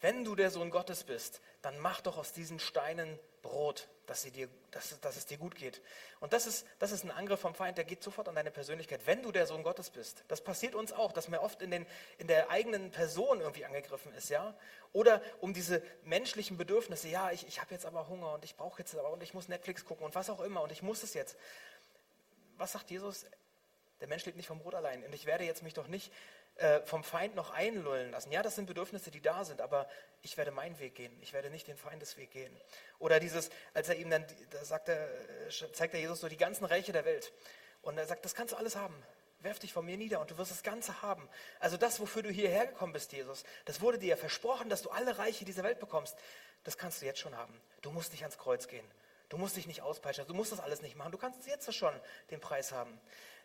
Wenn 0.00 0.24
du 0.24 0.34
der 0.34 0.50
Sohn 0.50 0.70
Gottes 0.70 1.04
bist, 1.04 1.40
dann 1.62 1.78
mach 1.78 2.00
doch 2.00 2.16
aus 2.16 2.32
diesen 2.32 2.58
Steinen 2.58 3.18
Brot, 3.42 3.88
dass, 4.06 4.22
dir, 4.22 4.48
dass, 4.70 4.98
dass, 5.00 5.16
es 5.16 5.26
dir 5.26 5.38
gut 5.38 5.54
geht. 5.54 5.80
Und 6.20 6.32
das 6.32 6.46
ist, 6.46 6.66
das 6.78 6.92
ist 6.92 7.04
ein 7.04 7.10
Angriff 7.10 7.40
vom 7.40 7.54
Feind, 7.54 7.78
der 7.78 7.84
geht 7.84 8.02
sofort 8.02 8.28
an 8.28 8.34
deine 8.34 8.50
Persönlichkeit, 8.50 9.06
wenn 9.06 9.22
du 9.22 9.32
der 9.32 9.46
Sohn 9.46 9.62
Gottes 9.62 9.90
bist. 9.90 10.24
Das 10.28 10.42
passiert 10.42 10.74
uns 10.74 10.92
auch, 10.92 11.12
dass 11.12 11.28
man 11.28 11.40
oft 11.40 11.62
in, 11.62 11.70
den, 11.70 11.86
in 12.18 12.26
der 12.26 12.50
eigenen 12.50 12.90
Person 12.90 13.40
irgendwie 13.40 13.64
angegriffen 13.64 14.12
ist, 14.14 14.28
ja. 14.28 14.54
Oder 14.92 15.22
um 15.40 15.54
diese 15.54 15.82
menschlichen 16.04 16.56
Bedürfnisse, 16.56 17.08
ja, 17.08 17.30
ich, 17.30 17.46
ich 17.46 17.60
habe 17.60 17.72
jetzt 17.72 17.86
aber 17.86 18.08
Hunger 18.08 18.34
und 18.34 18.44
ich 18.44 18.56
brauche 18.56 18.80
jetzt 18.80 18.94
aber 18.96 19.10
und 19.10 19.22
ich 19.22 19.32
muss 19.32 19.48
Netflix 19.48 19.84
gucken 19.84 20.04
und 20.04 20.14
was 20.14 20.28
auch 20.28 20.40
immer 20.40 20.62
und 20.62 20.72
ich 20.72 20.82
muss 20.82 21.02
es 21.02 21.14
jetzt. 21.14 21.36
Was 22.56 22.72
sagt 22.72 22.90
Jesus? 22.90 23.24
Der 24.00 24.08
Mensch 24.08 24.24
lebt 24.24 24.36
nicht 24.36 24.46
vom 24.46 24.58
Brot 24.58 24.74
allein. 24.74 25.04
Und 25.04 25.14
ich 25.14 25.26
werde 25.26 25.44
jetzt 25.44 25.62
mich 25.62 25.74
doch 25.74 25.86
nicht 25.86 26.10
äh, 26.60 26.84
vom 26.84 27.02
Feind 27.02 27.34
noch 27.34 27.50
einlullen 27.50 28.10
lassen. 28.10 28.30
Ja, 28.32 28.42
das 28.42 28.54
sind 28.54 28.66
Bedürfnisse, 28.66 29.10
die 29.10 29.22
da 29.22 29.44
sind, 29.44 29.60
aber 29.60 29.88
ich 30.22 30.36
werde 30.36 30.50
meinen 30.50 30.78
Weg 30.78 30.94
gehen. 30.94 31.16
Ich 31.22 31.32
werde 31.32 31.48
nicht 31.48 31.66
den 31.66 31.76
Feindesweg 31.76 32.30
gehen. 32.30 32.54
Oder 32.98 33.18
dieses, 33.18 33.50
als 33.72 33.88
er 33.88 33.96
ihm 33.96 34.10
dann, 34.10 34.26
da 34.50 34.64
sagt 34.64 34.88
er, 34.88 35.08
äh, 35.48 35.72
zeigt 35.72 35.94
er 35.94 36.00
Jesus 36.00 36.20
so 36.20 36.28
die 36.28 36.36
ganzen 36.36 36.66
Reiche 36.66 36.92
der 36.92 37.04
Welt. 37.06 37.32
Und 37.82 37.96
er 37.96 38.06
sagt, 38.06 38.24
das 38.24 38.34
kannst 38.34 38.52
du 38.52 38.58
alles 38.58 38.76
haben. 38.76 38.94
Werf 39.40 39.58
dich 39.58 39.72
von 39.72 39.86
mir 39.86 39.96
nieder 39.96 40.20
und 40.20 40.30
du 40.30 40.36
wirst 40.36 40.50
das 40.50 40.62
Ganze 40.62 41.00
haben. 41.00 41.26
Also 41.60 41.78
das, 41.78 41.98
wofür 41.98 42.22
du 42.22 42.30
hierher 42.30 42.66
gekommen 42.66 42.92
bist, 42.92 43.10
Jesus, 43.12 43.44
das 43.64 43.80
wurde 43.80 43.98
dir 43.98 44.08
ja 44.08 44.16
versprochen, 44.16 44.68
dass 44.68 44.82
du 44.82 44.90
alle 44.90 45.16
Reiche 45.16 45.46
dieser 45.46 45.62
Welt 45.62 45.80
bekommst. 45.80 46.14
Das 46.64 46.76
kannst 46.76 47.00
du 47.00 47.06
jetzt 47.06 47.20
schon 47.20 47.34
haben. 47.34 47.58
Du 47.80 47.90
musst 47.90 48.12
nicht 48.12 48.22
ans 48.22 48.36
Kreuz 48.36 48.68
gehen. 48.68 48.84
Du 49.30 49.38
musst 49.38 49.56
dich 49.56 49.66
nicht 49.66 49.80
auspeitschen. 49.80 50.26
Du 50.26 50.34
musst 50.34 50.52
das 50.52 50.60
alles 50.60 50.82
nicht 50.82 50.96
machen. 50.96 51.12
Du 51.12 51.16
kannst 51.16 51.46
jetzt 51.46 51.72
schon 51.72 51.94
den 52.30 52.40
Preis 52.40 52.72
haben. 52.72 53.00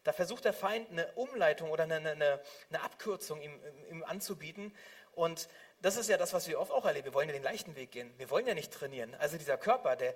Da 0.05 0.13
versucht 0.13 0.45
der 0.45 0.53
Feind 0.53 0.89
eine 0.91 1.11
Umleitung 1.13 1.71
oder 1.71 1.83
eine, 1.83 1.95
eine, 1.95 2.39
eine 2.69 2.81
Abkürzung 2.81 3.41
ihm, 3.41 3.59
ihm 3.89 4.03
anzubieten. 4.03 4.71
Und 5.13 5.49
das 5.81 5.97
ist 5.97 6.09
ja 6.09 6.15
das, 6.15 6.31
was 6.31 6.47
wir 6.47 6.59
oft 6.59 6.71
auch 6.71 6.85
erleben. 6.85 7.05
Wir 7.05 7.13
wollen 7.15 7.27
ja 7.27 7.33
den 7.33 7.43
leichten 7.43 7.75
Weg 7.75 7.91
gehen. 7.91 8.13
Wir 8.17 8.29
wollen 8.29 8.45
ja 8.45 8.53
nicht 8.53 8.71
trainieren. 8.71 9.15
Also 9.15 9.37
dieser 9.37 9.57
Körper, 9.57 9.95
der, 9.95 10.13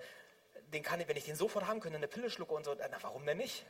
den 0.74 0.84
kann 0.84 1.04
wenn 1.08 1.18
ich 1.18 1.26
den 1.26 1.36
sofort 1.36 1.66
haben 1.66 1.80
könnte, 1.80 1.98
eine 1.98 2.08
Pille 2.08 2.30
schlucke 2.30 2.54
und 2.54 2.66
so, 2.66 2.76
na, 2.78 2.98
warum 3.02 3.26
denn 3.26 3.38
nicht? 3.38 3.66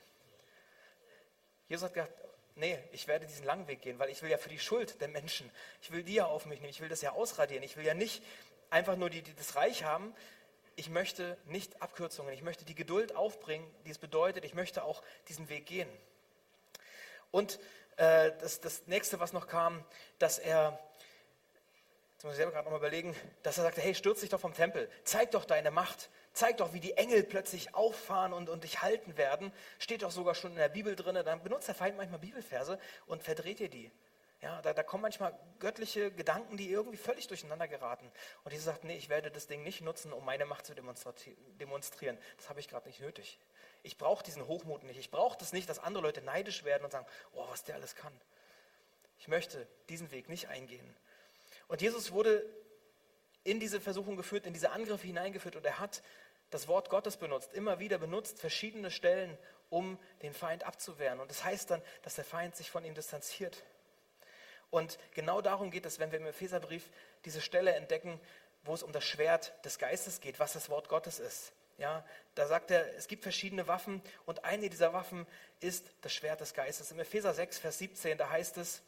Jesus 1.69 1.85
hat 1.85 1.93
gesagt, 1.93 2.13
nee, 2.55 2.77
ich 2.91 3.07
werde 3.07 3.25
diesen 3.25 3.45
langen 3.45 3.67
Weg 3.69 3.81
gehen, 3.81 3.97
weil 3.97 4.09
ich 4.09 4.21
will 4.21 4.29
ja 4.29 4.37
für 4.37 4.49
die 4.49 4.59
Schuld 4.59 4.99
der 4.99 5.07
Menschen, 5.07 5.49
ich 5.81 5.91
will 5.91 6.03
die 6.03 6.15
ja 6.15 6.25
auf 6.25 6.45
mich 6.45 6.59
nehmen, 6.59 6.71
ich 6.71 6.81
will 6.81 6.89
das 6.89 7.01
ja 7.01 7.13
ausradieren, 7.13 7.63
ich 7.63 7.77
will 7.77 7.85
ja 7.85 7.93
nicht 7.93 8.21
einfach 8.69 8.97
nur 8.97 9.09
die, 9.09 9.21
die 9.21 9.33
das 9.35 9.55
Reich 9.55 9.85
haben, 9.85 10.13
ich 10.79 10.89
möchte 10.89 11.37
nicht 11.45 11.81
Abkürzungen, 11.81 12.33
ich 12.33 12.41
möchte 12.41 12.63
die 12.63 12.73
Geduld 12.73 13.13
aufbringen, 13.13 13.69
die 13.85 13.91
es 13.91 13.97
bedeutet, 13.97 14.45
ich 14.45 14.53
möchte 14.53 14.85
auch 14.85 15.03
diesen 15.27 15.49
Weg 15.49 15.65
gehen. 15.65 15.89
Und 17.31 17.59
äh, 17.97 18.31
das, 18.39 18.61
das 18.61 18.87
nächste, 18.87 19.19
was 19.19 19.33
noch 19.33 19.47
kam, 19.47 19.83
dass 20.19 20.39
er, 20.39 20.79
jetzt 22.13 22.23
muss 22.23 22.31
ich 22.31 22.37
selber 22.37 22.53
gerade 22.53 22.63
nochmal 22.63 22.79
überlegen, 22.79 23.13
dass 23.43 23.57
er 23.57 23.65
sagte, 23.65 23.81
hey, 23.81 23.93
stürz 23.93 24.21
dich 24.21 24.29
doch 24.29 24.39
vom 24.39 24.53
Tempel, 24.53 24.89
zeig 25.03 25.31
doch 25.31 25.43
deine 25.43 25.69
Macht, 25.69 26.09
zeig 26.31 26.55
doch, 26.55 26.71
wie 26.71 26.79
die 26.79 26.95
Engel 26.95 27.23
plötzlich 27.23 27.75
auffahren 27.75 28.31
und, 28.31 28.47
und 28.47 28.63
dich 28.63 28.81
halten 28.81 29.17
werden. 29.17 29.51
Steht 29.79 30.03
doch 30.03 30.11
sogar 30.11 30.33
schon 30.33 30.51
in 30.51 30.57
der 30.57 30.69
Bibel 30.69 30.95
drin, 30.95 31.15
dann 31.25 31.43
benutzt 31.43 31.67
der 31.67 31.75
Feind 31.75 31.97
manchmal 31.97 32.19
Bibelverse 32.19 32.79
und 33.05 33.21
verdreht 33.21 33.59
dir 33.59 33.69
die. 33.69 33.91
Ja, 34.41 34.61
da, 34.61 34.73
da, 34.73 34.83
kommen 34.83 35.01
manchmal 35.01 35.37
göttliche 35.59 36.11
Gedanken, 36.11 36.55
die 36.55 36.71
irgendwie 36.71 36.97
völlig 36.97 37.27
durcheinander 37.27 37.67
geraten. 37.67 38.09
Und 38.45 38.51
Jesus 38.51 38.65
sagt, 38.65 38.85
nee, 38.85 38.95
ich 38.95 39.09
werde 39.09 39.31
das 39.31 39.47
Ding 39.47 39.63
nicht 39.63 39.81
nutzen, 39.81 40.13
um 40.13 40.23
meine 40.23 40.45
Macht 40.45 40.65
zu 40.65 40.73
demonstrieren. 40.73 42.17
Das 42.37 42.47
habe 42.47 42.61
ich 42.61 42.69
gerade 42.69 42.87
nicht 42.87 43.01
nötig. 43.01 43.37
Ich 43.83 43.97
brauche 43.97 44.23
diesen 44.23 44.47
Hochmut 44.47 44.83
nicht. 44.83 44.97
Ich 44.97 45.11
brauche 45.11 45.37
das 45.37 45.51
nicht, 45.51 45.67
dass 45.69 45.79
andere 45.79 46.03
Leute 46.03 46.21
neidisch 46.21 46.63
werden 46.63 46.85
und 46.85 46.91
sagen, 46.91 47.05
oh, 47.33 47.45
was 47.49 47.63
der 47.65 47.75
alles 47.75 47.95
kann. 47.95 48.13
Ich 49.19 49.27
möchte 49.27 49.67
diesen 49.89 50.11
Weg 50.11 50.29
nicht 50.29 50.47
eingehen. 50.47 50.95
Und 51.67 51.81
Jesus 51.81 52.13
wurde 52.13 52.45
in 53.43 53.59
diese 53.59 53.81
Versuchung 53.81 54.15
geführt, 54.15 54.45
in 54.45 54.53
diese 54.53 54.71
Angriffe 54.71 55.05
hineingeführt 55.05 55.55
und 55.55 55.65
er 55.65 55.79
hat 55.79 56.01
das 56.49 56.67
Wort 56.67 56.89
Gottes 56.89 57.17
benutzt, 57.17 57.53
immer 57.53 57.79
wieder 57.79 57.97
benutzt, 57.97 58.39
verschiedene 58.39 58.89
Stellen, 58.89 59.37
um 59.69 59.99
den 60.23 60.33
Feind 60.33 60.63
abzuwehren. 60.63 61.19
Und 61.19 61.29
das 61.29 61.43
heißt 61.43 61.69
dann, 61.69 61.81
dass 62.01 62.15
der 62.15 62.25
Feind 62.25 62.55
sich 62.55 62.71
von 62.71 62.83
ihm 62.83 62.95
distanziert. 62.95 63.63
Und 64.71 64.99
genau 65.13 65.41
darum 65.41 65.71
geht 65.71 65.85
es, 65.85 65.99
wenn 65.99 66.11
wir 66.11 66.19
im 66.19 66.27
Epheserbrief 66.27 66.89
diese 67.25 67.41
Stelle 67.41 67.73
entdecken, 67.73 68.19
wo 68.63 68.73
es 68.73 68.83
um 68.83 68.91
das 68.91 69.03
Schwert 69.03 69.53
des 69.65 69.79
Geistes 69.79 70.21
geht, 70.21 70.39
was 70.39 70.53
das 70.53 70.69
Wort 70.69 70.89
Gottes 70.89 71.19
ist. 71.19 71.53
Ja, 71.77 72.05
da 72.35 72.45
sagt 72.45 72.71
er, 72.71 72.93
es 72.97 73.07
gibt 73.07 73.23
verschiedene 73.23 73.67
Waffen 73.67 74.01
und 74.25 74.43
eine 74.43 74.69
dieser 74.69 74.91
Waffen 74.91 75.25
ist 75.61 75.89
das 76.01 76.13
Schwert 76.13 76.41
des 76.41 76.53
Geistes. 76.53 76.91
Im 76.91 76.99
Epheser 76.99 77.33
6, 77.33 77.57
Vers 77.57 77.77
17, 77.77 78.17
da 78.17 78.29
heißt 78.29 78.57
es, 78.57 78.81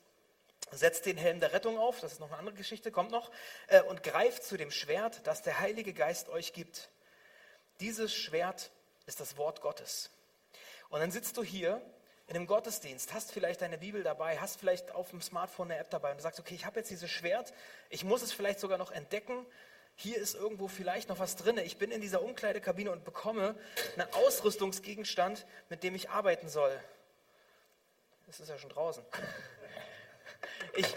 setzt 0.72 1.06
den 1.06 1.17
Helm 1.17 1.39
der 1.39 1.54
Rettung 1.54 1.78
auf, 1.80 2.02
das 2.02 2.13
ist 2.13 2.20
noch 2.20 2.28
eine 2.28 2.38
andere 2.38 2.56
Geschichte, 2.56 2.91
kommt 2.91 3.12
noch, 3.12 3.32
äh, 3.67 3.82
und 3.84 4.04
greift 4.04 4.44
zu 4.44 4.58
dem 4.58 4.72
Schwert, 4.72 5.26
das 5.26 5.41
der 5.41 5.60
Heilige 5.60 5.94
Geist 5.94 6.30
euch 6.30 6.52
gibt. 6.52 6.89
Dieses 7.80 8.13
Schwert 8.13 8.72
ist 9.06 9.22
das 9.22 9.38
Wort 9.38 9.62
Gottes. 9.62 10.12
Und 10.89 11.00
dann 11.00 11.12
sitzt 11.12 11.38
du 11.38 11.44
hier 11.44 11.82
in 12.32 12.38
einem 12.38 12.48
Gottesdienst, 12.48 13.13
hast 13.13 13.32
vielleicht 13.32 13.62
deine 13.62 13.78
Bibel 13.78 14.04
dabei, 14.04 14.39
hast 14.39 14.58
vielleicht 14.58 14.96
auf 14.96 15.10
dem 15.10 15.22
Smartphone 15.22 15.70
eine 15.70 15.80
App 15.80 15.89
dabei 15.89 16.12
und 16.12 16.17
du 16.17 16.24
sagst, 16.24 16.39
okay, 16.39 16.56
ich 16.56 16.65
habe 16.65 16.80
jetzt 16.80 16.89
dieses 16.89 17.12
Schwert, 17.12 17.54
ich 17.89 18.06
muss 18.06 18.22
es 18.22 18.32
vielleicht 18.32 18.60
sogar 18.60 18.78
noch 18.78 18.91
entdecken 18.91 19.46
hier 19.96 20.17
ist 20.17 20.34
irgendwo 20.34 20.67
vielleicht 20.67 21.10
noch 21.10 21.20
was 21.20 21.36
drin. 21.36 21.60
Ich 21.60 21.78
bin 21.78 21.91
in 21.91 22.02
dieser 22.02 22.24
Umkleidekabine 22.24 22.91
und 22.91 23.04
bekomme 23.04 23.56
einen 23.96 24.12
Ausrüstungsgegenstand, 24.13 25.46
mit 25.70 25.84
dem 25.84 25.94
ich 25.94 26.10
arbeiten 26.10 26.50
soll. 26.50 26.72
Das 28.26 28.39
ist 28.39 28.50
ja 28.50 28.58
schon 28.58 28.72
draußen. 28.72 29.04
Ich, 30.74 30.88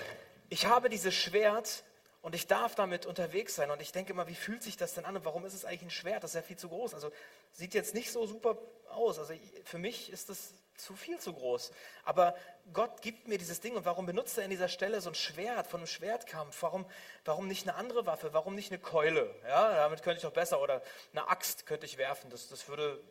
ich 0.51 0.66
habe 0.66 0.88
dieses 0.88 1.14
Schwert 1.14 1.83
und 2.23 2.35
ich 2.35 2.47
darf 2.47 2.77
damit 2.77 3.07
unterwegs 3.07 3.57
sein. 3.57 3.70
Und 3.70 3.83
ich 3.83 3.92
denke 3.92 4.12
immer, 4.12 4.29
wie 4.29 4.35
fühlt 4.35 4.62
sich 4.62 4.77
das 4.77 4.94
denn 4.94 5.05
an 5.05 5.16
und 5.16 5.25
warum 5.25 5.44
ist 5.44 5.53
es 5.53 5.64
eigentlich 5.64 5.83
ein 5.83 5.90
Schwert? 5.90 6.23
Das 6.23 6.31
ist 6.31 6.37
ja 6.37 6.42
viel 6.42 6.57
zu 6.57 6.68
groß. 6.68 6.94
Also 6.94 7.11
sieht 7.51 7.75
jetzt 7.75 7.92
nicht 7.92 8.12
so 8.12 8.25
super 8.27 8.57
aus. 8.88 9.18
Also 9.18 9.35
für 9.64 9.79
mich 9.79 10.12
ist 10.12 10.29
das 10.29 10.53
zu 10.77 10.95
viel 10.95 11.19
zu 11.19 11.33
groß. 11.33 11.73
Aber 12.05 12.37
Gott 12.73 13.03
gibt 13.03 13.29
mir 13.29 13.39
dieses 13.39 13.61
Ding 13.61 13.77
und 13.77 13.85
warum 13.85 14.07
benutzt 14.07 14.39
er 14.39 14.45
in 14.45 14.51
dieser 14.51 14.69
Stelle 14.69 15.01
so 15.01 15.11
ein 15.11 15.15
Schwert 15.15 15.67
von 15.67 15.81
einem 15.81 15.87
Schwertkampf? 15.87 16.63
Warum, 16.63 16.87
warum 17.25 17.47
nicht 17.47 17.69
eine 17.69 17.77
andere 17.77 18.07
Waffe? 18.07 18.33
Warum 18.33 18.55
nicht 18.55 18.73
eine 18.73 18.81
Keule? 18.81 19.35
Ja, 19.45 19.75
damit 19.75 20.03
könnte 20.03 20.19
ich 20.19 20.23
doch 20.23 20.33
besser 20.33 20.61
oder 20.61 20.83
eine 21.13 21.29
Axt 21.29 21.67
könnte 21.67 21.87
ich 21.87 21.99
werfen. 21.99 22.31
Das, 22.31 22.49
das 22.49 22.69
würde, 22.69 23.03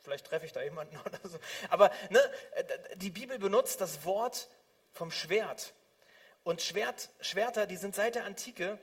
vielleicht 0.00 0.26
treffe 0.26 0.46
ich 0.46 0.52
da 0.52 0.62
jemanden 0.62 0.96
oder 1.04 1.18
so. 1.24 1.38
Aber 1.68 1.90
ne, 2.10 2.20
die 2.96 3.10
Bibel 3.10 3.38
benutzt 3.38 3.80
das 3.80 4.04
Wort 4.04 4.48
vom 4.92 5.10
Schwert. 5.10 5.74
Und 6.44 6.62
Schwert, 6.62 7.10
Schwerter, 7.20 7.66
die 7.66 7.76
sind 7.76 7.94
seit 7.94 8.14
der 8.14 8.24
Antike 8.24 8.78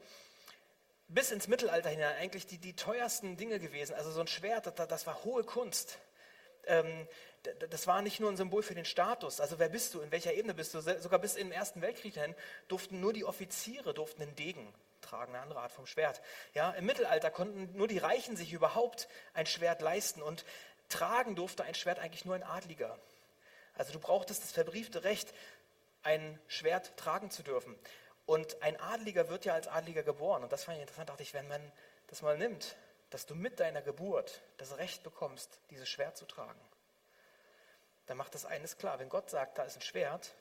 bis 1.08 1.32
ins 1.32 1.48
Mittelalter 1.48 1.90
hinein 1.90 2.16
eigentlich 2.18 2.48
die, 2.48 2.58
die 2.58 2.76
teuersten 2.76 3.38
Dinge 3.38 3.60
gewesen. 3.60 3.94
Also 3.94 4.12
so 4.12 4.22
ein 4.22 4.28
Schwert, 4.28 4.68
das, 4.68 4.88
das 4.88 5.08
war 5.08 5.24
hohe 5.24 5.44
Kunst. 5.44 6.00
Ähm, 6.66 7.08
das 7.70 7.88
war 7.88 8.02
nicht 8.02 8.20
nur 8.20 8.30
ein 8.30 8.38
Symbol 8.38 8.64
für 8.64 8.76
den 8.76 8.86
Status, 8.86 9.42
also 9.42 9.60
wer 9.60 9.70
bist 9.70 9.94
du, 9.94 10.02
in 10.02 10.12
welcher 10.12 10.34
Ebene 10.34 10.54
bist 10.54 10.74
du, 10.74 10.82
sogar 10.82 11.20
bis 11.20 11.36
im 11.36 11.52
Ersten 11.52 11.82
Weltkrieg 11.82 12.14
dahin 12.14 12.36
durften 12.68 13.02
nur 13.02 13.12
die 13.12 13.26
Offiziere 13.26 13.94
durften 13.94 14.22
einen 14.22 14.36
Degen 14.36 14.74
tragen, 15.02 15.34
eine 15.34 15.44
andere 15.44 15.60
Art 15.60 15.72
vom 15.72 15.86
Schwert. 15.86 16.22
Ja, 16.54 16.72
Im 16.72 16.86
Mittelalter 16.86 17.30
konnten 17.30 17.76
nur 17.78 17.88
die 17.90 17.98
Reichen 17.98 18.38
sich 18.38 18.54
überhaupt 18.54 19.10
ein 19.34 19.46
Schwert 19.46 19.82
leisten 19.82 20.22
und 20.22 20.46
tragen 20.88 21.36
durfte 21.36 21.66
ein 21.66 21.76
Schwert 21.76 22.00
eigentlich 22.00 22.24
nur 22.24 22.36
ein 22.36 22.44
Adliger. 22.44 22.98
Also 23.76 23.92
du 23.92 24.00
brauchtest 24.00 24.44
das 24.44 24.52
verbriefte 24.52 25.04
Recht, 25.04 25.34
ein 26.04 26.40
Schwert 26.48 26.96
tragen 26.96 27.32
zu 27.32 27.44
dürfen. 27.44 27.76
Und 28.26 28.62
ein 28.62 28.80
Adliger 28.80 29.28
wird 29.28 29.44
ja 29.44 29.54
als 29.54 29.68
Adliger 29.68 30.04
geboren. 30.04 30.44
Und 30.44 30.54
das 30.54 30.64
fand 30.64 30.78
ich 30.78 30.82
interessant, 30.82 31.10
dachte 31.10 31.24
ich, 31.24 31.34
wenn 31.34 31.48
man 31.48 31.72
das 32.08 32.22
mal 32.22 32.38
nimmt, 32.38 32.78
dass 33.10 33.26
du 33.26 33.36
mit 33.36 33.60
deiner 33.60 33.82
Geburt 33.82 34.42
das 34.58 34.78
Recht 34.78 35.04
bekommst, 35.04 35.60
dieses 35.70 35.90
Schwert 35.90 36.16
zu 36.16 36.26
tragen 36.26 36.60
dann 38.06 38.18
macht 38.18 38.36
das 38.36 38.46
eines 38.46 38.78
klar. 38.78 39.00
Wenn 39.00 39.10
Gott 39.10 39.30
sagt, 39.30 39.58
da 39.58 39.64
ist 39.64 39.76
ein 39.76 39.82
Schwert, 39.82 40.36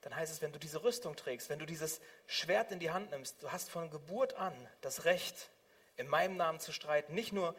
dann 0.00 0.14
heißt 0.14 0.32
es, 0.32 0.42
wenn 0.42 0.52
du 0.52 0.58
diese 0.58 0.82
Rüstung 0.82 1.16
trägst, 1.16 1.48
wenn 1.48 1.58
du 1.58 1.66
dieses 1.66 2.00
Schwert 2.26 2.70
in 2.72 2.78
die 2.78 2.90
Hand 2.90 3.10
nimmst, 3.10 3.42
du 3.42 3.52
hast 3.52 3.70
von 3.70 3.90
Geburt 3.90 4.34
an 4.34 4.54
das 4.82 5.04
Recht, 5.04 5.50
in 5.96 6.08
meinem 6.08 6.36
Namen 6.36 6.60
zu 6.60 6.72
streiten. 6.72 7.14
Nicht 7.14 7.32
nur 7.32 7.54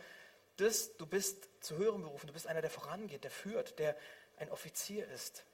das, 0.57 0.95
du 0.97 1.05
bist 1.05 1.49
zu 1.61 1.77
höheren 1.77 2.03
berufen, 2.03 2.27
du 2.27 2.33
bist 2.33 2.47
einer, 2.47 2.61
der 2.61 2.69
vorangeht, 2.69 3.23
der 3.23 3.31
führt, 3.31 3.79
der 3.79 3.95
ein 4.37 4.49
Offizier 4.51 5.07
ist. 5.09 5.45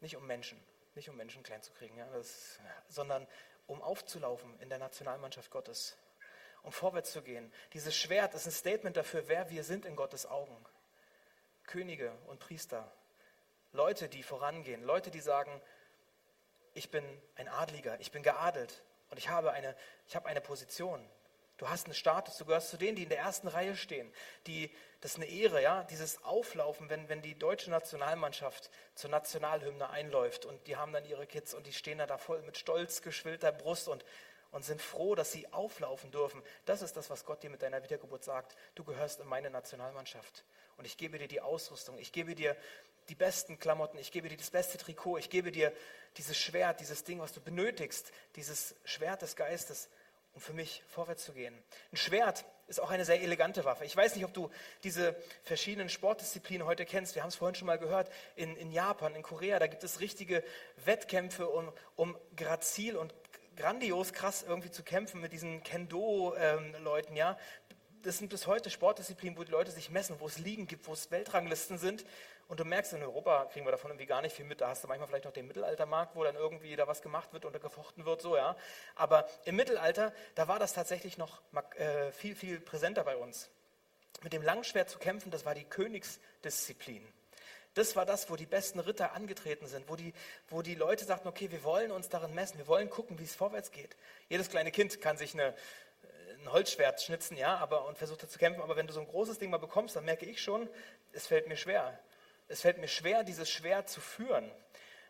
Nicht 0.00 0.16
um 0.16 0.26
Menschen, 0.26 0.58
nicht 0.94 1.08
um 1.08 1.16
Menschen 1.16 1.42
klein 1.42 1.62
zu 1.62 1.72
kriegen, 1.72 1.96
ja, 1.96 2.06
das, 2.12 2.58
sondern 2.88 3.26
um 3.66 3.82
aufzulaufen 3.82 4.58
in 4.60 4.68
der 4.68 4.78
Nationalmannschaft 4.78 5.50
Gottes, 5.50 5.96
um 6.62 6.72
vorwärts 6.72 7.12
zu 7.12 7.22
gehen. 7.22 7.52
Dieses 7.72 7.94
Schwert 7.94 8.34
ist 8.34 8.46
ein 8.46 8.52
Statement 8.52 8.96
dafür, 8.96 9.28
wer 9.28 9.50
wir 9.50 9.64
sind 9.64 9.84
in 9.84 9.96
Gottes 9.96 10.26
Augen. 10.26 10.56
Könige 11.70 12.12
und 12.26 12.40
Priester, 12.40 12.90
Leute, 13.72 14.08
die 14.08 14.24
vorangehen, 14.24 14.82
Leute, 14.82 15.12
die 15.12 15.20
sagen, 15.20 15.62
ich 16.74 16.90
bin 16.90 17.04
ein 17.36 17.48
Adliger, 17.48 17.98
ich 18.00 18.10
bin 18.10 18.24
geadelt 18.24 18.82
und 19.10 19.18
ich 19.18 19.28
habe 19.28 19.52
eine, 19.52 19.76
ich 20.08 20.16
habe 20.16 20.28
eine 20.28 20.40
Position. 20.40 21.00
Du 21.58 21.68
hast 21.68 21.84
einen 21.84 21.94
Status, 21.94 22.38
du 22.38 22.46
gehörst 22.46 22.70
zu 22.70 22.76
denen, 22.76 22.96
die 22.96 23.04
in 23.04 23.08
der 23.08 23.18
ersten 23.18 23.46
Reihe 23.46 23.76
stehen. 23.76 24.10
Die, 24.46 24.74
das 25.00 25.12
ist 25.12 25.16
eine 25.18 25.26
Ehre, 25.26 25.62
ja, 25.62 25.84
dieses 25.84 26.24
Auflaufen, 26.24 26.88
wenn, 26.90 27.08
wenn 27.08 27.22
die 27.22 27.38
deutsche 27.38 27.70
Nationalmannschaft 27.70 28.70
zur 28.94 29.10
Nationalhymne 29.10 29.90
einläuft 29.90 30.46
und 30.46 30.66
die 30.66 30.76
haben 30.76 30.92
dann 30.92 31.04
ihre 31.04 31.26
Kids 31.26 31.54
und 31.54 31.66
die 31.66 31.72
stehen 31.72 31.98
da, 31.98 32.06
da 32.06 32.18
voll 32.18 32.42
mit 32.42 32.58
stolz 32.58 33.02
geschwillter 33.02 33.52
Brust 33.52 33.88
und, 33.88 34.04
und 34.52 34.64
sind 34.64 34.82
froh, 34.82 35.14
dass 35.14 35.32
sie 35.32 35.52
auflaufen 35.52 36.10
dürfen. 36.10 36.42
Das 36.64 36.82
ist 36.82 36.96
das, 36.96 37.10
was 37.10 37.24
Gott 37.24 37.42
dir 37.42 37.50
mit 37.50 37.62
deiner 37.62 37.82
Wiedergeburt 37.82 38.24
sagt. 38.24 38.56
Du 38.74 38.84
gehörst 38.84 39.20
in 39.20 39.26
meine 39.26 39.50
Nationalmannschaft 39.50 40.44
und 40.76 40.84
ich 40.84 40.96
gebe 40.96 41.18
dir 41.18 41.28
die 41.28 41.40
Ausrüstung, 41.40 41.98
ich 41.98 42.12
gebe 42.12 42.34
dir 42.34 42.56
die 43.08 43.14
besten 43.14 43.58
Klamotten, 43.58 43.98
ich 43.98 44.12
gebe 44.12 44.28
dir 44.28 44.36
das 44.36 44.50
beste 44.50 44.78
Trikot, 44.78 45.18
ich 45.18 45.30
gebe 45.30 45.50
dir 45.50 45.72
dieses 46.16 46.38
Schwert, 46.38 46.80
dieses 46.80 47.04
Ding, 47.04 47.20
was 47.20 47.32
du 47.32 47.40
benötigst, 47.40 48.12
dieses 48.36 48.74
Schwert 48.84 49.22
des 49.22 49.36
Geistes, 49.36 49.88
um 50.32 50.40
für 50.40 50.52
mich 50.52 50.82
vorwärts 50.86 51.24
zu 51.24 51.32
gehen. 51.32 51.60
Ein 51.92 51.96
Schwert 51.96 52.44
ist 52.68 52.80
auch 52.80 52.90
eine 52.90 53.04
sehr 53.04 53.20
elegante 53.20 53.64
Waffe. 53.64 53.84
Ich 53.84 53.96
weiß 53.96 54.14
nicht, 54.14 54.24
ob 54.24 54.32
du 54.32 54.48
diese 54.84 55.16
verschiedenen 55.42 55.88
Sportdisziplinen 55.88 56.66
heute 56.66 56.86
kennst. 56.86 57.16
Wir 57.16 57.22
haben 57.22 57.30
es 57.30 57.34
vorhin 57.34 57.56
schon 57.56 57.66
mal 57.66 57.78
gehört. 57.78 58.12
In, 58.36 58.56
in 58.56 58.70
Japan, 58.70 59.16
in 59.16 59.22
Korea, 59.22 59.58
da 59.58 59.66
gibt 59.66 59.82
es 59.82 59.98
richtige 59.98 60.44
Wettkämpfe, 60.84 61.48
um, 61.48 61.72
um 61.96 62.16
grazil 62.36 62.96
und 62.96 63.12
grandios 63.60 64.12
krass 64.14 64.42
irgendwie 64.42 64.70
zu 64.70 64.82
kämpfen 64.82 65.20
mit 65.20 65.32
diesen 65.32 65.62
Kendo-Leuten, 65.62 67.12
ähm, 67.12 67.16
ja. 67.16 67.38
Das 68.02 68.16
sind 68.16 68.30
bis 68.30 68.46
heute 68.46 68.70
Sportdisziplinen, 68.70 69.38
wo 69.38 69.44
die 69.44 69.52
Leute 69.52 69.70
sich 69.70 69.90
messen, 69.90 70.16
wo 70.20 70.26
es 70.26 70.38
Ligen 70.38 70.66
gibt, 70.66 70.88
wo 70.88 70.94
es 70.94 71.10
Weltranglisten 71.10 71.76
sind. 71.76 72.06
Und 72.48 72.58
du 72.58 72.64
merkst, 72.64 72.94
in 72.94 73.02
Europa 73.02 73.44
kriegen 73.52 73.66
wir 73.66 73.70
davon 73.70 73.90
irgendwie 73.90 74.06
gar 74.06 74.22
nicht 74.22 74.34
viel 74.34 74.46
mit. 74.46 74.62
Da 74.62 74.68
hast 74.68 74.82
du 74.82 74.88
manchmal 74.88 75.06
vielleicht 75.06 75.26
noch 75.26 75.32
den 75.32 75.46
Mittelaltermarkt, 75.46 76.16
wo 76.16 76.24
dann 76.24 76.34
irgendwie 76.34 76.74
da 76.74 76.88
was 76.88 77.02
gemacht 77.02 77.34
wird 77.34 77.44
oder 77.44 77.58
gefochten 77.58 78.06
wird, 78.06 78.22
so, 78.22 78.36
ja. 78.36 78.56
Aber 78.94 79.28
im 79.44 79.56
Mittelalter, 79.56 80.14
da 80.34 80.48
war 80.48 80.58
das 80.58 80.72
tatsächlich 80.72 81.18
noch 81.18 81.42
äh, 81.76 82.10
viel, 82.12 82.34
viel 82.34 82.58
präsenter 82.60 83.04
bei 83.04 83.16
uns. 83.16 83.50
Mit 84.22 84.32
dem 84.32 84.42
Langschwert 84.42 84.88
zu 84.88 84.98
kämpfen, 84.98 85.30
das 85.30 85.44
war 85.44 85.54
die 85.54 85.64
Königsdisziplin. 85.64 87.06
Das 87.74 87.94
war 87.94 88.04
das, 88.04 88.28
wo 88.28 88.36
die 88.36 88.46
besten 88.46 88.80
Ritter 88.80 89.12
angetreten 89.12 89.66
sind, 89.66 89.88
wo 89.88 89.94
die, 89.94 90.12
wo 90.48 90.60
die 90.62 90.74
Leute 90.74 91.04
sagten, 91.04 91.28
okay, 91.28 91.50
wir 91.52 91.62
wollen 91.62 91.92
uns 91.92 92.08
darin 92.08 92.34
messen, 92.34 92.58
wir 92.58 92.66
wollen 92.66 92.90
gucken, 92.90 93.18
wie 93.18 93.24
es 93.24 93.34
vorwärts 93.34 93.70
geht. 93.70 93.96
Jedes 94.28 94.50
kleine 94.50 94.72
Kind 94.72 95.00
kann 95.00 95.16
sich 95.16 95.34
eine, 95.34 95.54
ein 96.40 96.50
Holzschwert 96.50 97.00
schnitzen, 97.00 97.36
ja, 97.36 97.56
aber, 97.58 97.86
und 97.86 97.96
versucht 97.96 98.28
zu 98.28 98.38
kämpfen, 98.38 98.60
aber 98.60 98.76
wenn 98.76 98.88
du 98.88 98.92
so 98.92 99.00
ein 99.00 99.06
großes 99.06 99.38
Ding 99.38 99.50
mal 99.50 99.58
bekommst, 99.58 99.94
dann 99.94 100.04
merke 100.04 100.26
ich 100.26 100.42
schon, 100.42 100.68
es 101.12 101.28
fällt 101.28 101.46
mir 101.46 101.56
schwer. 101.56 101.98
Es 102.48 102.62
fällt 102.62 102.78
mir 102.78 102.88
schwer, 102.88 103.22
dieses 103.22 103.48
Schwert 103.48 103.88
zu 103.88 104.00
führen. 104.00 104.50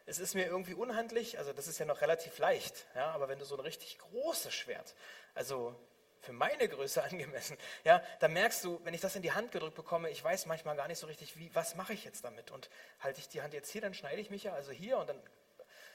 Es 0.04 0.18
ist 0.18 0.34
mir 0.34 0.44
irgendwie 0.46 0.74
unhandlich, 0.74 1.38
also 1.38 1.52
das 1.54 1.66
ist 1.68 1.78
ja 1.78 1.86
noch 1.86 2.02
relativ 2.02 2.36
leicht, 2.38 2.86
ja, 2.94 3.10
aber 3.12 3.28
wenn 3.28 3.38
du 3.38 3.44
so 3.44 3.54
ein 3.54 3.60
richtig 3.60 3.98
großes 3.98 4.52
Schwert, 4.52 4.94
also 5.34 5.74
für 6.20 6.32
meine 6.32 6.68
Größe 6.68 7.02
angemessen, 7.10 7.56
ja, 7.84 8.02
dann 8.20 8.32
merkst 8.32 8.64
du, 8.64 8.80
wenn 8.84 8.94
ich 8.94 9.00
das 9.00 9.16
in 9.16 9.22
die 9.22 9.32
Hand 9.32 9.52
gedrückt 9.52 9.74
bekomme, 9.74 10.10
ich 10.10 10.22
weiß 10.22 10.46
manchmal 10.46 10.76
gar 10.76 10.88
nicht 10.88 10.98
so 10.98 11.06
richtig, 11.06 11.36
wie, 11.36 11.50
was 11.54 11.74
mache 11.74 11.92
ich 11.92 12.04
jetzt 12.04 12.24
damit? 12.24 12.50
Und 12.50 12.70
halte 13.00 13.20
ich 13.20 13.28
die 13.28 13.42
Hand 13.42 13.54
jetzt 13.54 13.70
hier, 13.70 13.80
dann 13.80 13.94
schneide 13.94 14.20
ich 14.20 14.30
mich 14.30 14.44
ja 14.44 14.52
also 14.52 14.70
hier 14.70 14.98
und 14.98 15.08
dann 15.08 15.20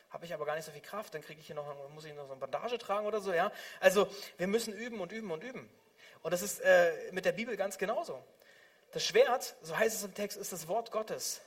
habe 0.10 0.26
ich 0.26 0.34
aber 0.34 0.46
gar 0.46 0.56
nicht 0.56 0.66
so 0.66 0.72
viel 0.72 0.82
Kraft, 0.82 1.14
dann 1.14 1.22
kriege 1.22 1.40
ich 1.42 1.48
hier 1.48 1.56
noch, 1.56 1.90
muss 1.90 2.06
ich 2.06 2.14
noch 2.14 2.26
so 2.26 2.32
eine 2.32 2.40
Bandage 2.40 2.78
tragen 2.78 3.06
oder 3.06 3.20
so, 3.20 3.34
ja. 3.34 3.52
Also 3.80 4.08
wir 4.38 4.48
müssen 4.48 4.74
üben 4.74 5.02
und 5.02 5.12
üben 5.12 5.32
und 5.32 5.44
üben. 5.44 5.70
Und 6.22 6.32
das 6.32 6.42
ist 6.42 6.60
äh, 6.62 7.12
mit 7.12 7.26
der 7.26 7.34
Bibel 7.34 7.58
ganz 7.58 7.78
genauso. 7.78 8.24
Das 8.92 9.06
Schwert, 9.06 9.56
so 9.62 9.78
heißt 9.78 9.96
es 9.96 10.04
im 10.04 10.14
Text, 10.14 10.38
ist 10.38 10.54
das 10.54 10.68
Wort 10.68 10.92
Gottes. 10.92 11.42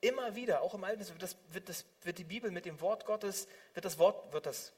Immer 0.00 0.36
wieder, 0.36 0.62
auch 0.62 0.72
im 0.74 0.84
Alten 0.84 1.06
wird, 1.06 1.22
das, 1.22 1.36
wird, 1.48 1.68
das, 1.68 1.84
wird 2.02 2.18
die 2.18 2.24
Bibel 2.24 2.50
mit 2.50 2.64
dem 2.64 2.80
Wort 2.80 3.04
Gottes, 3.04 3.48
wird 3.74 3.84
das 3.84 3.98
Wort, 3.98 4.32
wird 4.32 4.46
das 4.46 4.72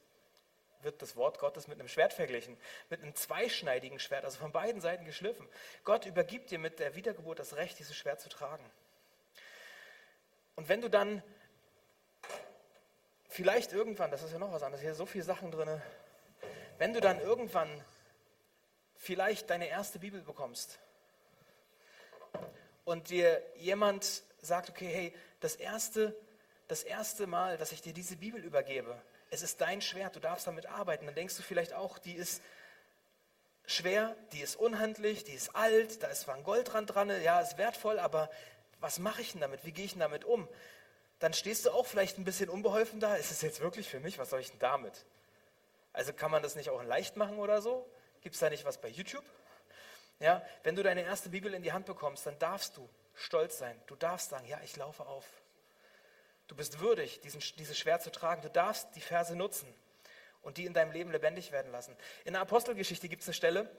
wird 0.83 1.03
das 1.03 1.17
Wort 1.17 1.39
Gottes 1.39 1.69
mit 1.69 1.79
einem 1.79 1.89
Schwert 1.89 2.13
verglichen, 2.13 2.57
mit 2.91 3.03
einem 3.03 3.15
zweischneidigen 3.15 3.99
Schwert, 3.99 4.25
also 4.25 4.39
von 4.39 4.53
beiden 4.53 4.81
Seiten 4.81 5.05
geschliffen. 5.05 5.49
Gott 5.85 6.07
übergibt 6.07 6.51
dir 6.51 6.59
mit 6.59 6.79
der 6.79 6.95
Wiedergeburt 6.95 7.39
das 7.39 7.57
Recht, 7.57 7.79
dieses 7.79 7.97
Schwert 7.97 8.21
zu 8.21 8.29
tragen. 8.29 8.65
Und 10.55 10.69
wenn 10.69 10.81
du 10.81 10.89
dann 10.89 11.23
vielleicht 13.29 13.73
irgendwann, 13.73 14.11
das 14.11 14.23
ist 14.23 14.33
ja 14.33 14.39
noch 14.39 14.53
was 14.53 14.63
anderes, 14.63 14.83
hier 14.83 14.95
so 14.95 15.07
viele 15.07 15.25
Sachen 15.25 15.51
drin, 15.51 15.81
wenn 16.79 16.93
du 16.93 17.01
dann 17.01 17.21
irgendwann 17.21 17.83
vielleicht 18.97 19.51
deine 19.51 19.69
erste 19.69 19.99
Bibel 19.99 20.21
bekommst 20.21 20.79
und 22.85 23.11
dir 23.11 23.43
jemand 23.57 24.23
sagt, 24.41 24.71
okay, 24.71 24.89
hey, 24.89 25.15
das 25.41 25.57
erste, 25.57 26.15
das 26.69 26.83
erste 26.83 27.27
Mal, 27.27 27.57
dass 27.57 27.73
ich 27.73 27.83
dir 27.83 27.93
diese 27.93 28.17
Bibel 28.17 28.43
übergebe, 28.45 29.01
es 29.33 29.41
ist 29.41 29.63
dein 29.63 29.81
Schwert, 29.81 30.15
du 30.15 30.21
darfst 30.21 30.47
damit 30.47 30.67
arbeiten. 30.67 31.07
Dann 31.07 31.15
denkst 31.15 31.37
du 31.37 31.43
vielleicht 31.43 31.73
auch, 31.73 31.99
die 31.99 32.13
ist 32.13 32.43
schwer, 33.67 34.15
die 34.33 34.41
ist 34.41 34.57
unhandlich, 34.57 35.25
die 35.25 35.33
ist 35.33 35.57
alt, 35.57 36.03
da 36.03 36.09
ist 36.09 36.21
zwar 36.21 36.35
ein 36.35 36.45
Goldrand 36.45 36.95
dran, 36.95 37.09
ja, 37.23 37.41
ist 37.41 37.57
wertvoll, 37.57 37.99
aber 37.99 38.31
was 38.79 38.99
mache 38.99 39.23
ich 39.23 39.33
denn 39.33 39.41
damit? 39.41 39.65
Wie 39.65 39.73
gehe 39.73 39.87
ich 39.87 39.93
denn 39.93 40.01
damit 40.01 40.27
um? 40.27 40.47
Dann 41.19 41.33
stehst 41.33 41.65
du 41.65 41.71
auch 41.71 41.87
vielleicht 41.87 42.19
ein 42.19 42.25
bisschen 42.25 42.51
unbeholfen 42.51 43.01
da. 43.01 43.15
Ist 43.15 43.31
es 43.31 43.41
jetzt 43.41 43.61
wirklich 43.61 43.89
für 43.89 44.01
mich? 44.01 44.19
Was 44.19 44.29
soll 44.29 44.41
ich 44.41 44.51
denn 44.51 44.59
damit? 44.59 45.07
Also 45.95 46.13
kann 46.13 46.31
man 46.31 46.43
das 46.43 46.55
nicht 46.55 46.69
auch 46.69 46.83
leicht 46.83 47.17
machen 47.17 47.39
oder 47.39 47.63
so? 47.63 47.89
Gibt 48.21 48.35
es 48.35 48.41
da 48.41 48.51
nicht 48.51 48.67
was 48.67 48.79
bei 48.79 48.89
YouTube? 48.89 49.25
Ja, 50.21 50.45
wenn 50.63 50.77
du 50.77 50.83
deine 50.83 51.05
erste 51.05 51.31
Bibel 51.31 51.55
in 51.55 51.63
die 51.63 51.73
Hand 51.73 51.87
bekommst, 51.87 52.27
dann 52.27 52.39
darfst 52.39 52.77
du 52.77 52.87
stolz 53.15 53.57
sein. 53.57 53.81
Du 53.87 53.97
darfst 53.97 54.29
sagen, 54.29 54.47
ja, 54.47 54.61
ich 54.63 54.77
laufe 54.77 55.07
auf. 55.07 55.25
Du 56.49 56.57
bist 56.57 56.81
würdig, 56.81 57.21
diesen, 57.21 57.41
dieses 57.59 57.79
Schwert 57.79 58.03
zu 58.03 58.11
tragen. 58.11 58.43
Du 58.43 58.51
darfst 58.51 58.89
die 58.95 59.01
Verse 59.01 59.35
nutzen 59.35 59.73
und 60.43 60.57
die 60.59 60.67
in 60.67 60.75
deinem 60.75 60.93
Leben 60.93 61.11
lebendig 61.13 61.53
werden 61.53 61.73
lassen. 61.73 61.97
In 62.25 62.33
der 62.33 62.43
Apostelgeschichte 62.43 63.09
gibt 63.09 63.23
es 63.23 63.29
eine 63.29 63.35
Stelle, 63.35 63.71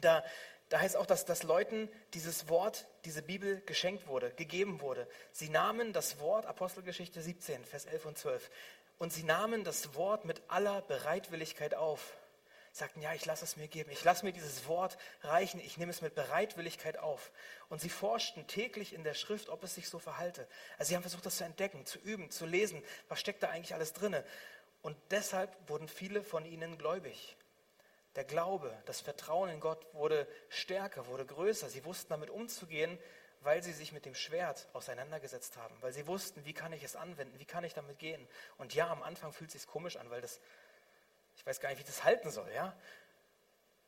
da, 0.00 0.24
da 0.68 0.80
heißt 0.80 0.96
auch, 0.96 1.06
dass, 1.06 1.24
dass 1.24 1.42
Leuten 1.42 1.88
dieses 2.14 2.48
Wort, 2.48 2.86
diese 3.04 3.22
Bibel 3.22 3.60
geschenkt 3.66 4.06
wurde, 4.06 4.30
gegeben 4.32 4.80
wurde. 4.80 5.06
Sie 5.32 5.48
nahmen 5.48 5.92
das 5.92 6.18
Wort, 6.20 6.46
Apostelgeschichte 6.46 7.20
17, 7.20 7.64
Vers 7.64 7.84
11 7.84 8.06
und 8.06 8.18
12, 8.18 8.50
und 8.98 9.12
sie 9.12 9.24
nahmen 9.24 9.64
das 9.64 9.94
Wort 9.94 10.24
mit 10.24 10.42
aller 10.48 10.82
Bereitwilligkeit 10.82 11.74
auf 11.74 12.16
sagten, 12.74 13.00
ja, 13.00 13.14
ich 13.14 13.24
lasse 13.24 13.44
es 13.44 13.56
mir 13.56 13.68
geben, 13.68 13.90
ich 13.92 14.02
lasse 14.02 14.24
mir 14.24 14.32
dieses 14.32 14.66
Wort 14.66 14.98
reichen, 15.22 15.60
ich 15.60 15.78
nehme 15.78 15.92
es 15.92 16.02
mit 16.02 16.16
Bereitwilligkeit 16.16 16.98
auf. 16.98 17.30
Und 17.68 17.80
sie 17.80 17.88
forschten 17.88 18.48
täglich 18.48 18.92
in 18.92 19.04
der 19.04 19.14
Schrift, 19.14 19.48
ob 19.48 19.62
es 19.62 19.76
sich 19.76 19.88
so 19.88 20.00
verhalte. 20.00 20.48
Also 20.76 20.88
sie 20.88 20.96
haben 20.96 21.02
versucht, 21.02 21.24
das 21.24 21.36
zu 21.36 21.44
entdecken, 21.44 21.86
zu 21.86 22.00
üben, 22.00 22.32
zu 22.32 22.46
lesen, 22.46 22.82
was 23.08 23.20
steckt 23.20 23.44
da 23.44 23.48
eigentlich 23.48 23.74
alles 23.74 23.92
drinne. 23.92 24.24
Und 24.82 24.96
deshalb 25.12 25.56
wurden 25.68 25.86
viele 25.86 26.24
von 26.24 26.44
ihnen 26.44 26.76
gläubig. 26.76 27.36
Der 28.16 28.24
Glaube, 28.24 28.76
das 28.86 29.00
Vertrauen 29.00 29.50
in 29.50 29.60
Gott 29.60 29.86
wurde 29.94 30.26
stärker, 30.48 31.06
wurde 31.06 31.26
größer. 31.26 31.68
Sie 31.68 31.84
wussten 31.84 32.10
damit 32.10 32.28
umzugehen, 32.28 32.98
weil 33.40 33.62
sie 33.62 33.72
sich 33.72 33.92
mit 33.92 34.04
dem 34.04 34.16
Schwert 34.16 34.68
auseinandergesetzt 34.72 35.56
haben, 35.58 35.76
weil 35.80 35.92
sie 35.92 36.08
wussten, 36.08 36.44
wie 36.44 36.54
kann 36.54 36.72
ich 36.72 36.82
es 36.82 36.96
anwenden, 36.96 37.38
wie 37.38 37.44
kann 37.44 37.62
ich 37.62 37.74
damit 37.74 38.00
gehen. 38.00 38.26
Und 38.58 38.74
ja, 38.74 38.88
am 38.90 39.02
Anfang 39.04 39.32
fühlt 39.32 39.54
es 39.54 39.62
sich 39.62 39.70
komisch 39.70 39.96
an, 39.96 40.10
weil 40.10 40.22
das 40.22 40.40
ich 41.36 41.46
weiß 41.46 41.60
gar 41.60 41.68
nicht, 41.68 41.78
wie 41.78 41.82
ich 41.82 41.88
das 41.88 42.04
halten 42.04 42.30
soll, 42.30 42.50
ja. 42.52 42.74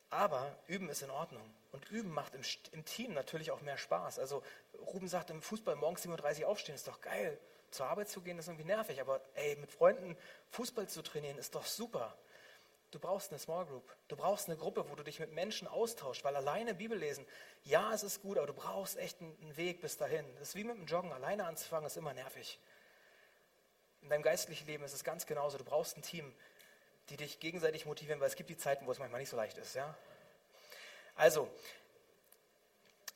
Aber 0.09 0.55
üben 0.67 0.89
ist 0.89 1.01
in 1.01 1.09
Ordnung. 1.09 1.53
Und 1.71 1.89
üben 1.89 2.11
macht 2.11 2.33
im, 2.33 2.41
im 2.71 2.85
Team 2.85 3.13
natürlich 3.13 3.51
auch 3.51 3.61
mehr 3.61 3.77
Spaß. 3.77 4.19
Also 4.19 4.41
Ruben 4.79 5.07
sagt 5.07 5.29
im 5.29 5.41
Fußball 5.41 5.75
morgens 5.75 6.03
37 6.03 6.45
aufstehen, 6.45 6.75
ist 6.75 6.87
doch 6.87 7.01
geil. 7.01 7.37
Zur 7.71 7.87
Arbeit 7.87 8.09
zu 8.09 8.21
gehen 8.21 8.39
ist 8.39 8.47
irgendwie 8.47 8.65
nervig, 8.65 9.01
aber 9.01 9.19
ey, 9.35 9.57
mit 9.57 9.71
Freunden 9.71 10.17
Fußball 10.51 10.87
zu 10.87 11.01
trainieren 11.01 11.37
ist 11.37 11.55
doch 11.55 11.65
super. 11.65 12.17
Du 12.91 12.99
brauchst 12.99 13.31
eine 13.31 13.39
Small 13.39 13.65
Group. 13.65 13.83
Du 14.07 14.15
brauchst 14.15 14.47
eine 14.47 14.57
Gruppe, 14.57 14.89
wo 14.89 14.95
du 14.95 15.03
dich 15.03 15.19
mit 15.19 15.33
Menschen 15.33 15.67
austauschst, 15.67 16.23
weil 16.23 16.37
alleine 16.37 16.73
Bibel 16.73 16.97
lesen, 16.97 17.25
ja, 17.63 17.93
es 17.93 18.03
ist 18.03 18.21
gut, 18.21 18.37
aber 18.37 18.47
du 18.47 18.53
brauchst 18.53 18.95
echt 18.97 19.19
einen 19.19 19.57
Weg 19.57 19.81
bis 19.81 19.97
dahin. 19.97 20.25
Das 20.39 20.49
ist 20.49 20.55
wie 20.55 20.63
mit 20.63 20.77
dem 20.77 20.85
Joggen. 20.85 21.11
Alleine 21.11 21.45
anzufangen 21.45 21.87
ist 21.87 21.97
immer 21.97 22.13
nervig. 22.13 22.59
In 24.01 24.09
deinem 24.09 24.21
geistlichen 24.21 24.65
Leben 24.67 24.85
ist 24.85 24.93
es 24.93 25.03
ganz 25.03 25.25
genauso. 25.25 25.57
Du 25.57 25.65
brauchst 25.65 25.97
ein 25.97 26.01
Team, 26.01 26.33
die 27.09 27.17
dich 27.17 27.39
gegenseitig 27.39 27.85
motivieren, 27.85 28.19
weil 28.19 28.27
es 28.27 28.35
gibt 28.35 28.49
die 28.49 28.57
Zeiten, 28.57 28.85
wo 28.85 28.91
es 28.91 28.99
manchmal 28.99 29.21
nicht 29.21 29.29
so 29.29 29.37
leicht 29.37 29.57
ist. 29.57 29.75
Ja? 29.75 29.95
Also, 31.15 31.49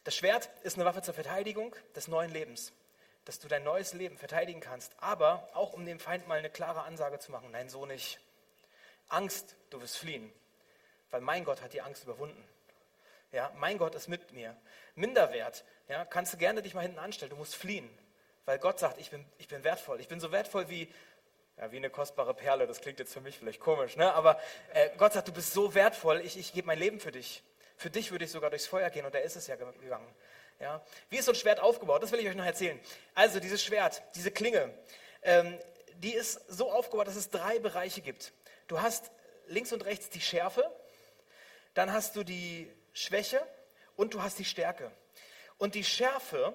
das 0.03 0.15
Schwert 0.15 0.49
ist 0.63 0.75
eine 0.75 0.85
Waffe 0.85 1.01
zur 1.01 1.13
Verteidigung 1.13 1.75
des 1.95 2.07
neuen 2.07 2.31
Lebens, 2.31 2.73
dass 3.25 3.39
du 3.39 3.47
dein 3.47 3.63
neues 3.63 3.93
Leben 3.93 4.17
verteidigen 4.17 4.59
kannst, 4.59 4.93
aber 4.97 5.47
auch 5.53 5.73
um 5.73 5.85
dem 5.85 5.99
Feind 5.99 6.27
mal 6.27 6.39
eine 6.39 6.49
klare 6.49 6.83
Ansage 6.83 7.19
zu 7.19 7.31
machen, 7.31 7.51
nein, 7.51 7.69
so 7.69 7.85
nicht. 7.85 8.19
Angst, 9.09 9.55
du 9.69 9.81
wirst 9.81 9.97
fliehen, 9.97 10.31
weil 11.11 11.21
mein 11.21 11.43
Gott 11.43 11.61
hat 11.61 11.73
die 11.73 11.81
Angst 11.81 12.03
überwunden. 12.03 12.43
Ja, 13.31 13.51
mein 13.57 13.77
Gott 13.77 13.95
ist 13.95 14.07
mit 14.07 14.33
mir. 14.33 14.55
Minderwert, 14.95 15.63
ja, 15.87 16.03
kannst 16.05 16.33
du 16.33 16.37
gerne 16.37 16.61
dich 16.61 16.73
mal 16.73 16.81
hinten 16.81 16.99
anstellen, 16.99 17.29
du 17.29 17.35
musst 17.35 17.55
fliehen, 17.55 17.89
weil 18.45 18.57
Gott 18.57 18.79
sagt, 18.79 18.99
ich 18.99 19.11
bin, 19.11 19.25
ich 19.37 19.47
bin 19.47 19.63
wertvoll. 19.63 19.99
Ich 19.99 20.07
bin 20.07 20.19
so 20.19 20.31
wertvoll 20.31 20.69
wie 20.69 20.91
ja, 21.57 21.71
wie 21.71 21.77
eine 21.77 21.89
kostbare 21.89 22.33
Perle, 22.33 22.67
das 22.67 22.81
klingt 22.81 22.99
jetzt 22.99 23.13
für 23.13 23.21
mich 23.21 23.37
vielleicht 23.37 23.59
komisch, 23.59 23.95
ne? 23.95 24.13
aber 24.13 24.39
äh, 24.73 24.89
Gott 24.97 25.13
sagt, 25.13 25.27
du 25.27 25.33
bist 25.33 25.53
so 25.53 25.73
wertvoll, 25.73 26.21
ich, 26.21 26.37
ich 26.37 26.53
gebe 26.53 26.67
mein 26.67 26.79
Leben 26.79 26.99
für 26.99 27.11
dich. 27.11 27.43
Für 27.77 27.89
dich 27.89 28.11
würde 28.11 28.25
ich 28.25 28.31
sogar 28.31 28.49
durchs 28.49 28.67
Feuer 28.67 28.89
gehen 28.89 29.05
und 29.05 29.15
da 29.15 29.19
ist 29.19 29.35
es 29.35 29.47
ja 29.47 29.55
gegangen. 29.55 30.15
Ja? 30.59 30.83
Wie 31.09 31.17
ist 31.17 31.25
so 31.25 31.31
ein 31.31 31.35
Schwert 31.35 31.59
aufgebaut? 31.59 32.03
Das 32.03 32.11
will 32.11 32.19
ich 32.19 32.27
euch 32.27 32.35
noch 32.35 32.45
erzählen. 32.45 32.79
Also 33.15 33.39
dieses 33.39 33.63
Schwert, 33.63 34.03
diese 34.15 34.31
Klinge, 34.31 34.71
ähm, 35.23 35.57
die 35.95 36.13
ist 36.13 36.41
so 36.47 36.71
aufgebaut, 36.71 37.07
dass 37.07 37.15
es 37.15 37.29
drei 37.29 37.59
Bereiche 37.59 38.01
gibt. 38.01 38.33
Du 38.67 38.81
hast 38.81 39.11
links 39.47 39.73
und 39.73 39.85
rechts 39.85 40.09
die 40.09 40.21
Schärfe, 40.21 40.63
dann 41.73 41.91
hast 41.91 42.15
du 42.15 42.23
die 42.23 42.71
Schwäche 42.93 43.45
und 43.95 44.13
du 44.13 44.21
hast 44.21 44.39
die 44.39 44.45
Stärke. 44.45 44.91
Und 45.57 45.75
die 45.75 45.83
Schärfe, 45.83 46.53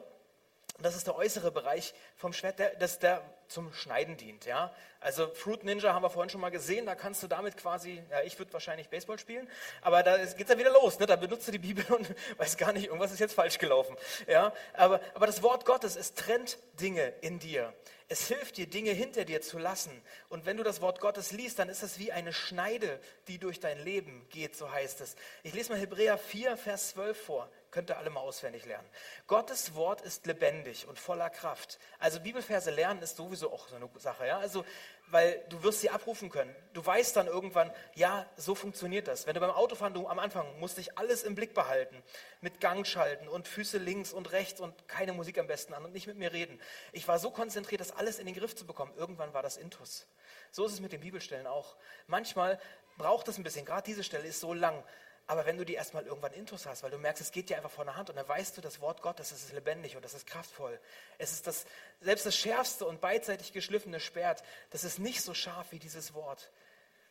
das 0.78 0.96
ist 0.96 1.06
der 1.06 1.16
äußere 1.16 1.50
Bereich 1.50 1.94
vom 2.16 2.32
Schwert, 2.32 2.61
das, 2.80 2.98
der 2.98 3.22
zum 3.48 3.72
Schneiden 3.72 4.16
dient. 4.16 4.44
Ja? 4.46 4.72
Also 5.00 5.28
Fruit 5.28 5.64
Ninja 5.64 5.92
haben 5.94 6.02
wir 6.02 6.11
vorhin 6.11 6.30
schon 6.30 6.40
mal 6.40 6.50
gesehen, 6.50 6.87
da 6.87 6.94
kannst 6.94 7.22
du 7.22 7.26
damit 7.26 7.56
quasi, 7.56 8.02
ja, 8.11 8.22
ich 8.22 8.38
würde 8.38 8.52
wahrscheinlich 8.52 8.88
Baseball 8.88 9.18
spielen, 9.18 9.48
aber 9.82 10.02
da 10.02 10.16
geht 10.18 10.42
es 10.42 10.48
ja 10.48 10.59
wieder 10.59 10.72
los. 10.72 10.98
Ne? 10.98 11.06
Da 11.06 11.16
benutzt 11.16 11.46
du 11.48 11.52
die 11.52 11.59
Bibel 11.59 11.85
und 11.92 12.14
weiß 12.38 12.56
gar 12.56 12.72
nicht, 12.72 12.87
irgendwas 12.87 13.12
ist 13.12 13.20
jetzt 13.20 13.35
falsch 13.35 13.59
gelaufen. 13.59 13.96
Ja? 14.26 14.52
Aber, 14.72 15.00
aber 15.14 15.26
das 15.26 15.42
Wort 15.42 15.64
Gottes, 15.64 15.96
es 15.96 16.14
trennt 16.14 16.59
Dinge 16.80 17.12
in 17.20 17.38
dir. 17.38 17.72
Es 18.09 18.28
hilft 18.28 18.56
dir, 18.56 18.68
Dinge 18.68 18.92
hinter 18.92 19.24
dir 19.24 19.42
zu 19.42 19.59
lassen. 19.59 19.90
Und 20.28 20.46
wenn 20.46 20.56
du 20.56 20.62
das 20.62 20.80
Wort 20.80 21.00
Gottes 21.00 21.32
liest, 21.32 21.59
dann 21.59 21.68
ist 21.68 21.82
es 21.82 21.98
wie 21.98 22.12
eine 22.12 22.32
Schneide, 22.32 23.00
die 23.26 23.38
durch 23.38 23.59
dein 23.59 23.82
Leben 23.82 24.26
geht, 24.30 24.56
so 24.56 24.70
heißt 24.70 25.00
es. 25.00 25.16
Ich 25.42 25.54
lese 25.54 25.72
mal 25.72 25.80
Hebräer 25.80 26.16
4, 26.16 26.56
Vers 26.56 26.90
12 26.90 27.20
vor. 27.20 27.50
Könnt 27.70 27.90
ihr 27.90 27.98
alle 27.98 28.11
mal 28.11 28.20
auswendig 28.20 28.64
lernen. 28.64 28.88
Gottes 29.26 29.74
Wort 29.74 30.00
ist 30.00 30.26
lebendig 30.26 30.87
und 30.88 30.98
voller 30.98 31.31
Kraft. 31.31 31.79
Also 31.98 32.20
Bibelverse 32.20 32.70
lernen 32.70 33.02
ist 33.02 33.16
sowieso 33.16 33.52
auch 33.52 33.68
so 33.68 33.76
eine 33.76 33.88
Sache. 33.96 34.26
Ja? 34.26 34.38
Also, 34.38 34.64
weil 35.09 35.44
du 35.48 35.62
wirst 35.62 35.81
sie 35.81 35.90
abrufen 35.90 36.31
können. 36.31 36.55
Du 36.72 36.85
weißt 36.85 37.16
dann 37.16 37.26
irgendwann, 37.26 37.72
ja, 37.94 38.29
so 38.37 38.55
funktioniert 38.55 39.09
das. 39.09 39.26
Wenn 39.26 39.35
du 39.35 39.40
beim 39.40 39.50
Autofahren, 39.50 39.94
du 39.94 40.09
am 40.09 40.18
Anfang 40.18 40.59
musst 40.59 40.79
dich 40.79 40.98
alles 40.98 41.22
im 41.22 41.35
Blick 41.35 41.55
behalten. 41.55 42.02
Mit 42.40 42.61
Gang 42.61 42.87
schalten 42.87 43.29
und 43.29 43.46
Füße 43.46 43.79
links 43.79 44.12
und 44.12 44.33
rechts 44.33 44.61
und 44.61 44.88
keine 44.88 45.12
Musik 45.12 45.38
am 45.38 45.46
besten 45.46 45.74
an 45.74 45.85
und 45.85 45.92
nicht 45.92 46.07
mit 46.07 46.16
mir 46.16 46.33
reden. 46.33 46.61
Ich 46.92 47.07
war 47.07 47.18
so 47.18 47.31
konzentriert, 47.31 47.81
das 47.81 47.92
alles 47.92 48.18
in 48.18 48.26
den 48.26 48.35
Griff 48.35 48.57
zu 48.57 48.66
bekommen. 48.66 48.92
Irgendwann 48.96 49.35
war 49.35 49.42
das 49.42 49.57
Intus. 49.57 50.07
So 50.50 50.64
ist 50.64 50.72
es 50.72 50.81
mit 50.81 50.92
den 50.92 51.00
Bibelstellen 51.00 51.46
auch. 51.46 51.76
Manchmal 52.07 52.59
braucht 52.96 53.29
es 53.29 53.38
ein 53.38 53.44
bisschen. 53.44 53.64
Gerade 53.64 53.83
diese 53.83 54.05
Stelle 54.05 54.26
ist 54.26 54.40
so 54.40 54.55
lang. 54.55 54.83
Aber 55.29 55.45
wenn 55.45 55.57
du 55.57 55.65
die 55.65 55.75
erstmal 55.75 56.07
irgendwann 56.07 56.33
Intus 56.33 56.67
hast, 56.67 56.85
weil 56.85 56.91
du 56.91 56.99
merkst, 56.99 57.21
es 57.21 57.33
geht 57.33 57.51
dir 57.51 57.57
einfach 57.57 57.71
von 57.71 57.87
der 57.87 57.97
Hand 57.97 58.11
und 58.11 58.17
dann 58.17 58.29
weißt 58.29 58.57
du, 58.57 58.61
das 58.61 58.81
Wort 58.81 59.03
Gottes, 59.03 59.31
das 59.31 59.43
ist 59.43 59.53
lebendig 59.53 59.97
und 59.97 60.05
das 60.05 60.15
ist 60.15 60.27
kraftvoll. 60.27 60.79
Es 61.19 61.33
ist 61.33 61.49
das, 61.49 61.67
selbst 62.01 62.27
das 62.27 62.37
schärfste 62.37 62.87
und 62.87 63.01
beidseitig 63.01 63.53
geschliffene 63.53 63.99
Schwert, 63.99 64.45
das 64.71 64.85
ist 64.85 65.01
nicht 65.01 65.23
so 65.23 65.35
scharf 65.35 65.73
wie 65.73 65.81
dieses 65.81 66.15
Wort. 66.15 66.53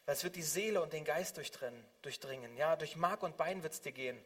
Weil 0.06 0.15
es 0.15 0.23
wird 0.23 0.38
die 0.38 0.43
Seele 0.43 0.82
und 0.82 0.93
den 0.93 1.04
Geist 1.04 1.38
durchdringen. 1.38 2.56
Ja, 2.56 2.78
durch 2.78 2.95
Mark 2.95 3.21
und 3.21 3.36
Bein 3.36 3.63
wird 3.63 3.73
es 3.73 3.82
dir 3.82 3.91
gehen 3.91 4.23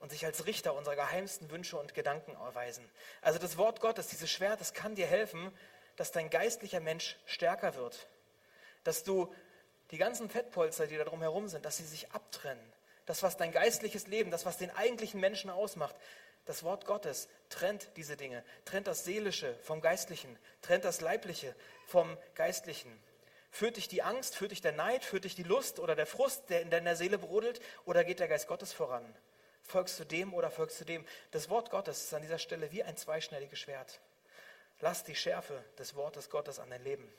und 0.00 0.10
sich 0.10 0.26
als 0.26 0.44
Richter 0.46 0.74
unserer 0.74 0.96
geheimsten 0.96 1.50
Wünsche 1.50 1.78
und 1.78 1.94
Gedanken 1.94 2.32
erweisen. 2.32 2.86
Also 3.22 3.38
das 3.38 3.56
Wort 3.56 3.80
Gottes, 3.80 4.08
dieses 4.08 4.30
Schwert, 4.30 4.60
das 4.60 4.74
kann 4.74 4.94
dir 4.94 5.06
helfen, 5.06 5.56
dass 5.96 6.10
dein 6.10 6.28
geistlicher 6.28 6.80
Mensch 6.80 7.16
stärker 7.24 7.76
wird. 7.76 8.08
Dass 8.84 9.04
du 9.04 9.32
die 9.90 9.98
ganzen 9.98 10.28
Fettpolster, 10.28 10.86
die 10.86 10.98
da 10.98 11.04
drum 11.04 11.22
herum 11.22 11.48
sind, 11.48 11.64
dass 11.64 11.78
sie 11.78 11.86
sich 11.86 12.10
abtrennen 12.10 12.71
das, 13.12 13.22
was 13.22 13.36
dein 13.36 13.52
geistliches 13.52 14.06
Leben, 14.06 14.30
das, 14.30 14.46
was 14.46 14.56
den 14.56 14.70
eigentlichen 14.70 15.20
Menschen 15.20 15.50
ausmacht, 15.50 15.94
das 16.46 16.62
Wort 16.62 16.86
Gottes 16.86 17.28
trennt 17.50 17.90
diese 17.98 18.16
Dinge, 18.16 18.42
trennt 18.64 18.86
das 18.86 19.04
Seelische 19.04 19.54
vom 19.58 19.82
Geistlichen, 19.82 20.38
trennt 20.62 20.86
das 20.86 21.02
Leibliche 21.02 21.54
vom 21.84 22.16
Geistlichen. 22.34 22.90
Führt 23.50 23.76
dich 23.76 23.86
die 23.86 24.02
Angst, 24.02 24.34
führt 24.34 24.52
dich 24.52 24.62
der 24.62 24.72
Neid, 24.72 25.04
führt 25.04 25.24
dich 25.24 25.34
die 25.34 25.42
Lust 25.42 25.78
oder 25.78 25.94
der 25.94 26.06
Frust, 26.06 26.48
der 26.48 26.62
in 26.62 26.70
deiner 26.70 26.96
Seele 26.96 27.18
brodelt, 27.18 27.60
oder 27.84 28.02
geht 28.02 28.18
der 28.18 28.28
Geist 28.28 28.48
Gottes 28.48 28.72
voran? 28.72 29.04
Folgst 29.62 30.00
du 30.00 30.04
dem 30.04 30.32
oder 30.32 30.50
folgst 30.50 30.80
du 30.80 30.86
dem? 30.86 31.04
Das 31.32 31.50
Wort 31.50 31.68
Gottes 31.68 32.04
ist 32.04 32.14
an 32.14 32.22
dieser 32.22 32.38
Stelle 32.38 32.72
wie 32.72 32.82
ein 32.82 32.96
zweischneidiges 32.96 33.58
Schwert. 33.58 34.00
Lass 34.80 35.04
die 35.04 35.16
Schärfe 35.16 35.62
des 35.76 35.94
Wortes 35.96 36.30
Gottes 36.30 36.58
an 36.58 36.70
dein 36.70 36.82
Leben. 36.82 37.12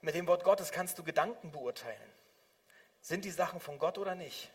Mit 0.00 0.14
dem 0.14 0.28
Wort 0.28 0.44
Gottes 0.44 0.70
kannst 0.70 0.96
du 0.96 1.02
Gedanken 1.02 1.50
beurteilen. 1.50 2.21
Sind 3.02 3.24
die 3.24 3.30
Sachen 3.30 3.60
von 3.60 3.78
Gott 3.78 3.98
oder 3.98 4.14
nicht? 4.14 4.50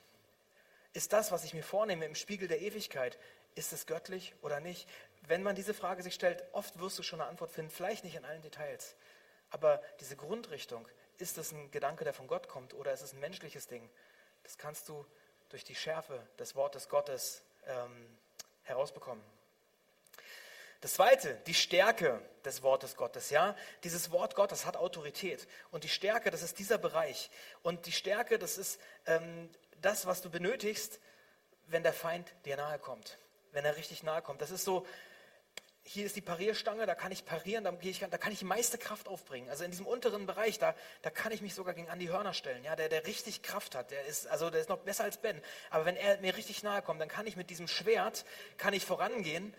Ist 0.93 1.13
das, 1.13 1.31
was 1.31 1.43
ich 1.43 1.53
mir 1.53 1.63
vornehme 1.63 2.05
im 2.05 2.15
Spiegel 2.15 2.47
der 2.47 2.62
Ewigkeit, 2.62 3.19
ist 3.55 3.73
es 3.73 3.86
göttlich 3.86 4.33
oder 4.41 4.60
nicht? 4.62 4.89
Wenn 5.27 5.43
man 5.43 5.55
diese 5.55 5.73
Frage 5.73 6.01
sich 6.01 6.13
stellt, 6.13 6.43
oft 6.53 6.79
wirst 6.79 6.97
du 6.97 7.03
schon 7.03 7.19
eine 7.19 7.29
Antwort 7.29 7.51
finden, 7.51 7.69
vielleicht 7.69 8.05
nicht 8.05 8.15
in 8.15 8.23
allen 8.23 8.41
Details. 8.41 8.95
Aber 9.49 9.81
diese 9.99 10.15
Grundrichtung, 10.15 10.88
ist 11.17 11.38
es 11.38 11.51
ein 11.51 11.71
Gedanke, 11.71 12.03
der 12.03 12.13
von 12.13 12.27
Gott 12.27 12.47
kommt 12.47 12.73
oder 12.73 12.93
ist 12.93 13.01
es 13.01 13.13
ein 13.13 13.19
menschliches 13.19 13.67
Ding? 13.67 13.89
Das 14.43 14.57
kannst 14.57 14.88
du 14.88 15.05
durch 15.49 15.63
die 15.63 15.75
Schärfe 15.75 16.25
des 16.39 16.55
Wortes 16.55 16.89
Gottes 16.89 17.43
ähm, 17.65 18.17
herausbekommen. 18.63 19.23
Das 20.81 20.93
zweite, 20.93 21.35
die 21.47 21.53
Stärke 21.53 22.21
des 22.45 22.61
Wortes 22.61 22.95
Gottes. 22.95 23.29
Ja, 23.29 23.55
dieses 23.83 24.11
Wort 24.11 24.35
Gottes 24.35 24.65
hat 24.65 24.77
Autorität 24.77 25.47
und 25.71 25.83
die 25.83 25.89
Stärke, 25.89 26.31
das 26.31 26.41
ist 26.41 26.59
dieser 26.59 26.77
Bereich. 26.77 27.29
Und 27.63 27.85
die 27.85 27.91
Stärke, 27.91 28.39
das 28.39 28.57
ist 28.57 28.79
ähm, 29.05 29.49
das, 29.81 30.05
was 30.05 30.21
du 30.21 30.29
benötigst, 30.29 30.99
wenn 31.67 31.83
der 31.83 31.93
Feind 31.93 32.33
dir 32.45 32.57
nahe 32.57 32.79
kommt, 32.79 33.17
wenn 33.51 33.65
er 33.65 33.75
richtig 33.75 34.03
nahe 34.03 34.21
kommt. 34.21 34.41
Das 34.41 34.51
ist 34.51 34.63
so, 34.63 34.85
hier 35.83 36.05
ist 36.05 36.15
die 36.15 36.21
Parierstange, 36.21 36.85
da 36.85 36.95
kann 36.95 37.11
ich 37.11 37.25
parieren, 37.25 37.63
da, 37.63 37.73
ich, 37.81 37.99
da 37.99 38.17
kann 38.17 38.31
ich 38.31 38.39
die 38.39 38.45
meiste 38.45 38.77
Kraft 38.77 39.07
aufbringen. 39.07 39.49
Also 39.49 39.63
in 39.63 39.71
diesem 39.71 39.85
unteren 39.85 40.25
Bereich, 40.25 40.59
da, 40.59 40.75
da 41.01 41.09
kann 41.09 41.31
ich 41.31 41.41
mich 41.41 41.55
sogar 41.55 41.73
gegen 41.73 41.89
Andi 41.89 42.07
Hörner 42.07 42.33
stellen, 42.33 42.63
ja, 42.63 42.75
der, 42.75 42.89
der 42.89 43.07
richtig 43.07 43.41
Kraft 43.41 43.73
hat. 43.73 43.91
Der 43.91 44.05
ist, 44.05 44.27
also 44.27 44.49
der 44.49 44.61
ist 44.61 44.69
noch 44.69 44.79
besser 44.79 45.05
als 45.05 45.17
Ben. 45.17 45.41
Aber 45.69 45.85
wenn 45.85 45.95
er 45.95 46.17
mir 46.19 46.35
richtig 46.35 46.61
nahe 46.61 46.81
kommt, 46.81 47.01
dann 47.01 47.07
kann 47.07 47.25
ich 47.25 47.35
mit 47.35 47.49
diesem 47.49 47.67
Schwert, 47.67 48.25
kann 48.57 48.73
ich 48.73 48.85
vorangehen 48.85 49.53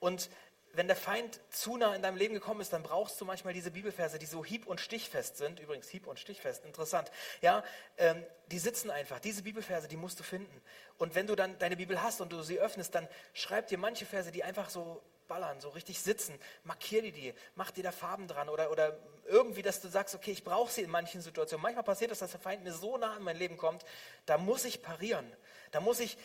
und 0.00 0.30
wenn 0.76 0.86
der 0.86 0.96
Feind 0.96 1.40
zu 1.50 1.76
nah 1.76 1.94
in 1.94 2.02
deinem 2.02 2.16
Leben 2.16 2.34
gekommen 2.34 2.60
ist, 2.60 2.72
dann 2.72 2.82
brauchst 2.82 3.20
du 3.20 3.24
manchmal 3.24 3.54
diese 3.54 3.70
Bibelverse, 3.70 4.18
die 4.18 4.26
so 4.26 4.44
hieb- 4.44 4.66
und 4.66 4.80
stichfest 4.80 5.38
sind. 5.38 5.58
Übrigens, 5.58 5.88
hieb- 5.88 6.06
und 6.06 6.18
stichfest, 6.18 6.64
interessant. 6.64 7.10
Ja, 7.40 7.64
ähm, 7.96 8.22
die 8.50 8.58
sitzen 8.58 8.90
einfach. 8.90 9.18
Diese 9.18 9.42
Bibelverse, 9.42 9.88
die 9.88 9.96
musst 9.96 10.20
du 10.20 10.22
finden. 10.22 10.62
Und 10.98 11.14
wenn 11.14 11.26
du 11.26 11.34
dann 11.34 11.58
deine 11.58 11.76
Bibel 11.76 12.02
hast 12.02 12.20
und 12.20 12.32
du 12.32 12.42
sie 12.42 12.60
öffnest, 12.60 12.94
dann 12.94 13.08
schreib 13.32 13.68
dir 13.68 13.78
manche 13.78 14.06
Verse, 14.06 14.30
die 14.30 14.44
einfach 14.44 14.70
so 14.70 15.02
ballern, 15.28 15.60
so 15.60 15.70
richtig 15.70 16.00
sitzen. 16.00 16.38
Markier 16.64 17.02
die 17.02 17.12
dir, 17.12 17.34
mach 17.54 17.70
dir 17.70 17.82
da 17.82 17.92
Farben 17.92 18.28
dran 18.28 18.48
oder, 18.48 18.70
oder 18.70 18.96
irgendwie, 19.26 19.62
dass 19.62 19.80
du 19.80 19.88
sagst, 19.88 20.14
okay, 20.14 20.30
ich 20.30 20.44
brauche 20.44 20.70
sie 20.70 20.82
in 20.82 20.90
manchen 20.90 21.20
Situationen. 21.20 21.62
Manchmal 21.62 21.84
passiert 21.84 22.12
es, 22.12 22.20
dass 22.20 22.30
der 22.30 22.40
Feind 22.40 22.62
mir 22.62 22.72
so 22.72 22.96
nah 22.96 23.16
in 23.16 23.22
mein 23.22 23.36
Leben 23.36 23.56
kommt, 23.56 23.84
da 24.26 24.38
muss 24.38 24.64
ich 24.64 24.82
parieren. 24.82 25.30
Da 25.72 25.80
muss 25.80 26.00
ich 26.00 26.16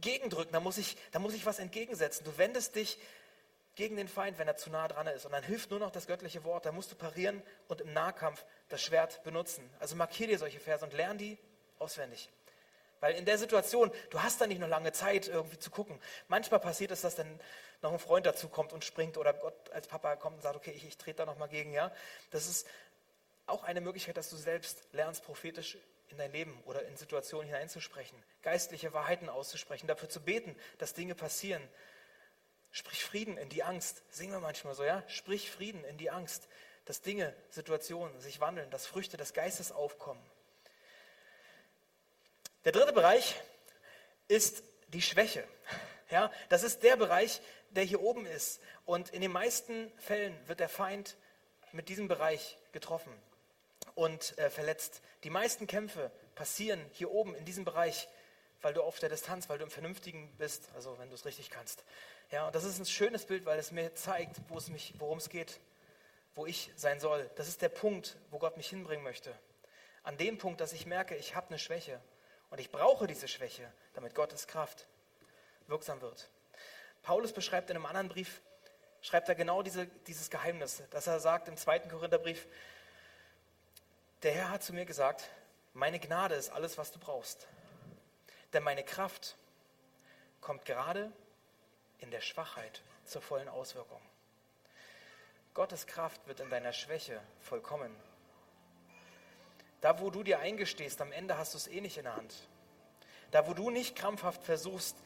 gegendrücken, 0.00 0.52
da 0.52 0.60
muss 0.60 0.78
ich, 0.78 0.96
da 1.12 1.18
muss 1.18 1.34
ich 1.34 1.46
was 1.46 1.58
entgegensetzen. 1.58 2.24
Du 2.24 2.36
wendest 2.38 2.76
dich 2.76 2.98
gegen 3.74 3.96
den 3.96 4.08
Feind, 4.08 4.38
wenn 4.38 4.48
er 4.48 4.56
zu 4.56 4.70
nah 4.70 4.86
dran 4.88 5.06
ist. 5.06 5.24
Und 5.24 5.32
dann 5.32 5.42
hilft 5.42 5.70
nur 5.70 5.80
noch 5.80 5.90
das 5.90 6.06
göttliche 6.06 6.44
Wort. 6.44 6.66
Da 6.66 6.72
musst 6.72 6.92
du 6.92 6.96
parieren 6.96 7.42
und 7.68 7.80
im 7.80 7.92
Nahkampf 7.92 8.44
das 8.68 8.82
Schwert 8.82 9.22
benutzen. 9.24 9.68
Also 9.80 9.96
markier 9.96 10.26
dir 10.26 10.38
solche 10.38 10.60
Verse 10.60 10.84
und 10.84 10.92
lern 10.92 11.18
die 11.18 11.38
auswendig. 11.78 12.30
Weil 13.00 13.14
in 13.16 13.24
der 13.24 13.36
Situation, 13.36 13.90
du 14.10 14.22
hast 14.22 14.40
da 14.40 14.46
nicht 14.46 14.60
noch 14.60 14.68
lange 14.68 14.92
Zeit, 14.92 15.26
irgendwie 15.26 15.58
zu 15.58 15.70
gucken. 15.70 15.98
Manchmal 16.28 16.60
passiert 16.60 16.92
es, 16.92 17.00
dass 17.00 17.16
dann 17.16 17.40
noch 17.80 17.92
ein 17.92 17.98
Freund 17.98 18.26
dazu 18.26 18.48
kommt 18.48 18.72
und 18.72 18.84
springt 18.84 19.18
oder 19.18 19.32
Gott 19.32 19.70
als 19.72 19.88
Papa 19.88 20.14
kommt 20.14 20.36
und 20.36 20.42
sagt, 20.42 20.54
okay, 20.54 20.70
ich, 20.70 20.86
ich 20.86 20.96
trete 20.98 21.18
da 21.18 21.26
nochmal 21.26 21.48
gegen. 21.48 21.72
Ja? 21.72 21.90
Das 22.30 22.46
ist 22.46 22.66
auch 23.46 23.64
eine 23.64 23.80
Möglichkeit, 23.80 24.16
dass 24.16 24.30
du 24.30 24.36
selbst 24.36 24.84
lernst, 24.92 25.24
prophetisch 25.24 25.78
in 26.10 26.18
dein 26.18 26.30
Leben 26.30 26.62
oder 26.64 26.84
in 26.86 26.96
Situationen 26.96 27.48
hineinzusprechen, 27.48 28.22
geistliche 28.42 28.92
Wahrheiten 28.92 29.28
auszusprechen, 29.28 29.86
dafür 29.86 30.08
zu 30.08 30.20
beten, 30.20 30.54
dass 30.78 30.94
Dinge 30.94 31.14
passieren, 31.14 31.66
Sprich 32.72 33.04
Frieden 33.04 33.36
in 33.36 33.50
die 33.50 33.62
Angst. 33.62 34.02
Singen 34.10 34.32
wir 34.32 34.40
manchmal 34.40 34.74
so, 34.74 34.82
ja? 34.82 35.04
Sprich 35.06 35.50
Frieden 35.50 35.84
in 35.84 35.98
die 35.98 36.10
Angst, 36.10 36.48
dass 36.86 37.02
Dinge, 37.02 37.34
Situationen 37.50 38.18
sich 38.20 38.40
wandeln, 38.40 38.70
dass 38.70 38.86
Früchte 38.86 39.16
des 39.16 39.34
Geistes 39.34 39.70
aufkommen. 39.70 40.24
Der 42.64 42.72
dritte 42.72 42.92
Bereich 42.92 43.36
ist 44.28 44.64
die 44.88 45.02
Schwäche. 45.02 45.46
Ja, 46.10 46.30
das 46.48 46.62
ist 46.62 46.82
der 46.82 46.96
Bereich, 46.96 47.40
der 47.70 47.84
hier 47.84 48.02
oben 48.02 48.26
ist. 48.26 48.60
Und 48.84 49.10
in 49.10 49.22
den 49.22 49.32
meisten 49.32 49.90
Fällen 49.98 50.36
wird 50.46 50.60
der 50.60 50.68
Feind 50.68 51.16
mit 51.72 51.88
diesem 51.88 52.08
Bereich 52.08 52.58
getroffen 52.72 53.12
und 53.94 54.36
äh, 54.38 54.50
verletzt. 54.50 55.02
Die 55.24 55.30
meisten 55.30 55.66
Kämpfe 55.66 56.10
passieren 56.34 56.84
hier 56.92 57.10
oben 57.10 57.34
in 57.34 57.44
diesem 57.44 57.64
Bereich, 57.64 58.08
weil 58.60 58.74
du 58.74 58.82
auf 58.82 58.98
der 58.98 59.08
Distanz, 59.08 59.48
weil 59.48 59.58
du 59.58 59.64
im 59.64 59.70
Vernünftigen 59.70 60.34
bist, 60.36 60.68
also 60.74 60.98
wenn 60.98 61.08
du 61.08 61.14
es 61.14 61.24
richtig 61.24 61.50
kannst. 61.50 61.84
Ja, 62.32 62.46
und 62.46 62.54
das 62.54 62.64
ist 62.64 62.78
ein 62.78 62.86
schönes 62.86 63.26
Bild, 63.26 63.44
weil 63.44 63.58
es 63.58 63.72
mir 63.72 63.94
zeigt, 63.94 64.40
worum 64.48 65.18
es 65.18 65.28
geht, 65.28 65.60
wo 66.34 66.46
ich 66.46 66.72
sein 66.76 66.98
soll. 66.98 67.30
Das 67.36 67.46
ist 67.46 67.60
der 67.60 67.68
Punkt, 67.68 68.16
wo 68.30 68.38
Gott 68.38 68.56
mich 68.56 68.70
hinbringen 68.70 69.04
möchte. 69.04 69.38
An 70.02 70.16
dem 70.16 70.38
Punkt, 70.38 70.62
dass 70.62 70.72
ich 70.72 70.86
merke, 70.86 71.14
ich 71.14 71.36
habe 71.36 71.48
eine 71.48 71.58
Schwäche 71.58 72.00
und 72.48 72.58
ich 72.58 72.70
brauche 72.70 73.06
diese 73.06 73.28
Schwäche, 73.28 73.70
damit 73.92 74.14
Gottes 74.14 74.46
Kraft 74.46 74.86
wirksam 75.66 76.00
wird. 76.00 76.30
Paulus 77.02 77.34
beschreibt 77.34 77.68
in 77.68 77.76
einem 77.76 77.84
anderen 77.84 78.08
Brief, 78.08 78.40
schreibt 79.02 79.28
er 79.28 79.34
genau 79.34 79.62
diese, 79.62 79.86
dieses 80.06 80.30
Geheimnis, 80.30 80.82
dass 80.88 81.06
er 81.06 81.20
sagt 81.20 81.48
im 81.48 81.58
zweiten 81.58 81.90
Korintherbrief, 81.90 82.46
der 84.22 84.32
Herr 84.32 84.48
hat 84.48 84.62
zu 84.62 84.72
mir 84.72 84.86
gesagt, 84.86 85.28
meine 85.74 86.00
Gnade 86.00 86.36
ist 86.36 86.48
alles, 86.48 86.78
was 86.78 86.92
du 86.92 86.98
brauchst. 86.98 87.46
Denn 88.54 88.62
meine 88.62 88.84
Kraft 88.84 89.36
kommt 90.40 90.64
gerade 90.64 91.12
in 92.02 92.10
der 92.10 92.20
Schwachheit 92.20 92.82
zur 93.04 93.22
vollen 93.22 93.48
Auswirkung. 93.48 94.00
Gottes 95.54 95.86
Kraft 95.86 96.26
wird 96.26 96.40
in 96.40 96.50
deiner 96.50 96.72
Schwäche 96.72 97.20
vollkommen. 97.40 97.94
Da, 99.80 100.00
wo 100.00 100.10
du 100.10 100.22
dir 100.22 100.38
eingestehst, 100.38 101.00
am 101.00 101.12
Ende 101.12 101.36
hast 101.36 101.54
du 101.54 101.58
es 101.58 101.66
eh 101.66 101.80
nicht 101.80 101.98
in 101.98 102.04
der 102.04 102.16
Hand. 102.16 102.48
Da, 103.30 103.46
wo 103.46 103.54
du 103.54 103.70
nicht 103.70 103.96
krampfhaft 103.96 104.44
versuchst, 104.44 104.96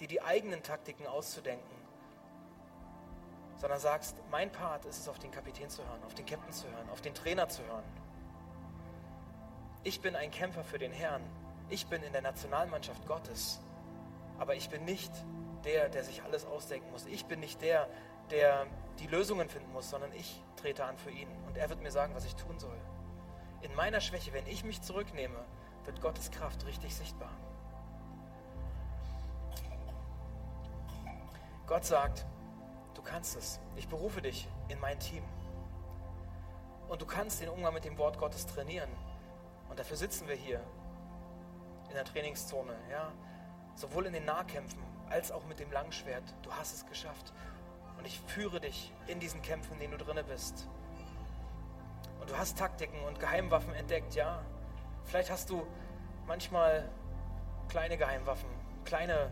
dir 0.00 0.08
die 0.08 0.20
eigenen 0.20 0.62
Taktiken 0.62 1.06
auszudenken, 1.06 1.76
sondern 3.58 3.80
sagst, 3.80 4.16
mein 4.30 4.50
Part 4.52 4.84
ist 4.84 4.98
es, 4.98 5.08
auf 5.08 5.18
den 5.18 5.30
Kapitän 5.30 5.70
zu 5.70 5.86
hören, 5.86 6.02
auf 6.04 6.14
den 6.14 6.26
Captain 6.26 6.52
zu 6.52 6.70
hören, 6.70 6.88
auf 6.90 7.00
den 7.00 7.14
Trainer 7.14 7.48
zu 7.48 7.62
hören. 7.64 7.84
Ich 9.84 10.00
bin 10.00 10.16
ein 10.16 10.30
Kämpfer 10.30 10.64
für 10.64 10.78
den 10.78 10.92
Herrn. 10.92 11.22
Ich 11.70 11.86
bin 11.86 12.02
in 12.02 12.12
der 12.12 12.22
Nationalmannschaft 12.22 13.06
Gottes. 13.06 13.60
Aber 14.38 14.54
ich 14.54 14.68
bin 14.68 14.84
nicht 14.84 15.12
der, 15.66 15.88
der 15.88 16.04
sich 16.04 16.22
alles 16.22 16.46
ausdenken 16.46 16.90
muss. 16.92 17.04
Ich 17.06 17.26
bin 17.26 17.40
nicht 17.40 17.60
der, 17.60 17.88
der 18.30 18.66
die 19.00 19.08
Lösungen 19.08 19.48
finden 19.48 19.72
muss, 19.72 19.90
sondern 19.90 20.12
ich 20.12 20.42
trete 20.56 20.84
an 20.84 20.96
für 20.96 21.10
ihn. 21.10 21.28
Und 21.46 21.58
er 21.58 21.68
wird 21.68 21.82
mir 21.82 21.90
sagen, 21.90 22.14
was 22.14 22.24
ich 22.24 22.36
tun 22.36 22.58
soll. 22.58 22.78
In 23.62 23.74
meiner 23.74 24.00
Schwäche, 24.00 24.32
wenn 24.32 24.46
ich 24.46 24.64
mich 24.64 24.80
zurücknehme, 24.80 25.44
wird 25.84 26.00
Gottes 26.00 26.30
Kraft 26.30 26.64
richtig 26.66 26.94
sichtbar. 26.94 27.30
Gott 31.66 31.84
sagt, 31.84 32.24
du 32.94 33.02
kannst 33.02 33.36
es. 33.36 33.60
Ich 33.74 33.88
berufe 33.88 34.22
dich 34.22 34.48
in 34.68 34.78
mein 34.78 34.98
Team. 35.00 35.24
Und 36.88 37.02
du 37.02 37.06
kannst 37.06 37.40
den 37.40 37.48
Umgang 37.48 37.74
mit 37.74 37.84
dem 37.84 37.98
Wort 37.98 38.18
Gottes 38.18 38.46
trainieren. 38.46 38.90
Und 39.68 39.80
dafür 39.80 39.96
sitzen 39.96 40.28
wir 40.28 40.36
hier 40.36 40.60
in 41.88 41.94
der 41.94 42.04
Trainingszone, 42.04 42.72
ja, 42.90 43.12
sowohl 43.74 44.06
in 44.06 44.12
den 44.12 44.24
Nahkämpfen 44.24 44.95
als 45.10 45.32
auch 45.32 45.44
mit 45.46 45.58
dem 45.60 45.70
Langschwert. 45.72 46.24
Du 46.42 46.52
hast 46.52 46.74
es 46.74 46.86
geschafft. 46.86 47.32
Und 47.98 48.06
ich 48.06 48.20
führe 48.26 48.60
dich 48.60 48.92
in 49.06 49.20
diesen 49.20 49.42
Kämpfen, 49.42 49.72
in 49.74 49.78
denen 49.80 49.98
du 49.98 50.04
drinne 50.04 50.24
bist. 50.24 50.68
Und 52.20 52.30
du 52.30 52.36
hast 52.36 52.58
Taktiken 52.58 53.00
und 53.04 53.20
Geheimwaffen 53.20 53.74
entdeckt, 53.74 54.14
ja. 54.14 54.42
Vielleicht 55.04 55.30
hast 55.30 55.50
du 55.50 55.66
manchmal 56.26 56.88
kleine 57.68 57.96
Geheimwaffen, 57.96 58.48
kleine, 58.84 59.30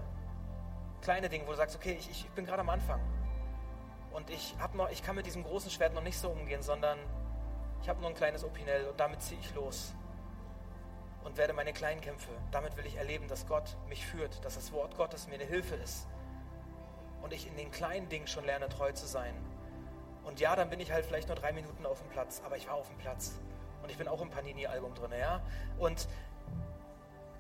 kleine 1.03 1.29
Dinge, 1.29 1.47
wo 1.47 1.51
du 1.51 1.57
sagst, 1.57 1.77
okay, 1.77 1.97
ich, 1.99 2.11
ich 2.11 2.31
bin 2.31 2.47
gerade 2.47 2.61
am 2.61 2.71
Anfang. 2.71 3.01
Und 4.13 4.31
ich, 4.31 4.55
hab 4.61 4.75
noch, 4.75 4.91
ich 4.91 5.03
kann 5.03 5.17
mit 5.17 5.27
diesem 5.27 5.43
großen 5.43 5.71
Schwert 5.71 5.93
noch 5.93 6.03
nicht 6.03 6.19
so 6.19 6.31
umgehen, 6.31 6.63
sondern 6.63 6.99
ich 7.83 7.89
habe 7.89 8.01
nur 8.01 8.11
ein 8.11 8.17
kleines 8.17 8.45
Opinel 8.45 8.89
und 8.89 8.99
damit 8.99 9.21
ziehe 9.21 9.41
ich 9.41 9.55
los 9.55 9.93
und 11.25 11.37
werde 11.37 11.53
meine 11.53 11.73
kleinen 11.73 12.01
Kämpfe. 12.01 12.31
Damit 12.51 12.77
will 12.77 12.87
ich 12.87 12.97
erleben, 12.97 13.29
dass 13.29 13.47
Gott 13.47 13.77
mich 13.89 14.07
führt, 14.07 14.45
dass 14.45 14.55
das 14.55 14.73
Wort 14.73 14.97
Gottes 14.97 15.27
mir 15.27 15.35
eine 15.35 15.45
Hilfe 15.45 15.75
ist 15.77 16.07
und 17.23 17.33
ich 17.33 17.47
in 17.47 17.57
den 17.57 17.71
kleinen 17.71 18.09
Dingen 18.09 18.27
schon 18.27 18.45
lerne, 18.45 18.69
treu 18.69 18.93
zu 18.93 19.07
sein. 19.07 19.35
Und 20.25 20.41
ja, 20.41 20.55
dann 20.57 20.71
bin 20.71 20.81
ich 20.81 20.93
halt 20.93 21.07
vielleicht 21.07 21.29
nur 21.29 21.37
drei 21.37 21.53
Minuten 21.53 21.87
auf 21.87 21.99
dem 22.01 22.09
Platz, 22.11 22.43
aber 22.45 22.57
ich 22.57 22.69
war 22.69 22.75
auf 22.75 22.89
dem 22.89 22.99
Platz. 22.99 23.33
Und 23.83 23.91
ich 23.91 23.99
bin 23.99 24.09
auch 24.09 24.21
im 24.21 24.31
Panini-Album 24.31 24.95
drin, 24.95 25.11
ja. 25.19 25.43
Und 25.79 26.09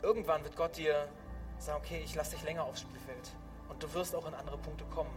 irgendwann 0.03 0.45
wird 0.45 0.57
Gott 0.57 0.77
dir 0.77 1.09
sagen, 1.59 1.83
okay, 1.83 2.03
ich 2.05 2.15
lasse 2.15 2.37
dich 2.37 2.45
länger 2.45 2.65
aufs 2.65 2.81
Spielfeld. 2.81 3.31
Und 3.69 3.83
du 3.83 3.93
wirst 3.95 4.15
auch 4.15 4.27
in 4.27 4.35
andere 4.35 4.59
Punkte 4.59 4.85
kommen. 4.87 5.11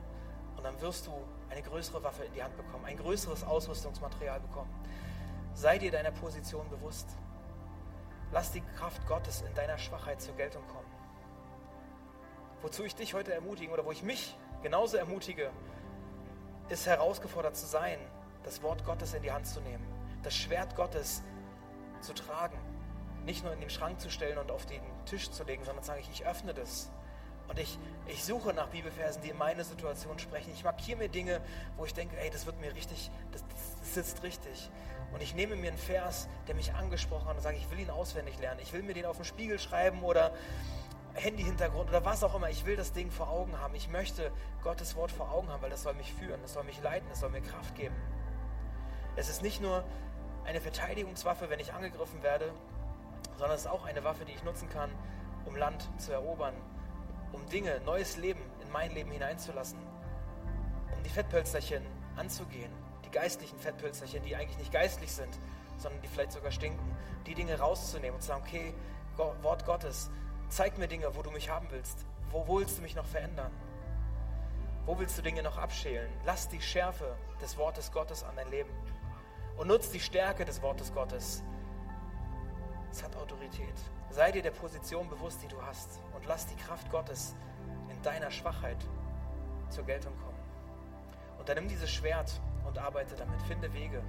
Und 0.55 0.63
dann 0.63 0.79
wirst 0.81 1.07
du 1.07 1.13
eine 1.49 1.61
größere 1.61 2.01
Waffe 2.03 2.23
in 2.23 2.33
die 2.33 2.43
Hand 2.43 2.55
bekommen, 2.57 2.85
ein 2.85 2.97
größeres 2.97 3.43
Ausrüstungsmaterial 3.43 4.39
bekommen. 4.39 4.73
Sei 5.53 5.77
dir 5.77 5.91
deiner 5.91 6.11
Position 6.11 6.69
bewusst. 6.69 7.07
Lass 8.31 8.51
die 8.51 8.61
Kraft 8.77 9.05
Gottes 9.07 9.41
in 9.41 9.53
deiner 9.55 9.77
Schwachheit 9.77 10.21
zur 10.21 10.35
Geltung 10.35 10.65
kommen. 10.67 10.87
Wozu 12.61 12.83
ich 12.83 12.95
dich 12.95 13.13
heute 13.13 13.33
ermutigen 13.33 13.73
oder 13.73 13.85
wo 13.85 13.91
ich 13.91 14.03
mich 14.03 14.35
genauso 14.63 14.97
ermutige, 14.97 15.51
ist 16.69 16.85
herausgefordert 16.85 17.55
zu 17.55 17.65
sein, 17.65 17.99
das 18.43 18.61
Wort 18.61 18.83
Gottes 18.85 19.13
in 19.13 19.23
die 19.23 19.31
Hand 19.31 19.47
zu 19.47 19.61
nehmen, 19.61 19.85
das 20.23 20.35
Schwert 20.35 20.75
Gottes 20.75 21.23
zu 22.01 22.13
tragen, 22.13 22.57
nicht 23.25 23.43
nur 23.43 23.53
in 23.53 23.59
den 23.59 23.69
Schrank 23.69 23.99
zu 23.99 24.09
stellen 24.09 24.37
und 24.37 24.51
auf 24.51 24.65
den 24.65 24.81
Tisch 25.05 25.29
zu 25.29 25.43
legen, 25.43 25.63
sondern 25.63 25.83
zu 25.83 25.87
sagen, 25.87 26.03
ich 26.11 26.25
öffne 26.25 26.53
das. 26.53 26.89
Und 27.47 27.59
ich, 27.59 27.79
ich 28.07 28.25
suche 28.25 28.53
nach 28.53 28.67
Bibelversen, 28.67 29.21
die 29.21 29.29
in 29.29 29.37
meine 29.37 29.63
Situation 29.63 30.19
sprechen. 30.19 30.51
Ich 30.53 30.63
markiere 30.63 30.97
mir 30.97 31.09
Dinge, 31.09 31.41
wo 31.77 31.85
ich 31.85 31.93
denke, 31.93 32.17
ey, 32.17 32.29
das 32.29 32.45
wird 32.45 32.59
mir 32.59 32.73
richtig, 32.73 33.09
das, 33.31 33.43
das 33.81 33.93
sitzt 33.93 34.23
richtig. 34.23 34.69
Und 35.13 35.23
ich 35.23 35.33
nehme 35.35 35.55
mir 35.55 35.69
einen 35.69 35.77
Vers, 35.77 36.27
der 36.47 36.55
mich 36.55 36.73
angesprochen 36.73 37.27
hat 37.27 37.35
und 37.35 37.41
sage, 37.41 37.57
ich 37.57 37.69
will 37.71 37.79
ihn 37.79 37.89
auswendig 37.89 38.39
lernen. 38.39 38.59
Ich 38.61 38.73
will 38.73 38.83
mir 38.83 38.93
den 38.93 39.05
auf 39.05 39.17
den 39.17 39.25
Spiegel 39.25 39.57
schreiben 39.57 40.03
oder 40.03 40.31
Handy-Hintergrund 41.13 41.89
oder 41.89 42.05
was 42.05 42.23
auch 42.23 42.35
immer. 42.35 42.49
Ich 42.49 42.65
will 42.65 42.75
das 42.75 42.93
Ding 42.93 43.09
vor 43.09 43.29
Augen 43.29 43.59
haben. 43.59 43.73
Ich 43.75 43.89
möchte 43.89 44.31
Gottes 44.63 44.95
Wort 44.95 45.11
vor 45.11 45.31
Augen 45.31 45.49
haben, 45.49 45.61
weil 45.61 45.69
das 45.69 45.83
soll 45.83 45.93
mich 45.93 46.13
führen, 46.13 46.41
das 46.41 46.53
soll 46.53 46.63
mich 46.63 46.81
leiten, 46.81 47.07
das 47.09 47.21
soll 47.21 47.29
mir 47.29 47.41
Kraft 47.41 47.75
geben. 47.75 47.95
Es 49.15 49.29
ist 49.29 49.41
nicht 49.41 49.61
nur 49.61 49.83
eine 50.45 50.61
Verteidigungswaffe, 50.61 51.49
wenn 51.49 51.59
ich 51.59 51.73
angegriffen 51.73 52.21
werde, 52.21 52.51
sondern 53.37 53.55
es 53.55 53.61
ist 53.61 53.67
auch 53.67 53.85
eine 53.85 54.03
Waffe, 54.03 54.25
die 54.25 54.33
ich 54.33 54.43
nutzen 54.43 54.69
kann, 54.69 54.91
um 55.45 55.55
Land 55.55 55.89
zu 55.97 56.11
erobern, 56.11 56.53
um 57.31 57.45
Dinge, 57.49 57.81
neues 57.85 58.17
Leben 58.17 58.41
in 58.61 58.71
mein 58.71 58.91
Leben 58.93 59.11
hineinzulassen, 59.11 59.79
um 60.95 61.03
die 61.03 61.09
Fettpölzerchen 61.09 61.83
anzugehen, 62.15 62.71
die 63.07 63.11
geistlichen 63.11 63.57
Fettpölzerchen, 63.57 64.23
die 64.23 64.35
eigentlich 64.35 64.57
nicht 64.59 64.71
geistlich 64.71 65.11
sind, 65.11 65.39
sondern 65.77 66.01
die 66.01 66.07
vielleicht 66.07 66.31
sogar 66.31 66.51
stinken, 66.51 66.95
die 67.25 67.33
Dinge 67.33 67.57
rauszunehmen 67.57 68.15
und 68.15 68.21
zu 68.21 68.27
sagen, 68.27 68.43
okay, 68.45 68.73
Wort 69.41 69.65
Gottes, 69.65 70.09
Zeig 70.49 70.77
mir 70.77 70.87
Dinge, 70.87 71.13
wo 71.15 71.21
du 71.21 71.31
mich 71.31 71.49
haben 71.49 71.67
willst. 71.71 72.05
Wo 72.31 72.47
willst 72.47 72.77
du 72.77 72.81
mich 72.81 72.95
noch 72.95 73.05
verändern? 73.05 73.51
Wo 74.85 74.97
willst 74.97 75.17
du 75.17 75.21
Dinge 75.21 75.43
noch 75.43 75.57
abschälen? 75.57 76.09
Lass 76.25 76.47
die 76.47 76.61
Schärfe 76.61 77.17
des 77.41 77.57
Wortes 77.57 77.91
Gottes 77.91 78.23
an 78.23 78.35
dein 78.35 78.49
Leben. 78.49 78.69
Und 79.57 79.67
nutz 79.67 79.89
die 79.89 79.99
Stärke 79.99 80.45
des 80.45 80.61
Wortes 80.61 80.93
Gottes. 80.93 81.43
Es 82.91 83.03
hat 83.03 83.15
Autorität. 83.17 83.75
Sei 84.09 84.31
dir 84.31 84.41
der 84.41 84.51
Position 84.51 85.09
bewusst, 85.09 85.43
die 85.43 85.47
du 85.47 85.61
hast. 85.61 85.99
Und 86.15 86.25
lass 86.25 86.47
die 86.47 86.55
Kraft 86.55 86.89
Gottes 86.89 87.35
in 87.89 88.01
deiner 88.03 88.31
Schwachheit 88.31 88.77
zur 89.69 89.83
Geltung 89.83 90.13
kommen. 90.19 90.39
Und 91.39 91.49
dann 91.49 91.57
nimm 91.57 91.67
dieses 91.67 91.91
Schwert 91.91 92.39
und 92.67 92.77
arbeite 92.77 93.15
damit. 93.15 93.41
Finde 93.43 93.73
Wege. 93.73 94.03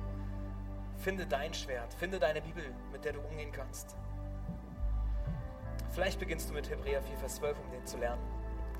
Finde 0.96 1.26
dein 1.26 1.54
Schwert. 1.54 1.94
Finde 1.94 2.18
deine 2.18 2.42
Bibel, 2.42 2.74
mit 2.92 3.04
der 3.04 3.12
du 3.12 3.20
umgehen 3.20 3.52
kannst. 3.52 3.96
Vielleicht 5.90 6.18
beginnst 6.18 6.50
du 6.50 6.54
mit 6.54 6.68
Hebräer 6.68 7.00
4, 7.02 7.16
Vers 7.18 7.36
12, 7.36 7.58
um 7.58 7.70
den 7.70 7.86
zu 7.86 7.96
lernen. 7.96 8.22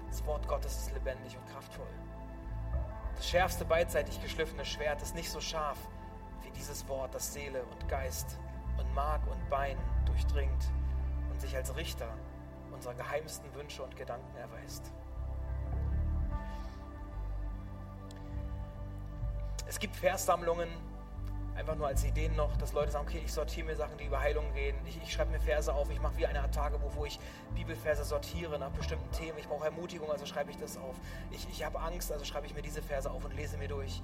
Das 0.08 0.24
Wort 0.26 0.46
Gottes 0.48 0.76
ist 0.76 0.92
lebendig 0.92 1.36
und 1.36 1.46
kraftvoll. 1.52 1.86
Das 3.16 3.28
schärfste 3.28 3.64
beidseitig 3.64 4.22
geschliffene 4.22 4.64
Schwert 4.64 5.02
ist 5.02 5.14
nicht 5.14 5.30
so 5.30 5.40
scharf 5.40 5.78
wie 6.42 6.50
dieses 6.50 6.86
Wort, 6.88 7.14
das 7.14 7.32
Seele 7.32 7.62
und 7.62 7.88
Geist 7.88 8.38
und 8.78 8.94
Mark 8.94 9.20
und 9.30 9.48
Bein 9.48 9.76
durchdringt 10.06 10.70
und 11.30 11.40
sich 11.40 11.56
als 11.56 11.74
Richter 11.76 12.08
unserer 12.72 12.94
geheimsten 12.94 13.52
Wünsche 13.54 13.82
und 13.82 13.96
Gedanken 13.96 14.36
erweist. 14.36 14.92
Es 19.78 19.82
gibt 19.82 19.94
Verssammlungen, 19.94 20.68
einfach 21.54 21.76
nur 21.76 21.86
als 21.86 22.02
Ideen 22.02 22.34
noch, 22.34 22.56
dass 22.56 22.72
Leute 22.72 22.90
sagen, 22.90 23.06
okay, 23.06 23.22
ich 23.24 23.32
sortiere 23.32 23.64
mir 23.64 23.76
Sachen, 23.76 23.96
die 23.96 24.06
über 24.06 24.18
Heilung 24.18 24.52
gehen. 24.52 24.74
Ich, 24.88 25.00
ich 25.00 25.12
schreibe 25.12 25.30
mir 25.30 25.38
Verse 25.38 25.72
auf. 25.72 25.88
Ich 25.88 26.00
mache 26.00 26.16
wie 26.16 26.26
eine 26.26 26.40
Art 26.40 26.52
Tagebuch, 26.52 26.90
wo 26.96 27.04
ich 27.04 27.20
Bibelverse 27.54 28.02
sortiere 28.02 28.58
nach 28.58 28.72
bestimmten 28.72 29.08
Themen. 29.12 29.38
Ich 29.38 29.46
brauche 29.46 29.66
Ermutigung, 29.66 30.10
also 30.10 30.26
schreibe 30.26 30.50
ich 30.50 30.56
das 30.56 30.78
auf. 30.78 30.96
Ich, 31.30 31.48
ich 31.48 31.64
habe 31.64 31.78
Angst, 31.78 32.10
also 32.10 32.24
schreibe 32.24 32.48
ich 32.48 32.56
mir 32.56 32.62
diese 32.62 32.82
Verse 32.82 33.08
auf 33.08 33.24
und 33.24 33.36
lese 33.36 33.56
mir 33.56 33.68
durch. 33.68 34.02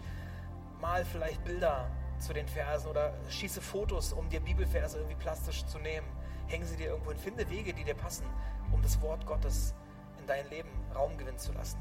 Mal 0.80 1.04
vielleicht 1.04 1.42
Bilder 1.42 1.90
zu 2.20 2.32
den 2.32 2.46
Versen 2.46 2.88
oder 2.88 3.12
schieße 3.28 3.60
Fotos, 3.60 4.12
um 4.12 4.28
dir 4.28 4.38
Bibelverse 4.38 4.98
irgendwie 4.98 5.16
plastisch 5.16 5.66
zu 5.66 5.80
nehmen. 5.80 6.06
Hängen 6.46 6.66
sie 6.66 6.76
dir 6.76 6.90
irgendwo 6.90 7.10
hin. 7.10 7.18
Finde 7.18 7.50
Wege, 7.50 7.74
die 7.74 7.82
dir 7.82 7.96
passen, 7.96 8.26
um 8.70 8.80
das 8.80 9.00
Wort 9.00 9.26
Gottes 9.26 9.74
in 10.20 10.26
dein 10.28 10.48
Leben 10.50 10.70
Raum 10.94 11.18
gewinnen 11.18 11.38
zu 11.38 11.52
lassen. 11.52 11.80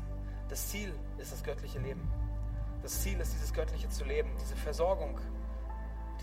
Das 0.49 0.69
Ziel 0.69 0.91
ist 1.19 1.31
das 1.31 1.43
göttliche 1.43 1.77
Leben. 1.77 2.11
Das 2.83 3.01
Ziel 3.01 3.19
ist, 3.19 3.33
dieses 3.33 3.53
Göttliche 3.53 3.89
zu 3.89 4.03
leben, 4.03 4.29
diese 4.39 4.55
Versorgung 4.55 5.19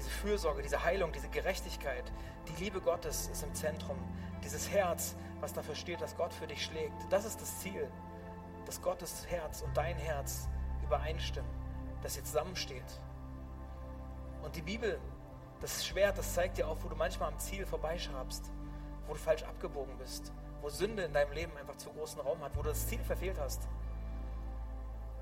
diese 0.00 0.10
Fürsorge, 0.10 0.62
diese 0.62 0.82
Heilung, 0.82 1.12
diese 1.12 1.28
Gerechtigkeit, 1.28 2.10
die 2.48 2.64
Liebe 2.64 2.80
Gottes 2.80 3.28
ist 3.28 3.42
im 3.42 3.54
Zentrum. 3.54 3.98
Dieses 4.42 4.70
Herz, 4.70 5.14
was 5.40 5.52
dafür 5.52 5.74
steht, 5.74 6.00
dass 6.00 6.16
Gott 6.16 6.32
für 6.32 6.46
dich 6.46 6.64
schlägt. 6.64 6.94
Das 7.10 7.26
ist 7.26 7.40
das 7.40 7.60
Ziel, 7.60 7.86
dass 8.64 8.80
Gottes 8.80 9.26
Herz 9.28 9.60
und 9.60 9.76
dein 9.76 9.96
Herz 9.96 10.48
übereinstimmen, 10.82 11.50
dass 12.02 12.16
ihr 12.16 12.24
zusammensteht. 12.24 13.00
Und 14.42 14.56
die 14.56 14.62
Bibel, 14.62 14.98
das 15.60 15.84
Schwert, 15.84 16.16
das 16.16 16.32
zeigt 16.32 16.56
dir 16.56 16.66
auch, 16.66 16.78
wo 16.82 16.88
du 16.88 16.96
manchmal 16.96 17.30
am 17.30 17.38
Ziel 17.38 17.66
vorbeischrabst, 17.66 18.50
wo 19.06 19.12
du 19.12 19.18
falsch 19.18 19.42
abgebogen 19.42 19.98
bist, 19.98 20.32
wo 20.62 20.70
Sünde 20.70 21.02
in 21.02 21.12
deinem 21.12 21.32
Leben 21.32 21.54
einfach 21.58 21.76
zu 21.76 21.90
großen 21.90 22.20
Raum 22.22 22.40
hat, 22.40 22.56
wo 22.56 22.62
du 22.62 22.70
das 22.70 22.86
Ziel 22.88 23.00
verfehlt 23.00 23.38
hast 23.38 23.68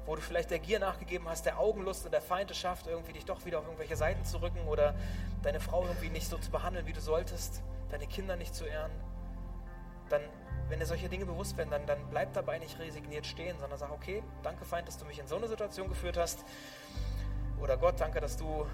wo 0.09 0.17
du 0.17 0.23
vielleicht 0.23 0.51
der 0.51 0.59
Gier 0.59 0.79
nachgegeben 0.79 1.29
hast, 1.29 1.45
der 1.45 1.59
Augenlust 1.59 2.07
und 2.07 2.13
der 2.13 2.23
Feind 2.23 2.51
es 2.51 2.57
schafft, 2.57 2.87
irgendwie 2.87 3.13
dich 3.13 3.27
doch 3.27 3.45
wieder 3.45 3.59
auf 3.59 3.67
irgendwelche 3.67 3.95
Seiten 3.95 4.25
zu 4.25 4.41
rücken 4.41 4.67
oder 4.67 4.95
deine 5.43 5.61
Frau 5.61 5.83
irgendwie 5.83 6.09
nicht 6.09 6.29
so 6.29 6.39
zu 6.39 6.51
behandeln, 6.51 6.87
wie 6.87 6.95
du 6.95 7.01
solltest, 7.01 7.63
deine 7.91 8.07
Kinder 8.07 8.35
nicht 8.35 8.55
zu 8.55 8.65
ehren, 8.65 8.91
dann, 10.09 10.23
wenn 10.71 10.81
dir 10.81 10.87
solche 10.87 11.11
Dinge 11.11 11.27
bewusst 11.27 11.59
werden, 11.59 11.69
dann, 11.71 11.85
dann 11.85 11.99
bleib 12.09 12.33
dabei 12.33 12.59
nicht 12.59 12.79
resigniert 12.79 13.27
stehen, 13.27 13.59
sondern 13.59 13.79
sag, 13.79 13.91
okay, 13.91 14.23
danke 14.43 14.65
Feind, 14.65 14.89
dass 14.89 14.97
du 14.97 15.05
mich 15.05 15.19
in 15.19 15.27
so 15.27 15.37
eine 15.37 15.47
Situation 15.47 15.91
geführt 15.91 16.17
hast. 16.17 16.43
Oder 17.61 17.77
Gott, 17.77 18.01
danke, 18.01 18.19
dass 18.21 18.39
du 18.39 18.67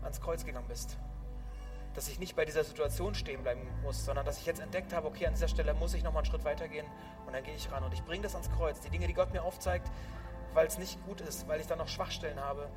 ans 0.00 0.18
Kreuz 0.18 0.46
gegangen 0.46 0.66
bist. 0.66 0.96
Dass 1.92 2.08
ich 2.08 2.18
nicht 2.18 2.36
bei 2.36 2.46
dieser 2.46 2.64
Situation 2.64 3.14
stehen 3.14 3.42
bleiben 3.42 3.68
muss, 3.82 4.02
sondern 4.02 4.24
dass 4.24 4.38
ich 4.38 4.46
jetzt 4.46 4.60
entdeckt 4.60 4.94
habe, 4.94 5.08
okay, 5.08 5.26
an 5.26 5.34
dieser 5.34 5.48
Stelle 5.48 5.74
muss 5.74 5.92
ich 5.92 6.02
nochmal 6.02 6.22
einen 6.22 6.30
Schritt 6.30 6.44
weitergehen 6.44 6.86
und 7.26 7.34
dann 7.34 7.44
gehe 7.44 7.54
ich 7.54 7.70
ran 7.70 7.84
und 7.84 7.92
ich 7.92 8.02
bringe 8.02 8.22
das 8.22 8.34
ans 8.34 8.50
Kreuz. 8.50 8.80
Die 8.80 8.88
Dinge, 8.88 9.06
die 9.06 9.12
Gott 9.12 9.30
mir 9.34 9.42
aufzeigt, 9.42 9.90
weil 10.54 10.66
es 10.66 10.78
nicht 10.78 11.04
gut 11.06 11.20
ist, 11.20 11.48
weil 11.48 11.60
ich 11.60 11.66
da 11.66 11.76
noch 11.76 11.88
Schwachstellen 11.88 12.40
habe, 12.40 12.68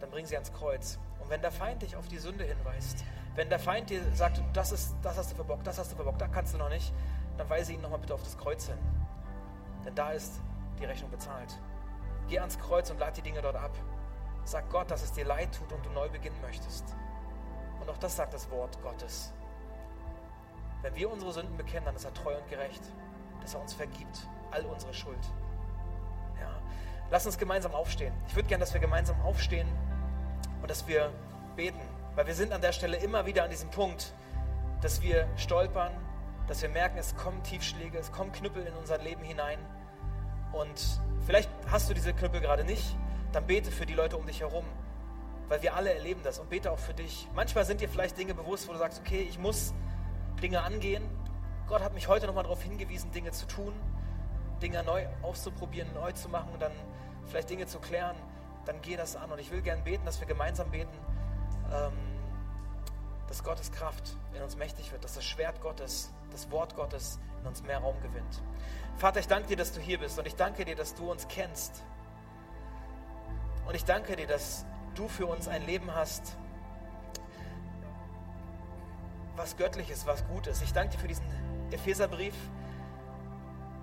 dann 0.00 0.10
bring 0.10 0.26
sie 0.26 0.36
ans 0.36 0.52
Kreuz. 0.52 0.98
Und 1.20 1.30
wenn 1.30 1.40
der 1.40 1.52
Feind 1.52 1.82
dich 1.82 1.96
auf 1.96 2.08
die 2.08 2.18
Sünde 2.18 2.44
hinweist, 2.44 3.04
wenn 3.34 3.48
der 3.48 3.58
Feind 3.58 3.90
dir 3.90 4.00
sagt, 4.14 4.40
das, 4.52 4.72
ist, 4.72 4.94
das 5.02 5.16
hast 5.16 5.32
du 5.32 5.36
verbockt, 5.36 5.66
das 5.66 5.78
hast 5.78 5.92
du 5.92 5.96
verbockt, 5.96 6.20
da 6.20 6.28
kannst 6.28 6.54
du 6.54 6.58
noch 6.58 6.68
nicht, 6.68 6.92
dann 7.36 7.48
weise 7.50 7.72
ihn 7.72 7.80
nochmal 7.80 7.98
bitte 7.98 8.14
auf 8.14 8.22
das 8.22 8.38
Kreuz 8.38 8.66
hin. 8.66 8.78
Denn 9.84 9.94
da 9.94 10.12
ist 10.12 10.40
die 10.78 10.84
Rechnung 10.84 11.10
bezahlt. 11.10 11.58
Geh 12.28 12.38
ans 12.38 12.58
Kreuz 12.58 12.90
und 12.90 12.98
lad 12.98 13.16
die 13.16 13.22
Dinge 13.22 13.42
dort 13.42 13.56
ab. 13.56 13.76
Sag 14.44 14.68
Gott, 14.70 14.90
dass 14.90 15.02
es 15.02 15.12
dir 15.12 15.24
leid 15.24 15.54
tut 15.54 15.72
und 15.72 15.84
du 15.84 15.90
neu 15.90 16.08
beginnen 16.08 16.40
möchtest. 16.42 16.84
Und 17.80 17.90
auch 17.90 17.98
das 17.98 18.16
sagt 18.16 18.34
das 18.34 18.50
Wort 18.50 18.80
Gottes. 18.82 19.32
Wenn 20.82 20.94
wir 20.94 21.10
unsere 21.10 21.32
Sünden 21.32 21.56
bekennen, 21.56 21.86
dann 21.86 21.96
ist 21.96 22.04
er 22.04 22.14
treu 22.14 22.36
und 22.36 22.48
gerecht, 22.48 22.82
dass 23.40 23.54
er 23.54 23.60
uns 23.60 23.74
vergibt, 23.74 24.28
all 24.50 24.64
unsere 24.66 24.92
Schuld. 24.94 25.18
Lass 27.14 27.26
uns 27.26 27.38
gemeinsam 27.38 27.72
aufstehen. 27.76 28.12
Ich 28.26 28.34
würde 28.34 28.48
gerne, 28.48 28.64
dass 28.64 28.74
wir 28.74 28.80
gemeinsam 28.80 29.14
aufstehen 29.20 29.68
und 30.60 30.68
dass 30.68 30.88
wir 30.88 31.12
beten. 31.54 31.78
Weil 32.16 32.26
wir 32.26 32.34
sind 32.34 32.52
an 32.52 32.60
der 32.60 32.72
Stelle 32.72 32.96
immer 32.96 33.24
wieder 33.24 33.44
an 33.44 33.50
diesem 33.50 33.70
Punkt, 33.70 34.12
dass 34.80 35.00
wir 35.00 35.28
stolpern, 35.36 35.92
dass 36.48 36.60
wir 36.60 36.70
merken, 36.70 36.98
es 36.98 37.14
kommen 37.14 37.40
Tiefschläge, 37.44 37.98
es 37.98 38.10
kommen 38.10 38.32
Knüppel 38.32 38.66
in 38.66 38.74
unser 38.74 38.98
Leben 38.98 39.22
hinein. 39.22 39.60
Und 40.50 41.00
vielleicht 41.24 41.48
hast 41.70 41.88
du 41.88 41.94
diese 41.94 42.12
Knüppel 42.14 42.40
gerade 42.40 42.64
nicht, 42.64 42.96
dann 43.30 43.46
bete 43.46 43.70
für 43.70 43.86
die 43.86 43.94
Leute 43.94 44.16
um 44.16 44.26
dich 44.26 44.40
herum, 44.40 44.64
weil 45.46 45.62
wir 45.62 45.76
alle 45.76 45.94
erleben 45.94 46.20
das 46.24 46.40
und 46.40 46.50
bete 46.50 46.72
auch 46.72 46.80
für 46.80 46.94
dich. 46.94 47.28
Manchmal 47.32 47.64
sind 47.64 47.80
dir 47.80 47.88
vielleicht 47.88 48.18
Dinge 48.18 48.34
bewusst, 48.34 48.66
wo 48.66 48.72
du 48.72 48.78
sagst, 48.80 49.00
okay, 49.06 49.20
ich 49.20 49.38
muss 49.38 49.72
Dinge 50.42 50.62
angehen. 50.62 51.04
Gott 51.68 51.80
hat 51.80 51.94
mich 51.94 52.08
heute 52.08 52.26
nochmal 52.26 52.42
darauf 52.42 52.64
hingewiesen, 52.64 53.12
Dinge 53.12 53.30
zu 53.30 53.46
tun, 53.46 53.72
Dinge 54.60 54.82
neu 54.82 55.06
auszuprobieren, 55.22 55.94
neu 55.94 56.10
zu 56.10 56.28
machen 56.28 56.48
und 56.52 56.60
dann 56.60 56.72
vielleicht 57.28 57.50
Dinge 57.50 57.66
zu 57.66 57.78
klären. 57.78 58.16
Dann 58.66 58.80
geh 58.82 58.96
das 58.96 59.16
an 59.16 59.30
und 59.30 59.38
ich 59.38 59.50
will 59.50 59.60
gern 59.62 59.84
beten, 59.84 60.04
dass 60.06 60.20
wir 60.20 60.26
gemeinsam 60.26 60.70
beten, 60.70 60.96
ähm, 61.72 61.92
dass 63.28 63.42
Gottes 63.42 63.72
Kraft 63.72 64.16
in 64.34 64.42
uns 64.42 64.56
mächtig 64.56 64.90
wird, 64.92 65.04
dass 65.04 65.14
das 65.14 65.24
Schwert 65.24 65.60
Gottes, 65.60 66.12
das 66.30 66.50
Wort 66.50 66.74
Gottes 66.74 67.18
in 67.40 67.46
uns 67.46 67.62
mehr 67.62 67.78
Raum 67.78 68.00
gewinnt. 68.00 68.42
Vater, 68.96 69.20
ich 69.20 69.28
danke 69.28 69.48
dir, 69.48 69.56
dass 69.56 69.72
du 69.72 69.80
hier 69.80 69.98
bist 69.98 70.18
und 70.18 70.26
ich 70.26 70.36
danke 70.36 70.64
dir, 70.64 70.76
dass 70.76 70.94
du 70.94 71.10
uns 71.10 71.28
kennst. 71.28 71.82
Und 73.66 73.74
ich 73.74 73.84
danke 73.84 74.16
dir, 74.16 74.26
dass 74.26 74.64
du 74.94 75.08
für 75.08 75.26
uns 75.26 75.48
ein 75.48 75.66
Leben 75.66 75.94
hast, 75.94 76.36
was 79.36 79.56
göttlich 79.56 79.90
ist, 79.90 80.06
was 80.06 80.26
gut 80.28 80.46
ist. 80.46 80.62
Ich 80.62 80.72
danke 80.72 80.94
dir 80.94 81.00
für 81.00 81.08
diesen 81.08 81.26
Epheserbrief 81.70 82.34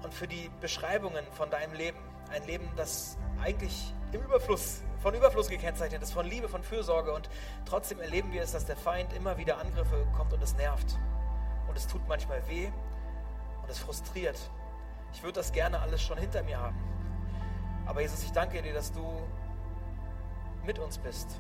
und 0.04 0.14
für 0.14 0.28
die 0.28 0.50
Beschreibungen 0.62 1.26
von 1.34 1.50
deinem 1.50 1.74
Leben. 1.74 2.00
Ein 2.32 2.46
Leben, 2.46 2.70
das 2.76 3.18
eigentlich 3.42 3.94
im 4.14 4.22
Überfluss, 4.22 4.82
von 5.00 5.14
Überfluss 5.14 5.50
gekennzeichnet 5.50 6.02
ist, 6.02 6.14
von 6.14 6.26
Liebe, 6.26 6.48
von 6.48 6.64
Fürsorge. 6.64 7.14
Und 7.14 7.30
trotzdem 7.66 8.00
erleben 8.00 8.32
wir 8.32 8.42
es, 8.42 8.52
dass 8.52 8.66
der 8.66 8.78
Feind 8.78 9.14
immer 9.14 9.38
wieder 9.38 9.58
Angriffe 9.58 10.06
kommt 10.16 10.34
und 10.34 10.42
es 10.42 10.56
nervt. 10.56 10.98
Und 11.68 11.78
es 11.78 11.88
tut 11.88 12.08
manchmal 12.08 12.42
weh 12.48 12.72
und 13.62 13.70
es 13.70 13.80
frustriert. 13.80 14.38
Ich 15.14 15.24
würde 15.24 15.40
das 15.40 15.52
gerne 15.52 15.80
alles 15.80 16.02
schon 16.02 16.18
hinter 16.18 16.44
mir 16.44 16.60
haben. 16.60 16.78
Aber 17.86 18.02
Jesus, 18.02 18.24
ich 18.24 18.32
danke 18.32 18.62
dir, 18.62 18.74
dass 18.74 18.92
du 18.92 19.04
mit 20.66 20.80
uns 20.80 20.98
bist 20.98 21.40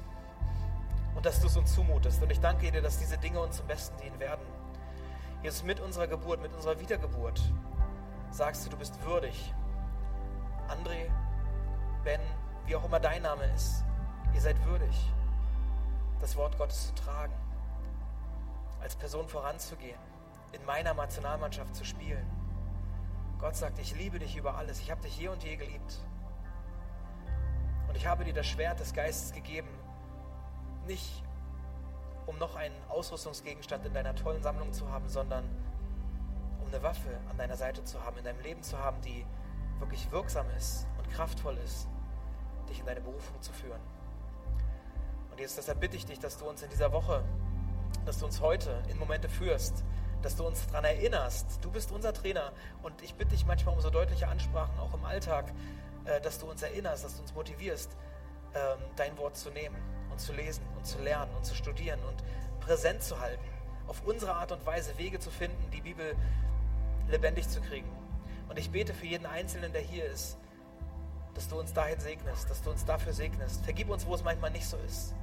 und 1.15 1.25
dass 1.25 1.39
du 1.39 1.47
es 1.47 1.57
uns 1.57 1.73
zumutest. 1.73 2.21
Und 2.21 2.31
ich 2.31 2.39
danke 2.39 2.71
dir, 2.71 2.81
dass 2.81 2.97
diese 2.97 3.17
Dinge 3.17 3.39
uns 3.39 3.57
zum 3.57 3.67
Besten 3.67 3.95
dienen 4.01 4.19
werden. 4.19 4.45
Jesus, 5.43 5.63
mit 5.63 5.79
unserer 5.79 6.07
Geburt, 6.07 6.41
mit 6.41 6.53
unserer 6.53 6.79
Wiedergeburt 6.79 7.41
sagst 8.31 8.65
du, 8.65 8.69
du 8.69 8.77
bist 8.77 9.01
würdig. 9.05 9.53
André, 10.71 11.11
Ben, 12.05 12.21
wie 12.65 12.77
auch 12.77 12.85
immer 12.85 13.01
dein 13.01 13.21
Name 13.23 13.43
ist, 13.53 13.83
ihr 14.33 14.39
seid 14.39 14.63
würdig, 14.65 15.11
das 16.21 16.37
Wort 16.37 16.57
Gottes 16.57 16.87
zu 16.87 16.95
tragen, 16.95 17.33
als 18.79 18.95
Person 18.95 19.27
voranzugehen, 19.27 19.99
in 20.53 20.63
meiner 20.65 20.93
Nationalmannschaft 20.93 21.75
zu 21.75 21.83
spielen. 21.83 22.25
Gott 23.37 23.57
sagt, 23.57 23.79
ich 23.79 23.95
liebe 23.97 24.17
dich 24.17 24.37
über 24.37 24.55
alles. 24.55 24.79
Ich 24.79 24.91
habe 24.91 25.01
dich 25.01 25.17
je 25.17 25.27
und 25.27 25.43
je 25.43 25.57
geliebt. 25.57 25.99
Und 27.89 27.97
ich 27.97 28.05
habe 28.05 28.23
dir 28.23 28.33
das 28.33 28.47
Schwert 28.47 28.79
des 28.79 28.93
Geistes 28.93 29.33
gegeben, 29.33 29.67
nicht 30.87 31.21
um 32.27 32.37
noch 32.37 32.55
einen 32.55 32.75
Ausrüstungsgegenstand 32.87 33.85
in 33.85 33.93
deiner 33.93 34.15
tollen 34.15 34.41
Sammlung 34.41 34.71
zu 34.71 34.89
haben, 34.89 35.09
sondern 35.09 35.43
um 36.61 36.67
eine 36.67 36.81
Waffe 36.81 37.19
an 37.29 37.37
deiner 37.37 37.57
Seite 37.57 37.83
zu 37.83 38.01
haben, 38.05 38.17
in 38.19 38.23
deinem 38.23 38.39
Leben 38.39 38.63
zu 38.63 38.79
haben, 38.79 39.01
die 39.01 39.25
wirklich 39.81 40.09
wirksam 40.11 40.45
ist 40.57 40.87
und 40.97 41.09
kraftvoll 41.11 41.57
ist, 41.57 41.87
dich 42.69 42.79
in 42.79 42.85
deine 42.85 43.01
Berufung 43.01 43.41
zu 43.41 43.51
führen. 43.51 43.81
Und 45.31 45.39
jetzt 45.39 45.57
deshalb 45.57 45.79
bitte 45.79 45.97
ich 45.97 46.05
dich, 46.05 46.19
dass 46.19 46.37
du 46.37 46.45
uns 46.45 46.61
in 46.61 46.69
dieser 46.69 46.91
Woche, 46.91 47.23
dass 48.05 48.19
du 48.19 48.25
uns 48.25 48.39
heute 48.41 48.81
in 48.89 48.97
Momente 48.97 49.27
führst, 49.27 49.83
dass 50.21 50.35
du 50.35 50.45
uns 50.45 50.67
daran 50.67 50.85
erinnerst, 50.85 51.59
du 51.61 51.71
bist 51.71 51.91
unser 51.91 52.13
Trainer 52.13 52.51
und 52.83 53.01
ich 53.01 53.15
bitte 53.15 53.31
dich 53.31 53.45
manchmal 53.45 53.75
um 53.75 53.81
so 53.81 53.89
deutliche 53.89 54.27
Ansprachen, 54.27 54.77
auch 54.79 54.93
im 54.93 55.03
Alltag, 55.03 55.51
äh, 56.05 56.21
dass 56.21 56.39
du 56.39 56.49
uns 56.49 56.61
erinnerst, 56.61 57.03
dass 57.03 57.15
du 57.15 57.21
uns 57.21 57.33
motivierst, 57.33 57.91
ähm, 58.53 58.79
dein 58.95 59.17
Wort 59.17 59.37
zu 59.37 59.49
nehmen 59.49 59.75
und 60.11 60.19
zu 60.19 60.33
lesen 60.33 60.63
und 60.77 60.85
zu 60.85 61.01
lernen 61.01 61.33
und 61.35 61.45
zu 61.45 61.55
studieren 61.55 61.99
und 62.03 62.23
präsent 62.59 63.01
zu 63.01 63.19
halten, 63.19 63.43
auf 63.87 64.03
unsere 64.05 64.35
Art 64.35 64.51
und 64.51 64.65
Weise 64.65 64.97
Wege 64.97 65.19
zu 65.19 65.31
finden, 65.31 65.69
die 65.71 65.81
Bibel 65.81 66.15
lebendig 67.09 67.49
zu 67.49 67.61
kriegen. 67.61 67.89
Und 68.51 68.59
ich 68.59 68.69
bete 68.69 68.93
für 68.93 69.05
jeden 69.05 69.25
Einzelnen, 69.25 69.71
der 69.71 69.81
hier 69.81 70.03
ist, 70.03 70.37
dass 71.35 71.47
du 71.47 71.57
uns 71.57 71.71
dahin 71.71 71.97
segnest, 72.01 72.49
dass 72.49 72.61
du 72.61 72.69
uns 72.69 72.83
dafür 72.83 73.13
segnest. 73.13 73.63
Vergib 73.63 73.89
uns, 73.89 74.05
wo 74.05 74.13
es 74.13 74.25
manchmal 74.25 74.51
nicht 74.51 74.67
so 74.67 74.75
ist. 74.85 75.15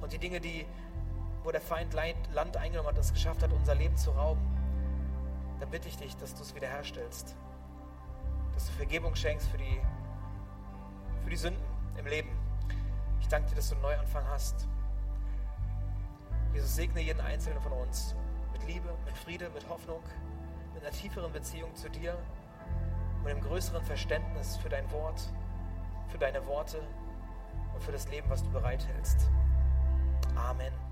Und 0.00 0.12
die 0.12 0.18
Dinge, 0.18 0.40
die, 0.40 0.66
wo 1.44 1.52
der 1.52 1.60
Feind 1.60 1.94
Land 1.94 2.56
eingenommen 2.56 2.88
hat, 2.88 2.98
es 2.98 3.12
geschafft 3.12 3.44
hat, 3.44 3.52
unser 3.52 3.76
Leben 3.76 3.96
zu 3.96 4.10
rauben, 4.10 4.40
dann 5.60 5.70
bitte 5.70 5.86
ich 5.86 5.96
dich, 5.98 6.16
dass 6.16 6.34
du 6.34 6.42
es 6.42 6.52
wiederherstellst. 6.56 7.36
Dass 8.54 8.66
du 8.66 8.72
Vergebung 8.72 9.14
schenkst 9.14 9.46
für 9.50 9.58
die, 9.58 9.80
für 11.22 11.30
die 11.30 11.36
Sünden 11.36 11.62
im 11.96 12.06
Leben. 12.08 12.30
Ich 13.20 13.28
danke 13.28 13.50
dir, 13.50 13.54
dass 13.54 13.68
du 13.68 13.76
einen 13.76 13.82
Neuanfang 13.82 14.26
hast. 14.26 14.66
Jesus, 16.52 16.74
segne 16.74 17.00
jeden 17.00 17.20
Einzelnen 17.20 17.62
von 17.62 17.70
uns 17.70 18.16
mit 18.52 18.66
Liebe, 18.66 18.92
mit 19.04 19.16
Friede, 19.16 19.48
mit 19.50 19.68
Hoffnung, 19.68 20.02
mit 20.74 20.82
einer 20.82 20.92
tieferen 20.92 21.30
Beziehung 21.30 21.72
zu 21.76 21.88
dir, 21.88 22.18
mit 23.24 23.32
einem 23.32 23.42
größeren 23.42 23.82
Verständnis 23.84 24.56
für 24.56 24.68
dein 24.68 24.90
Wort, 24.92 25.20
für 26.08 26.18
deine 26.18 26.46
Worte 26.46 26.80
und 27.74 27.82
für 27.82 27.92
das 27.92 28.08
Leben, 28.08 28.28
was 28.28 28.42
du 28.42 28.50
bereithältst. 28.50 29.28
Amen. 30.36 30.83